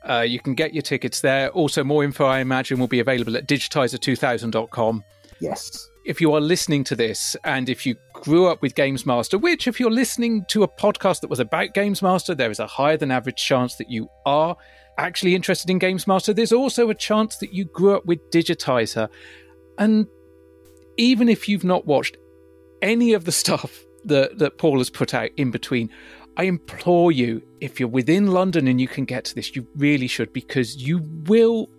[0.09, 1.49] Uh, you can get your tickets there.
[1.49, 5.03] Also, more info, I imagine, will be available at digitiser2000.com.
[5.43, 5.89] Yes.
[6.05, 9.77] If you are listening to this and if you grew up with GamesMaster, which, if
[9.77, 13.43] you're listening to a podcast that was about GamesMaster, there is a higher than average
[13.43, 14.55] chance that you are
[14.97, 16.33] actually interested in GamesMaster.
[16.33, 19.09] There's also a chance that you grew up with Digitiser.
[19.77, 20.07] And
[20.95, 22.15] even if you've not watched
[22.81, 25.89] any of the stuff that, that Paul has put out in between,
[26.37, 30.07] I implore you, if you're within London and you can get to this, you really
[30.07, 31.69] should because you will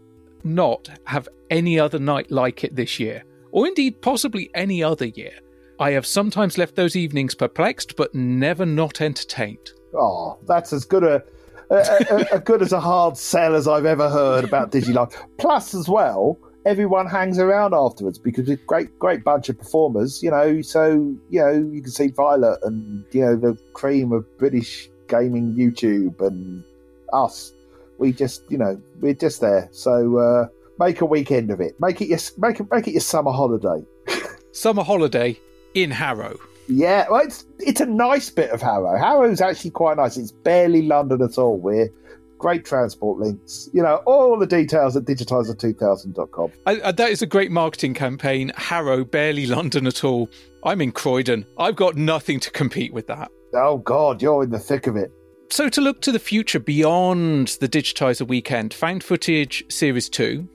[0.44, 3.24] not have any other night like it this year,
[3.54, 5.32] or indeed possibly any other year.
[5.78, 9.70] I have sometimes left those evenings perplexed, but never not entertained.
[9.94, 11.22] Oh, that's as good a,
[11.70, 11.76] a,
[12.10, 15.14] a, a good as a hard sell as I've ever heard about DigiLive.
[15.38, 16.36] Plus, as well,
[16.66, 20.20] everyone hangs around afterwards because it's a great, great bunch of performers.
[20.20, 24.26] You know, so you know you can see Violet and you know the cream of
[24.36, 26.64] British gaming YouTube and
[27.12, 27.52] us.
[27.98, 29.68] We just, you know, we're just there.
[29.70, 30.48] So uh,
[30.78, 31.74] make a weekend of it.
[31.80, 33.84] Make it your make it make it your summer holiday.
[34.52, 35.38] Summer holiday
[35.74, 36.38] in Harrow.
[36.68, 38.96] Yeah, well, it's it's a nice bit of Harrow.
[38.96, 40.16] Harrow's actually quite nice.
[40.16, 41.58] It's barely London at all.
[41.58, 41.90] We're
[42.38, 43.68] great transport links.
[43.72, 46.52] You know, all the details at digitiser2000.com.
[46.66, 48.52] I, I, that is a great marketing campaign.
[48.56, 50.28] Harrow, barely London at all.
[50.62, 51.46] I'm in Croydon.
[51.58, 53.30] I've got nothing to compete with that.
[53.54, 55.10] Oh, God, you're in the thick of it.
[55.50, 60.46] So, to look to the future beyond the Digitiser weekend, Found Footage Series 2,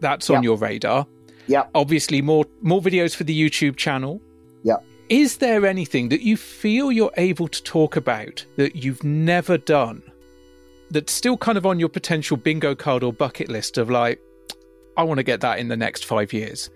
[0.00, 0.48] that's on Yeah.
[0.48, 1.06] your radar.
[1.46, 1.64] Yeah.
[1.74, 4.20] Obviously, more, more videos for the YouTube channel.
[4.62, 4.76] Yeah.
[5.08, 10.02] Is there anything that you feel you're able to talk about that you've never done
[10.90, 14.20] that's still kind of on your potential bingo card or bucket list of like,
[14.96, 16.68] I want to get that in the next five years?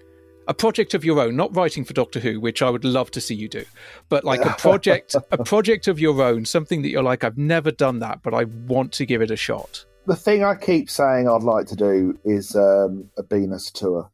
[0.49, 3.21] A project of your own, not writing for Doctor Who, which I would love to
[3.21, 3.65] see you do,
[4.09, 7.71] but like a project, a project of your own, something that you're like, I've never
[7.71, 9.85] done that, but I want to give it a shot.
[10.05, 14.11] The thing I keep saying I'd like to do is um, a Venus tour.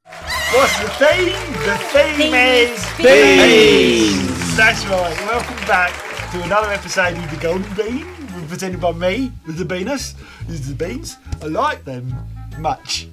[0.52, 1.32] What's the theme?
[1.65, 4.19] The theme is Beans.
[4.19, 4.56] beans.
[4.56, 5.16] That's right.
[5.24, 5.93] Welcome back
[6.32, 8.05] to another episode of the Golden Bean,
[8.48, 10.15] presented by me, with the Venus.
[10.47, 11.16] This is the beans.
[11.40, 12.15] I like them
[12.59, 13.09] much.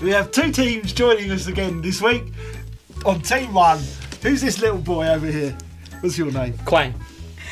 [0.00, 2.24] We have two teams joining us again this week.
[3.04, 3.80] On team one,
[4.22, 5.54] who's this little boy over here?
[6.00, 6.54] What's your name?
[6.64, 6.94] Quang.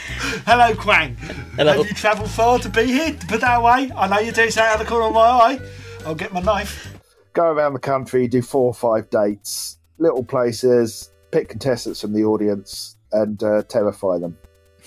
[0.46, 1.14] Hello, Quang.
[1.54, 1.74] Hello.
[1.74, 3.12] Have you travelled far to be here?
[3.12, 3.92] To put that away?
[3.96, 5.60] I know you're doing something out of the corner of my eye.
[6.04, 6.92] I'll get my knife.
[7.34, 12.24] Go around the country, do four or five dates, little places, pick contestants from the
[12.24, 14.36] audience, and uh, terrify them.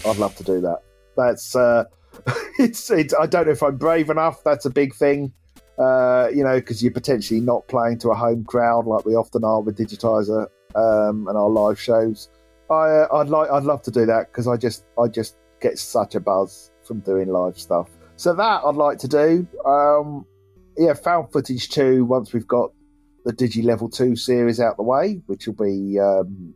[0.05, 0.79] I'd love to do that.
[1.15, 1.85] That's uh,
[2.59, 3.13] it's, it's.
[3.13, 4.43] I don't know if I'm brave enough.
[4.43, 5.31] That's a big thing.
[5.79, 9.45] Uh, you know, because you're potentially not playing to a home crowd like we often
[9.45, 12.29] are with Digitiser um, and our live shows.
[12.69, 15.77] I, uh, I'd like, I'd love to do that because I just, I just get
[15.77, 17.89] such a buzz from doing live stuff.
[18.15, 19.47] So that I'd like to do.
[19.65, 20.25] Um,
[20.77, 22.05] yeah, found footage too.
[22.05, 22.71] Once we've got
[23.25, 26.53] the Digi Level Two series out the way, which will be um,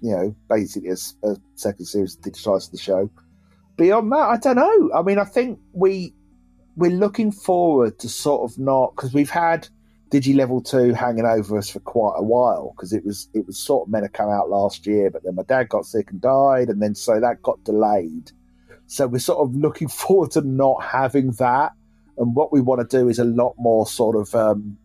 [0.00, 3.10] you know, basically a second series of Digitiser the show.
[3.76, 4.90] Beyond that, I don't know.
[4.94, 6.14] I mean, I think we
[6.76, 9.68] we're looking forward to sort of not because we've had
[10.10, 13.58] Digi Level Two hanging over us for quite a while because it was it was
[13.58, 16.20] sort of meant to come out last year, but then my dad got sick and
[16.20, 18.32] died, and then so that got delayed.
[18.86, 21.72] So we're sort of looking forward to not having that.
[22.16, 24.76] And what we want to do is a lot more sort of um,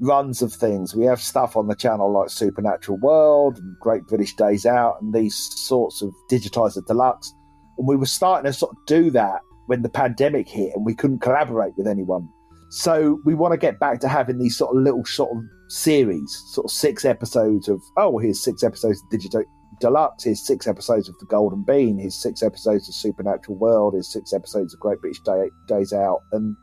[0.00, 0.96] runs of things.
[0.96, 5.14] We have stuff on the channel like Supernatural World and Great British Days Out and
[5.14, 7.32] these sorts of Digitiser deluxe.
[7.78, 10.94] And we were starting to sort of do that when the pandemic hit and we
[10.94, 12.28] couldn't collaborate with anyone.
[12.70, 16.42] So we want to get back to having these sort of little sort of series,
[16.52, 19.42] sort of six episodes of oh, here's six episodes of Digital
[19.80, 24.12] Deluxe, here's six episodes of The Golden Bean, here's six episodes of Supernatural World, here's
[24.12, 26.54] six episodes of Great British Day, Days Out, and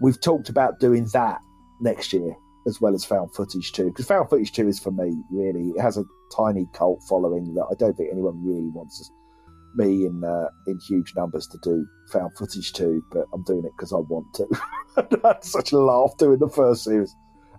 [0.00, 1.40] we've talked about doing that
[1.80, 2.36] next year
[2.66, 3.86] as well as found footage too.
[3.86, 5.70] Because found footage too is for me really.
[5.70, 6.04] It has a
[6.36, 9.10] tiny cult following that I don't think anyone really wants
[9.76, 13.04] me in uh, in huge numbers to do found footage too.
[13.10, 14.46] But I'm doing it because I want to.
[14.96, 17.14] I had such a laugh doing the first series.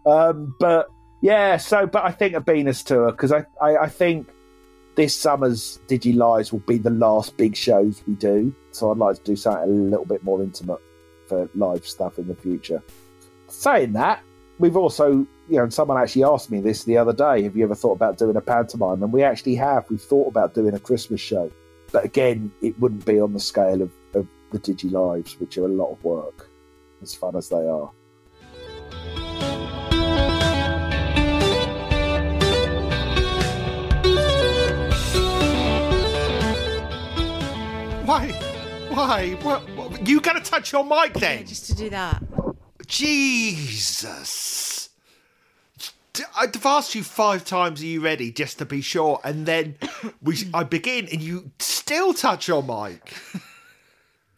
[0.05, 0.87] Um, but
[1.21, 4.27] yeah, so but I think a Venus tour because I, I I think
[4.95, 8.53] this summer's Digi Lives will be the last big shows we do.
[8.71, 10.79] So I'd like to do something a little bit more intimate
[11.27, 12.81] for live stuff in the future.
[13.47, 14.23] Saying that,
[14.59, 17.75] we've also, you know, someone actually asked me this the other day have you ever
[17.75, 19.03] thought about doing a pantomime?
[19.03, 19.89] And we actually have.
[19.89, 21.51] We've thought about doing a Christmas show.
[21.91, 25.65] But again, it wouldn't be on the scale of, of the Digi Lives, which are
[25.65, 26.49] a lot of work,
[27.01, 27.91] as fun as they are.
[38.05, 38.31] Why?
[38.89, 39.37] Why?
[39.41, 41.39] What, what, you gotta touch your mic then.
[41.39, 42.23] Yeah, Just to do that.
[42.87, 44.76] Jesus.
[46.17, 49.75] D- I've asked you five times, are you ready, just to be sure, and then
[50.23, 53.13] we I begin and you still touch your mic.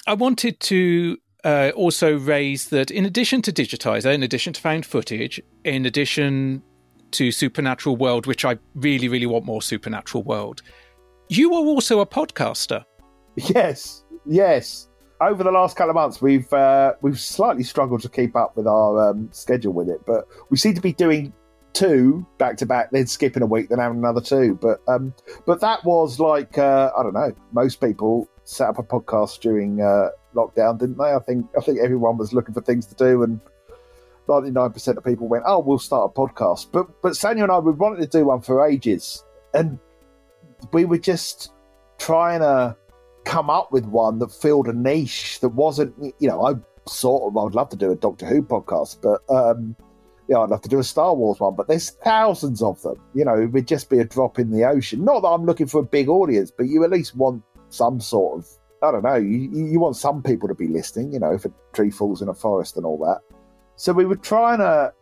[0.06, 4.86] I wanted to uh, also raise that in addition to Digitiser, in addition to found
[4.86, 6.62] footage, in addition
[7.12, 10.62] to Supernatural World, which I really, really want more Supernatural World,
[11.30, 12.84] you are also a podcaster.
[13.38, 14.90] Yes, yes.
[15.22, 18.68] Over the last couple of months, we've uh, we've slightly struggled to keep up with
[18.68, 21.32] our um, schedule with it, but we seem to be doing
[21.74, 24.58] two back to back, then skipping a week, then having another two.
[24.62, 25.14] But um,
[25.46, 27.34] but that was like uh, I don't know.
[27.52, 31.14] Most people set up a podcast during uh, lockdown, didn't they?
[31.14, 33.40] I think I think everyone was looking for things to do, and
[34.28, 37.52] ninety nine percent of people went, "Oh, we'll start a podcast." But but Sanya and
[37.52, 39.24] I we wanted to do one for ages,
[39.54, 39.80] and
[40.74, 41.52] we were just
[41.98, 42.76] trying to
[43.26, 46.54] come up with one that filled a niche that wasn't, you know, I
[46.88, 49.76] sort of, I would love to do a Doctor Who podcast, but, um,
[50.30, 53.02] yeah, I'd love to do a Star Wars one, but there's thousands of them.
[53.16, 55.04] You know, it would just be a drop in the ocean.
[55.04, 58.38] Not that I'm looking for a big audience, but you at least want some sort
[58.38, 58.48] of,
[58.84, 61.52] I don't know, you, you want some people to be listening, you know, if a
[61.74, 63.22] tree falls in a forest and all that.
[63.76, 64.94] So we were trying to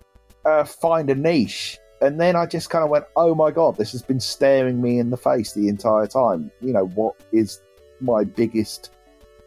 [0.45, 1.77] uh, find a niche.
[2.01, 4.97] And then I just kind of went, oh my God, this has been staring me
[4.97, 6.51] in the face the entire time.
[6.61, 7.59] You know, what is
[7.99, 8.91] my biggest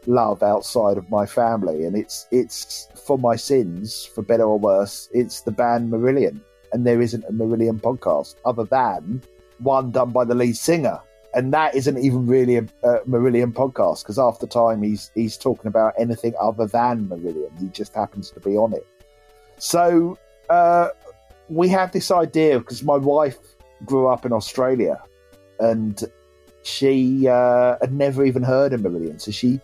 [0.06, 1.84] love outside of my family?
[1.84, 6.40] And it's it's for my sins, for better or worse, it's the band Marillion.
[6.72, 9.22] And there isn't a Marillion podcast other than
[9.58, 11.00] one done by the lead singer.
[11.32, 15.36] And that isn't even really a, a Marillion podcast because half the time he's he's
[15.36, 17.58] talking about anything other than Marillion.
[17.60, 18.86] He just happens to be on it.
[19.58, 20.18] So
[20.48, 20.88] uh,
[21.48, 23.38] we have this idea because my wife
[23.84, 25.02] grew up in Australia
[25.58, 26.02] and
[26.62, 29.20] she uh, had never even heard of Marillion.
[29.20, 29.60] So she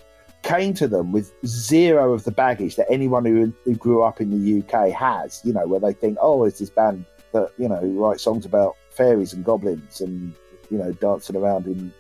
[0.46, 4.30] came to them with zero of the baggage that anyone who, who grew up in
[4.30, 7.80] the UK has, you know, where they think, oh, it's this band that, you know,
[7.82, 10.32] write songs about fairies and goblins and,
[10.70, 11.92] you know, dancing around in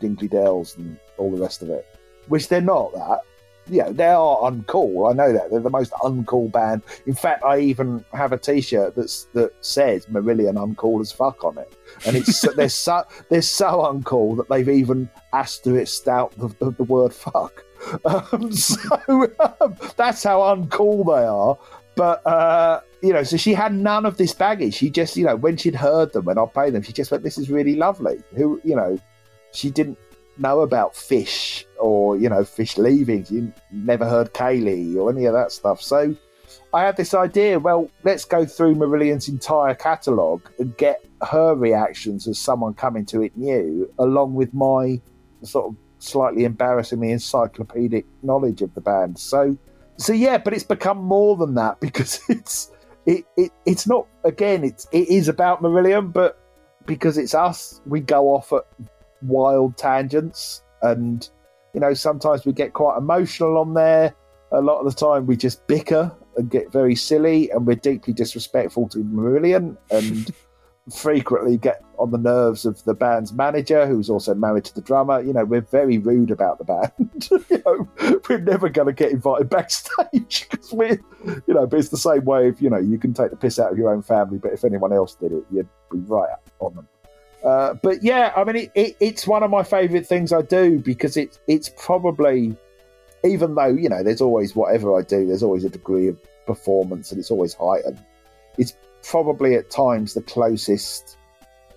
[0.00, 1.84] Dinkley Dells and all the rest of it,
[2.28, 3.22] which they're not that.
[3.68, 5.10] You know, they are uncool.
[5.10, 5.50] I know that.
[5.50, 6.82] They're the most uncool band.
[7.06, 11.44] In fact, I even have a t shirt that's that says Marillion uncool as fuck
[11.44, 11.74] on it.
[12.06, 16.84] And it's they're so they're so uncool that they've even asterisked out the, the, the
[16.84, 17.64] word fuck.
[18.06, 18.78] Um, so
[19.60, 21.58] um, that's how uncool they are.
[21.96, 24.74] But uh, you know, so she had none of this baggage.
[24.74, 27.22] She just, you know, when she'd heard them and I played them, she just went,
[27.22, 28.98] "This is really lovely." Who, you know,
[29.52, 29.98] she didn't
[30.38, 33.30] know about fish or you know fish leavings.
[33.30, 35.80] You never heard Kayleigh or any of that stuff.
[35.80, 36.16] So
[36.72, 37.58] I had this idea.
[37.58, 43.22] Well, let's go through Marillion's entire catalogue and get her reactions as someone coming to
[43.22, 45.00] it new, along with my
[45.42, 49.18] sort of slightly embarrassingly encyclopedic knowledge of the band.
[49.18, 49.56] So,
[49.96, 52.70] so yeah, but it's become more than that because it's
[53.06, 56.40] it, it it's not again it's it is about Marillion, but
[56.86, 58.64] because it's us, we go off at
[59.24, 61.28] wild tangents, and
[61.72, 64.14] you know sometimes we get quite emotional on there.
[64.52, 68.12] A lot of the time, we just bicker and get very silly, and we're deeply
[68.12, 70.30] disrespectful to Marillion, and
[70.94, 75.20] frequently get on the nerves of the band's manager, who's also married to the drummer.
[75.20, 77.28] You know, we're very rude about the band.
[77.50, 81.00] you know, we're never going to get invited backstage because we're,
[81.46, 83.58] you know, but it's the same way if, you know, you can take the piss
[83.58, 86.48] out of your own family, but if anyone else did it, you'd be right up
[86.60, 86.88] on them.
[87.44, 90.78] Uh, but yeah, I mean, it, it, it's one of my favourite things I do
[90.78, 92.56] because it, it's probably,
[93.22, 96.16] even though, you know, there's always whatever I do, there's always a degree of
[96.46, 98.02] performance and it's always heightened.
[98.56, 101.18] It's probably at times the closest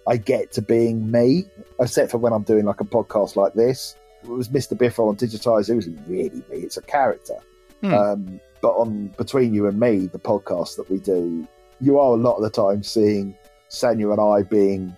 [0.07, 1.45] I get to being me,
[1.81, 3.97] except for when I'm doing like a podcast like this.
[4.23, 4.77] It was Mr.
[4.77, 5.71] Biffo on Digitiser.
[5.71, 6.57] It was really me.
[6.57, 7.37] It's a character.
[7.81, 7.93] Hmm.
[7.93, 11.45] Um, but on Between You and Me, the podcast that we do,
[11.81, 13.37] you are a lot of the time seeing
[13.69, 14.95] Sanya and I being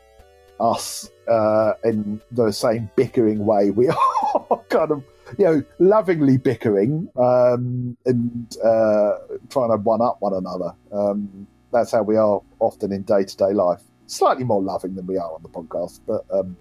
[0.60, 3.72] us uh, in the same bickering way.
[3.72, 3.90] We
[4.50, 5.04] are kind of,
[5.38, 9.18] you know, lovingly bickering um, and uh,
[9.50, 10.74] trying to one up one another.
[10.92, 13.82] Um, that's how we are often in day to day life.
[14.08, 16.58] Slightly more loving than we are on the podcast, but um,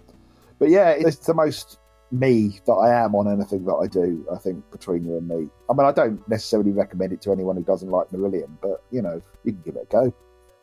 [0.59, 1.79] but yeah, it's the most
[2.11, 4.25] me that I am on anything that I do.
[4.31, 5.49] I think between you and me.
[5.69, 9.01] I mean, I don't necessarily recommend it to anyone who doesn't like Marillion, but you
[9.01, 10.13] know, you can give it a go.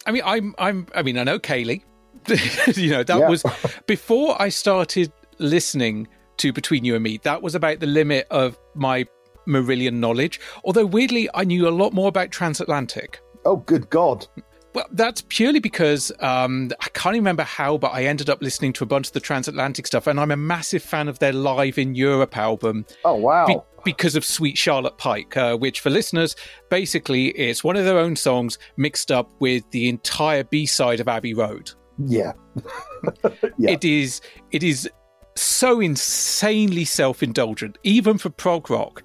[0.06, 1.82] I mean, I'm, I'm, I mean, I know Kayleigh.
[2.74, 3.28] you know, that Yeah.
[3.28, 3.44] was
[3.86, 7.18] before I started listening to Between You and Me.
[7.22, 9.06] That was about the limit of my
[9.48, 10.40] Marillion knowledge.
[10.64, 13.20] Although weirdly, I knew a lot more about Transatlantic.
[13.44, 14.26] Oh, good God!
[14.74, 18.84] Well, that's purely because um, I can't remember how, but I ended up listening to
[18.84, 21.94] a bunch of the Transatlantic stuff, and I'm a massive fan of their Live in
[21.94, 22.84] Europe album.
[23.04, 23.46] Oh wow!
[23.46, 26.34] Be- because of Suite Charlotte Pike, uh, which for listeners,
[26.70, 31.06] basically it's one of their own songs mixed up with the entire B side of
[31.06, 31.70] Abbey Road.
[33.58, 33.70] Yeah.
[33.70, 34.20] It is
[34.50, 34.88] it is
[35.34, 39.02] so insanely self-indulgent, even for prog rock,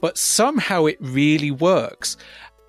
[0.00, 2.16] but somehow it really works.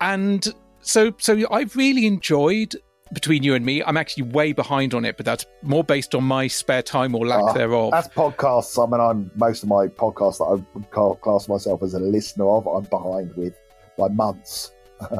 [0.00, 0.46] And
[0.80, 2.74] so so I've really enjoyed
[3.12, 3.82] between you and me.
[3.82, 7.26] I'm actually way behind on it, but that's more based on my spare time or
[7.26, 7.94] lack Ah, thereof.
[7.94, 12.00] As podcasts, I mean, I'm most of my podcasts that I class myself as a
[12.00, 13.54] listener of, I'm behind with
[13.96, 14.72] by months.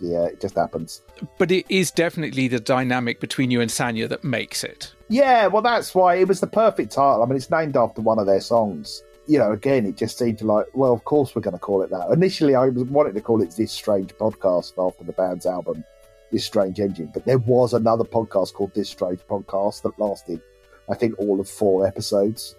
[0.00, 1.02] Yeah, it just happens.
[1.38, 4.92] But it is definitely the dynamic between you and Sanya that makes it.
[5.08, 7.22] Yeah, well, that's why it was the perfect title.
[7.22, 9.02] I mean, it's named after one of their songs.
[9.26, 11.82] You know, again, it just seemed to like, well, of course we're going to call
[11.82, 12.10] it that.
[12.12, 15.84] Initially, I was wanted to call it This Strange Podcast after the band's album,
[16.30, 17.10] This Strange Engine.
[17.12, 20.40] But there was another podcast called This Strange Podcast that lasted,
[20.90, 22.54] I think, all of four episodes.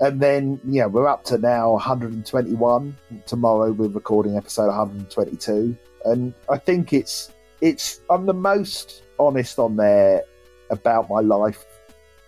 [0.00, 2.96] And then, yeah, we're up to now 121.
[3.26, 5.76] Tomorrow we're recording episode 122.
[6.04, 10.22] And I think it's, it's, I'm the most honest on there
[10.70, 11.64] about my life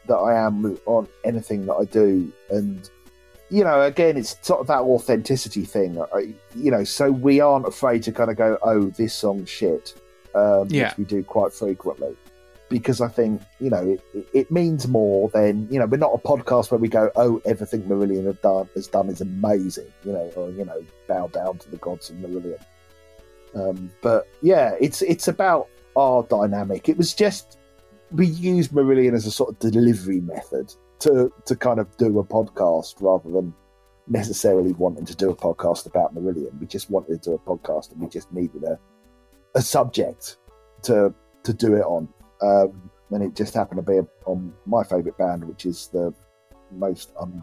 [0.06, 2.32] that I am on anything that I do.
[2.50, 2.88] And,
[3.50, 6.00] you know, again, it's sort of that authenticity thing.
[6.14, 9.94] I, you know, so we aren't afraid to kind of go, oh, this song's shit,
[10.34, 10.88] um, Yeah.
[10.90, 12.16] which we do quite frequently.
[12.68, 16.12] Because I think, you know, it, it- it means more than, you know, we're not
[16.14, 20.12] a podcast where we go, oh, everything Marillion have done, has done is amazing, you
[20.12, 22.58] know, or, you know, bow down to the gods of Marillion.
[23.56, 26.88] Um, but yeah, it's it's about our dynamic.
[26.88, 27.58] It was just
[28.12, 32.24] we used Marillion as a sort of delivery method to to kind of do a
[32.24, 33.54] podcast rather than
[34.08, 36.58] necessarily wanting to do a podcast about Marillion.
[36.60, 38.78] We just wanted to do a podcast and we just needed a
[39.54, 40.36] a subject
[40.82, 42.08] to to do it on.
[42.42, 46.12] Um, and it just happened to be on my favourite band, which is the
[46.72, 47.42] most um,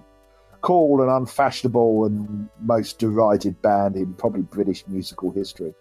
[0.61, 5.73] cool and unfashionable and most derided band in probably British musical history.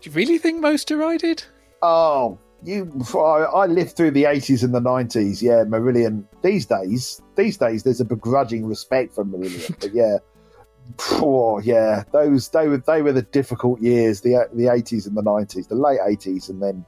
[0.00, 1.44] Do you really think most derided?
[1.82, 2.90] Oh, you!
[3.14, 5.42] I, lived through the eighties and the nineties.
[5.42, 6.24] Yeah, Marillion.
[6.42, 9.76] These days, these days, there's a begrudging respect for Marillion.
[9.80, 10.18] but yeah,
[11.12, 14.22] oh yeah, those they were they were the difficult years.
[14.22, 16.84] The the eighties and the nineties, the late eighties, and then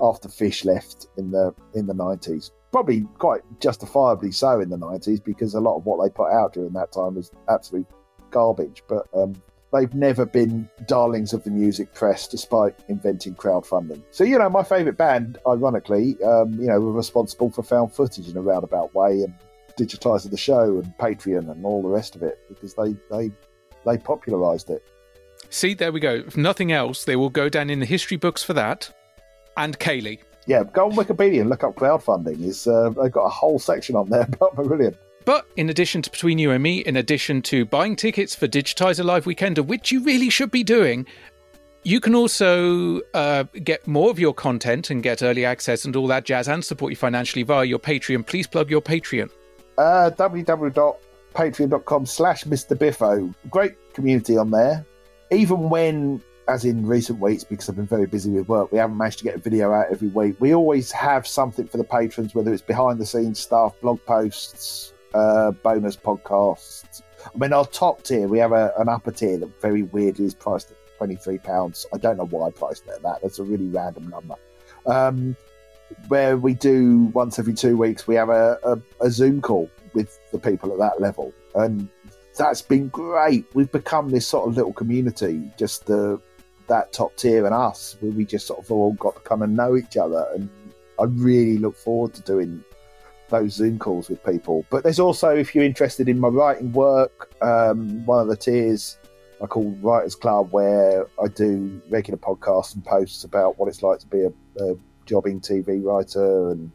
[0.00, 2.52] after Fish left in the in the nineties.
[2.72, 6.52] Probably quite justifiably so in the nineties because a lot of what they put out
[6.52, 7.86] during that time was absolute
[8.30, 8.82] garbage.
[8.88, 9.34] But um,
[9.72, 14.02] they've never been darlings of the music press despite inventing crowdfunding.
[14.10, 18.28] So, you know, my favourite band, ironically, um, you know, were responsible for found footage
[18.28, 19.34] in a roundabout way and
[19.76, 23.30] digitising the show and Patreon and all the rest of it because they they
[23.84, 24.82] they popularised it.
[25.50, 26.14] See, there we go.
[26.26, 28.90] If nothing else, they will go down in the history books for that.
[29.56, 30.18] And Kayleigh.
[30.46, 32.42] Yeah, go on Wikipedia and look up crowdfunding.
[32.42, 34.96] Is uh, they've got a whole section on there about Marillion.
[35.26, 39.04] But in addition to Between You and Me, in addition to buying tickets for Digitiser
[39.04, 41.06] Live Weekender, which you really should be doing,
[41.86, 46.08] You can also uh, get more of your content and get early access and all
[46.08, 48.26] that jazz and support you financially via your Patreon.
[48.26, 49.30] Please plug your Patreon.
[49.78, 52.76] Uh, www.patreon.com slash Mr.
[52.76, 53.32] Biffo.
[53.50, 54.84] Great community on there.
[55.30, 58.96] Even when, as in recent weeks, because I've been very busy with work, we haven't
[58.96, 60.34] managed to get a video out every week.
[60.40, 64.92] We always have something for the patrons, whether it's behind the scenes stuff, blog posts,
[65.16, 67.02] uh, bonus podcasts.
[67.24, 70.34] I mean, our top tier, we have a, an upper tier that very weirdly is
[70.34, 71.86] priced at £23.
[71.92, 73.22] I don't know why I priced it at that.
[73.22, 74.36] That's a really random number.
[74.86, 75.36] Um,
[76.08, 80.18] where we do once every two weeks, we have a, a, a Zoom call with
[80.32, 81.32] the people at that level.
[81.54, 81.88] And
[82.36, 83.46] that's been great.
[83.54, 86.20] We've become this sort of little community, just the
[86.68, 89.56] that top tier and us, where we just sort of all got to come and
[89.56, 90.26] know each other.
[90.34, 90.50] And
[90.98, 92.64] I really look forward to doing
[93.28, 94.64] those Zoom calls with people.
[94.70, 98.98] But there's also, if you're interested in my writing work, um, one of the tiers
[99.42, 103.98] I call Writers Club, where I do regular podcasts and posts about what it's like
[104.00, 106.70] to be a, a jobbing TV writer, and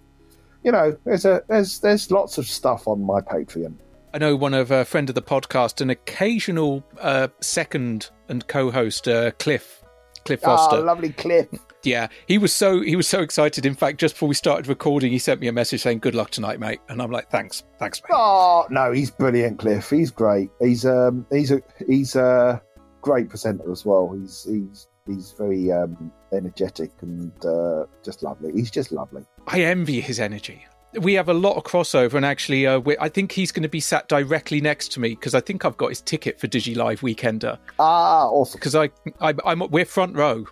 [0.63, 3.73] you know, there's a there's there's lots of stuff on my Patreon.
[4.13, 9.07] I know one of a friend of the podcast, an occasional uh, second and co-host,
[9.07, 9.81] uh, Cliff,
[10.25, 10.77] Cliff Foster.
[10.77, 11.47] Oh, lovely Cliff.
[11.83, 13.65] Yeah, he was so he was so excited.
[13.65, 16.29] In fact, just before we started recording, he sent me a message saying, "Good luck
[16.29, 19.89] tonight, mate." And I'm like, "Thanks, thanks, mate." Oh no, he's brilliant, Cliff.
[19.89, 20.49] He's great.
[20.59, 22.61] He's um he's a he's a
[23.01, 24.15] great presenter as well.
[24.19, 28.51] He's he's he's very um energetic and uh, just lovely.
[28.53, 29.23] He's just lovely.
[29.47, 30.65] I envy his energy.
[30.99, 33.79] We have a lot of crossover, and actually, uh, I think he's going to be
[33.79, 36.99] sat directly next to me because I think I've got his ticket for Digi Live
[36.99, 37.57] Weekender.
[37.79, 38.59] Ah, awesome!
[38.59, 38.89] Because I,
[39.21, 40.45] I, I'm we're front row,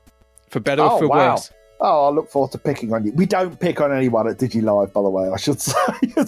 [0.50, 1.32] for better oh or for wow.
[1.32, 1.52] worse.
[1.82, 3.14] Oh, I look forward to picking on you.
[3.14, 5.30] We don't pick on anyone at Digi Live, by the way.
[5.30, 5.74] I should say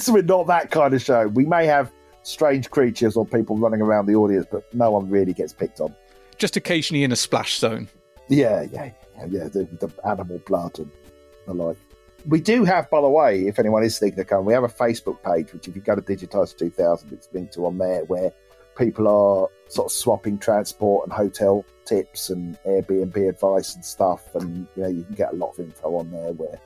[0.07, 1.27] we're not that kind of show.
[1.27, 1.91] We may have
[2.23, 5.93] strange creatures or people running around the audience, but no one really gets picked on.
[6.37, 7.89] Just occasionally in a splash zone.
[8.29, 9.43] Yeah, yeah, yeah, yeah.
[9.49, 10.89] The, the animal blood and
[11.45, 11.77] the like.
[12.27, 14.69] We do have, by the way, if anyone is thinking of coming, we have a
[14.69, 18.31] Facebook page, which if you go to Digitiser 2000, it's linked to on there, where
[18.81, 24.33] people are sort of swapping transport and hotel tips and Airbnb advice and stuff.
[24.33, 26.59] And, you know, you can get a lot of info on there where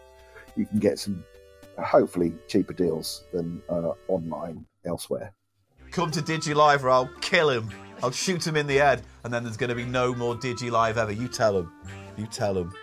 [0.56, 1.26] you can get some,
[1.78, 5.34] hopefully, cheaper deals than uh, online elsewhere.
[5.92, 7.70] Come to Digi Live or I'll kill him.
[8.02, 10.72] I'll shoot him in the head, and then there's going to be no more Digi
[10.72, 11.12] Live ever.
[11.12, 11.72] You tell him.
[12.18, 12.74] You tell him.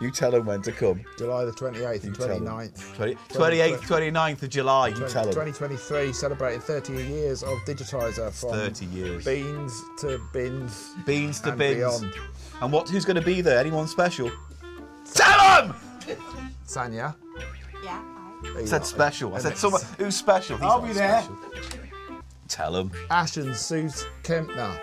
[0.00, 1.04] You tell them when to come.
[1.18, 2.40] July the 28th and tell 'em.
[2.46, 2.96] 29th.
[2.96, 4.88] 20, 28th, 29th of July.
[4.88, 5.30] You tell him.
[5.34, 9.24] 2023 celebrating 30 years of Digitiser from 30 years.
[9.24, 10.92] beans to bins.
[11.04, 11.76] Beans to and bins.
[12.00, 12.14] Beyond.
[12.62, 12.88] And what?
[12.88, 13.58] Who's going to be there?
[13.58, 14.30] Anyone special?
[15.12, 15.74] Tell them!
[16.66, 17.14] Sanya.
[17.84, 18.02] Yeah.
[18.56, 19.34] I said special.
[19.34, 20.56] I said someone who's special.
[20.56, 21.20] He's I'll not be there.
[21.22, 21.38] special.
[22.48, 22.90] Tell him.
[23.10, 24.80] Ashens, Suze Kempner.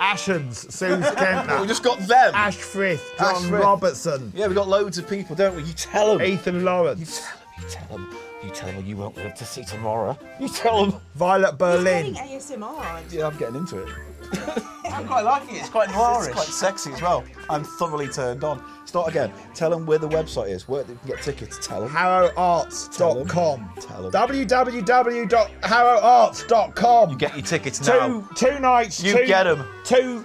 [0.00, 1.60] Ashens, Suze Kempner.
[1.60, 2.34] we just got them.
[2.34, 3.62] Ash Frith, John Ash Frith.
[3.62, 4.32] Robertson.
[4.34, 5.62] Yeah, we got loads of people, don't we?
[5.62, 6.26] You tell them.
[6.26, 7.22] Ethan Lawrence.
[7.58, 8.16] You tell them.
[8.42, 10.18] You tell them you tell them won't live to see tomorrow.
[10.40, 11.00] You tell them.
[11.14, 12.14] Violet Berlin.
[12.14, 13.12] ASMR.
[13.12, 13.88] Yeah, I'm getting into it.
[14.90, 15.60] I'm quite liking it.
[15.60, 15.90] It's quite
[16.24, 17.22] It's quite sexy as well.
[17.50, 18.62] I'm thoroughly turned on.
[18.90, 19.32] Start again.
[19.54, 21.64] Tell them where the website is, where they can get tickets.
[21.64, 21.90] Tell them.
[21.90, 23.70] HarrowArts.com.
[23.80, 24.10] Tell them.
[24.10, 27.10] www.harrowarts.com.
[27.10, 28.08] You get your tickets now.
[28.08, 29.00] Two, two nights.
[29.00, 29.64] You two, get 'em.
[29.84, 30.24] Two.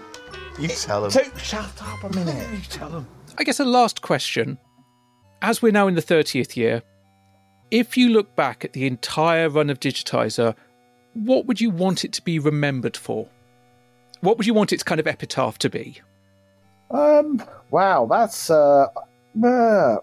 [0.60, 1.12] You tell them.
[1.12, 1.30] Two.
[1.38, 2.50] Shut up a minute.
[2.52, 3.06] You tell them.
[3.38, 4.58] I guess a last question.
[5.44, 6.82] As we're now in the 30th year,
[7.70, 10.56] if you look back at the entire run of Digitiser,
[11.14, 13.30] what would you want it to be remembered for?
[14.22, 16.02] What would you want its kind of epitaph to be?
[16.92, 17.42] Um,
[17.72, 18.88] wow, that's uh,
[19.44, 19.96] uh,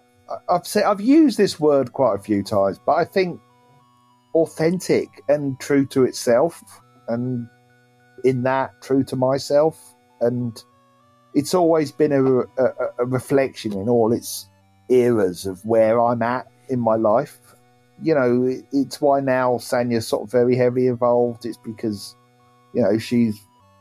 [0.49, 3.39] I've said I've used this word quite a few times, but I think
[4.35, 6.61] authentic and true to itself,
[7.07, 7.47] and
[8.23, 10.61] in that true to myself, and
[11.33, 14.47] it's always been a, a, a reflection in all its
[14.89, 17.37] eras of where I'm at in my life.
[18.01, 21.45] You know, it- it's why now Sanya's sort of very heavily involved.
[21.45, 22.15] It's because
[22.73, 23.39] you know she's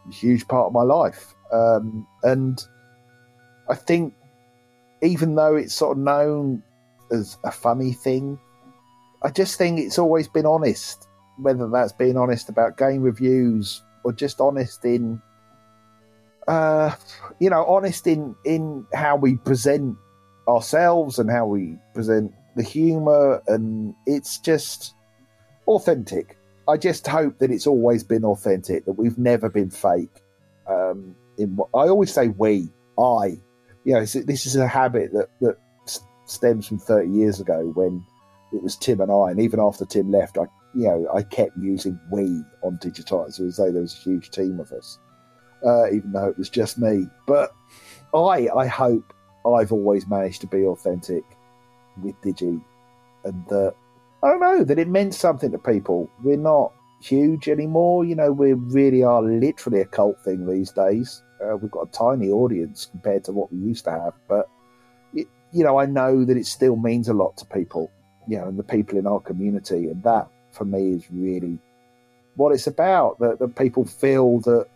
[0.08, 2.62] a huge part of my life, um, and
[3.72, 4.12] I think
[5.00, 6.62] even though it's sort of known
[7.10, 8.38] as a funny thing,
[9.22, 11.08] I just think it's always been honest.
[11.38, 15.22] Whether that's being honest about game reviews or just honest in,
[16.46, 16.94] uh,
[17.40, 19.96] you know, honest in in how we present
[20.46, 24.92] ourselves and how we present the humour, and it's just
[25.66, 26.36] authentic.
[26.68, 28.84] I just hope that it's always been authentic.
[28.84, 30.20] That we've never been fake.
[30.68, 32.68] Um, in I always say, we,
[32.98, 33.38] I,
[33.84, 35.56] you know, this is a habit that that
[36.26, 38.04] stems from 30 years ago when
[38.52, 40.44] it was Tim and I, and even after Tim left, I,
[40.74, 42.24] you know, I kept using we
[42.62, 44.98] on Digitiser as though there was a huge team of us.
[45.64, 47.06] uh, even though it was just me.
[47.26, 47.52] But
[48.14, 49.12] I, I hope
[49.46, 51.24] I've always managed to be authentic
[52.02, 52.60] with Digi,
[53.24, 53.74] and that
[54.22, 56.10] I don't know that it meant something to people.
[56.22, 58.04] We're not huge anymore.
[58.04, 61.22] You know, we really are literally a cult thing these days.
[61.42, 64.48] Uh, we've got a tiny audience compared to what we used to have, but
[65.14, 67.90] it, you know, I know that it still means a lot to people.
[68.28, 71.58] You know, and the people in our community, and that for me is really
[72.36, 73.18] what it's about.
[73.18, 74.68] That, that people feel that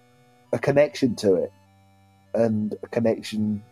[0.52, 1.52] a connection to it,
[2.34, 3.62] and a connection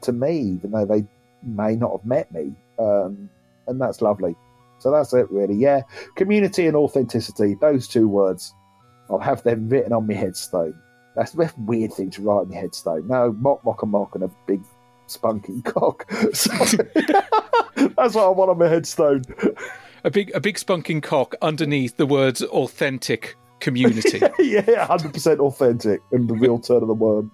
[0.00, 1.04] to me, even though they
[1.44, 3.30] may not have met me, um,
[3.68, 4.34] and that's lovely.
[4.80, 5.54] So that's it, really.
[5.54, 5.82] Yeah,
[6.16, 8.52] community and authenticity, those two words.
[9.08, 10.74] I'll have them written on my headstone.
[11.14, 13.06] That's a weird thing to write on your headstone.
[13.06, 14.62] No, mock, mock, and mock, and a big
[15.08, 16.10] spunking cock.
[16.32, 16.50] So,
[17.96, 19.22] that's what I want on my headstone.
[20.04, 26.00] A big, a big spunking cock underneath the words "authentic community." yeah, hundred percent authentic,
[26.12, 27.30] and the real turn of the worm.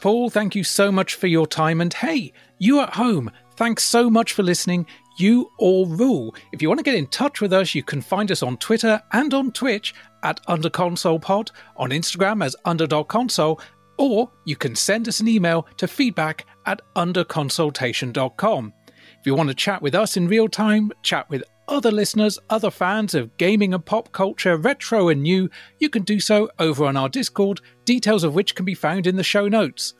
[0.00, 1.80] Paul, thank you so much for your time.
[1.80, 4.86] And hey, you at home, thanks so much for listening.
[5.18, 6.34] You all rule.
[6.52, 9.02] If you want to get in touch with us, you can find us on Twitter
[9.12, 9.94] and on Twitch
[10.26, 13.60] at UnderConsolePod, on Instagram as Under.Console,
[13.96, 18.72] or you can send us an email to feedback at underconsoletation.com.
[19.20, 22.72] If you want to chat with us in real time, chat with other listeners, other
[22.72, 25.48] fans of gaming and pop culture, retro and new,
[25.78, 29.14] you can do so over on our Discord, details of which can be found in
[29.14, 29.94] the show notes.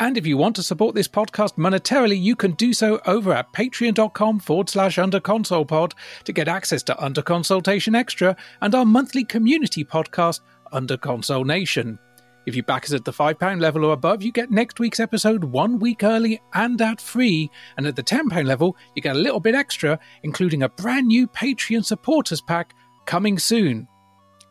[0.00, 3.52] And if you want to support this podcast monetarily, you can do so over at
[3.52, 5.92] patreon.com forward slash underconsolepod
[6.24, 10.40] to get access to Under Consoletation Extra and our monthly community podcast,
[10.72, 11.98] Under Console Nation.
[12.46, 15.44] If you back us at the £5 level or above, you get next week's episode
[15.44, 17.50] one week early and ad free.
[17.76, 21.26] And at the £10 level, you get a little bit extra, including a brand new
[21.28, 22.72] Patreon supporters pack
[23.04, 23.86] coming soon.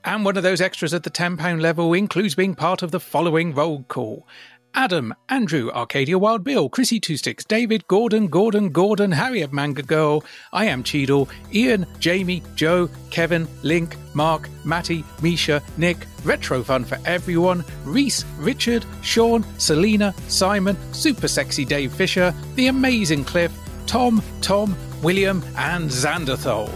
[0.05, 3.53] And one of those extras at the £10 level includes being part of the following
[3.53, 4.27] roll call.
[4.73, 10.23] Adam, Andrew, Arcadia Wild Bill, Chrissy Two Sticks, David, Gordon, Gordon, Gordon, Harriet Manga Girl,
[10.53, 16.97] I Am Cheadle, Ian, Jamie, Joe, Kevin, Link, Mark, Matty, Misha, Nick, Retro Fun for
[17.05, 23.51] Everyone, Reese, Richard, Sean, Selena, Simon, Super Sexy Dave Fisher, The Amazing Cliff,
[23.87, 26.71] Tom, Tom, William, and Xanderthal.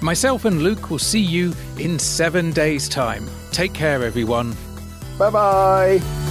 [0.00, 3.26] Myself and Luke will see you in seven days' time.
[3.52, 4.54] Take care, everyone.
[5.18, 6.23] Bye bye.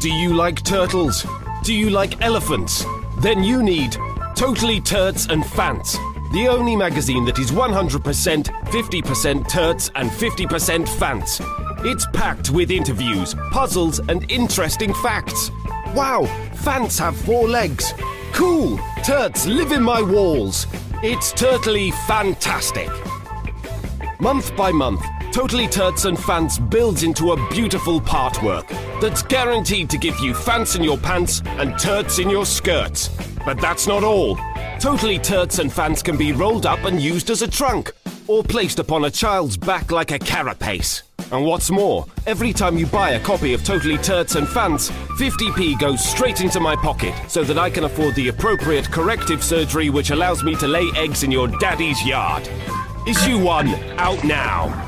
[0.00, 1.26] Do you like turtles?
[1.64, 2.84] Do you like elephants?
[3.20, 3.96] Then you need
[4.36, 5.94] Totally Turts and Fants,
[6.32, 11.84] the only magazine that is 100%, 50% turts and 50% fants.
[11.84, 15.50] It's packed with interviews, puzzles, and interesting facts.
[15.96, 17.92] Wow, fants have four legs.
[18.32, 20.68] Cool, turts live in my walls.
[21.02, 22.88] It's totally fantastic.
[24.20, 28.66] Month by month, Totally Turts and Fants builds into a beautiful partwork
[29.00, 33.08] that's guaranteed to give you fants in your pants and turts in your skirts.
[33.44, 34.36] But that's not all.
[34.80, 37.92] Totally Turts and Fants can be rolled up and used as a trunk,
[38.26, 41.02] or placed upon a child's back like a carapace.
[41.30, 45.78] And what's more, every time you buy a copy of Totally Turts and Fans, 50p
[45.78, 50.10] goes straight into my pocket so that I can afford the appropriate corrective surgery which
[50.10, 52.48] allows me to lay eggs in your daddy's yard.
[53.06, 53.68] Issue 1
[53.98, 54.87] out now.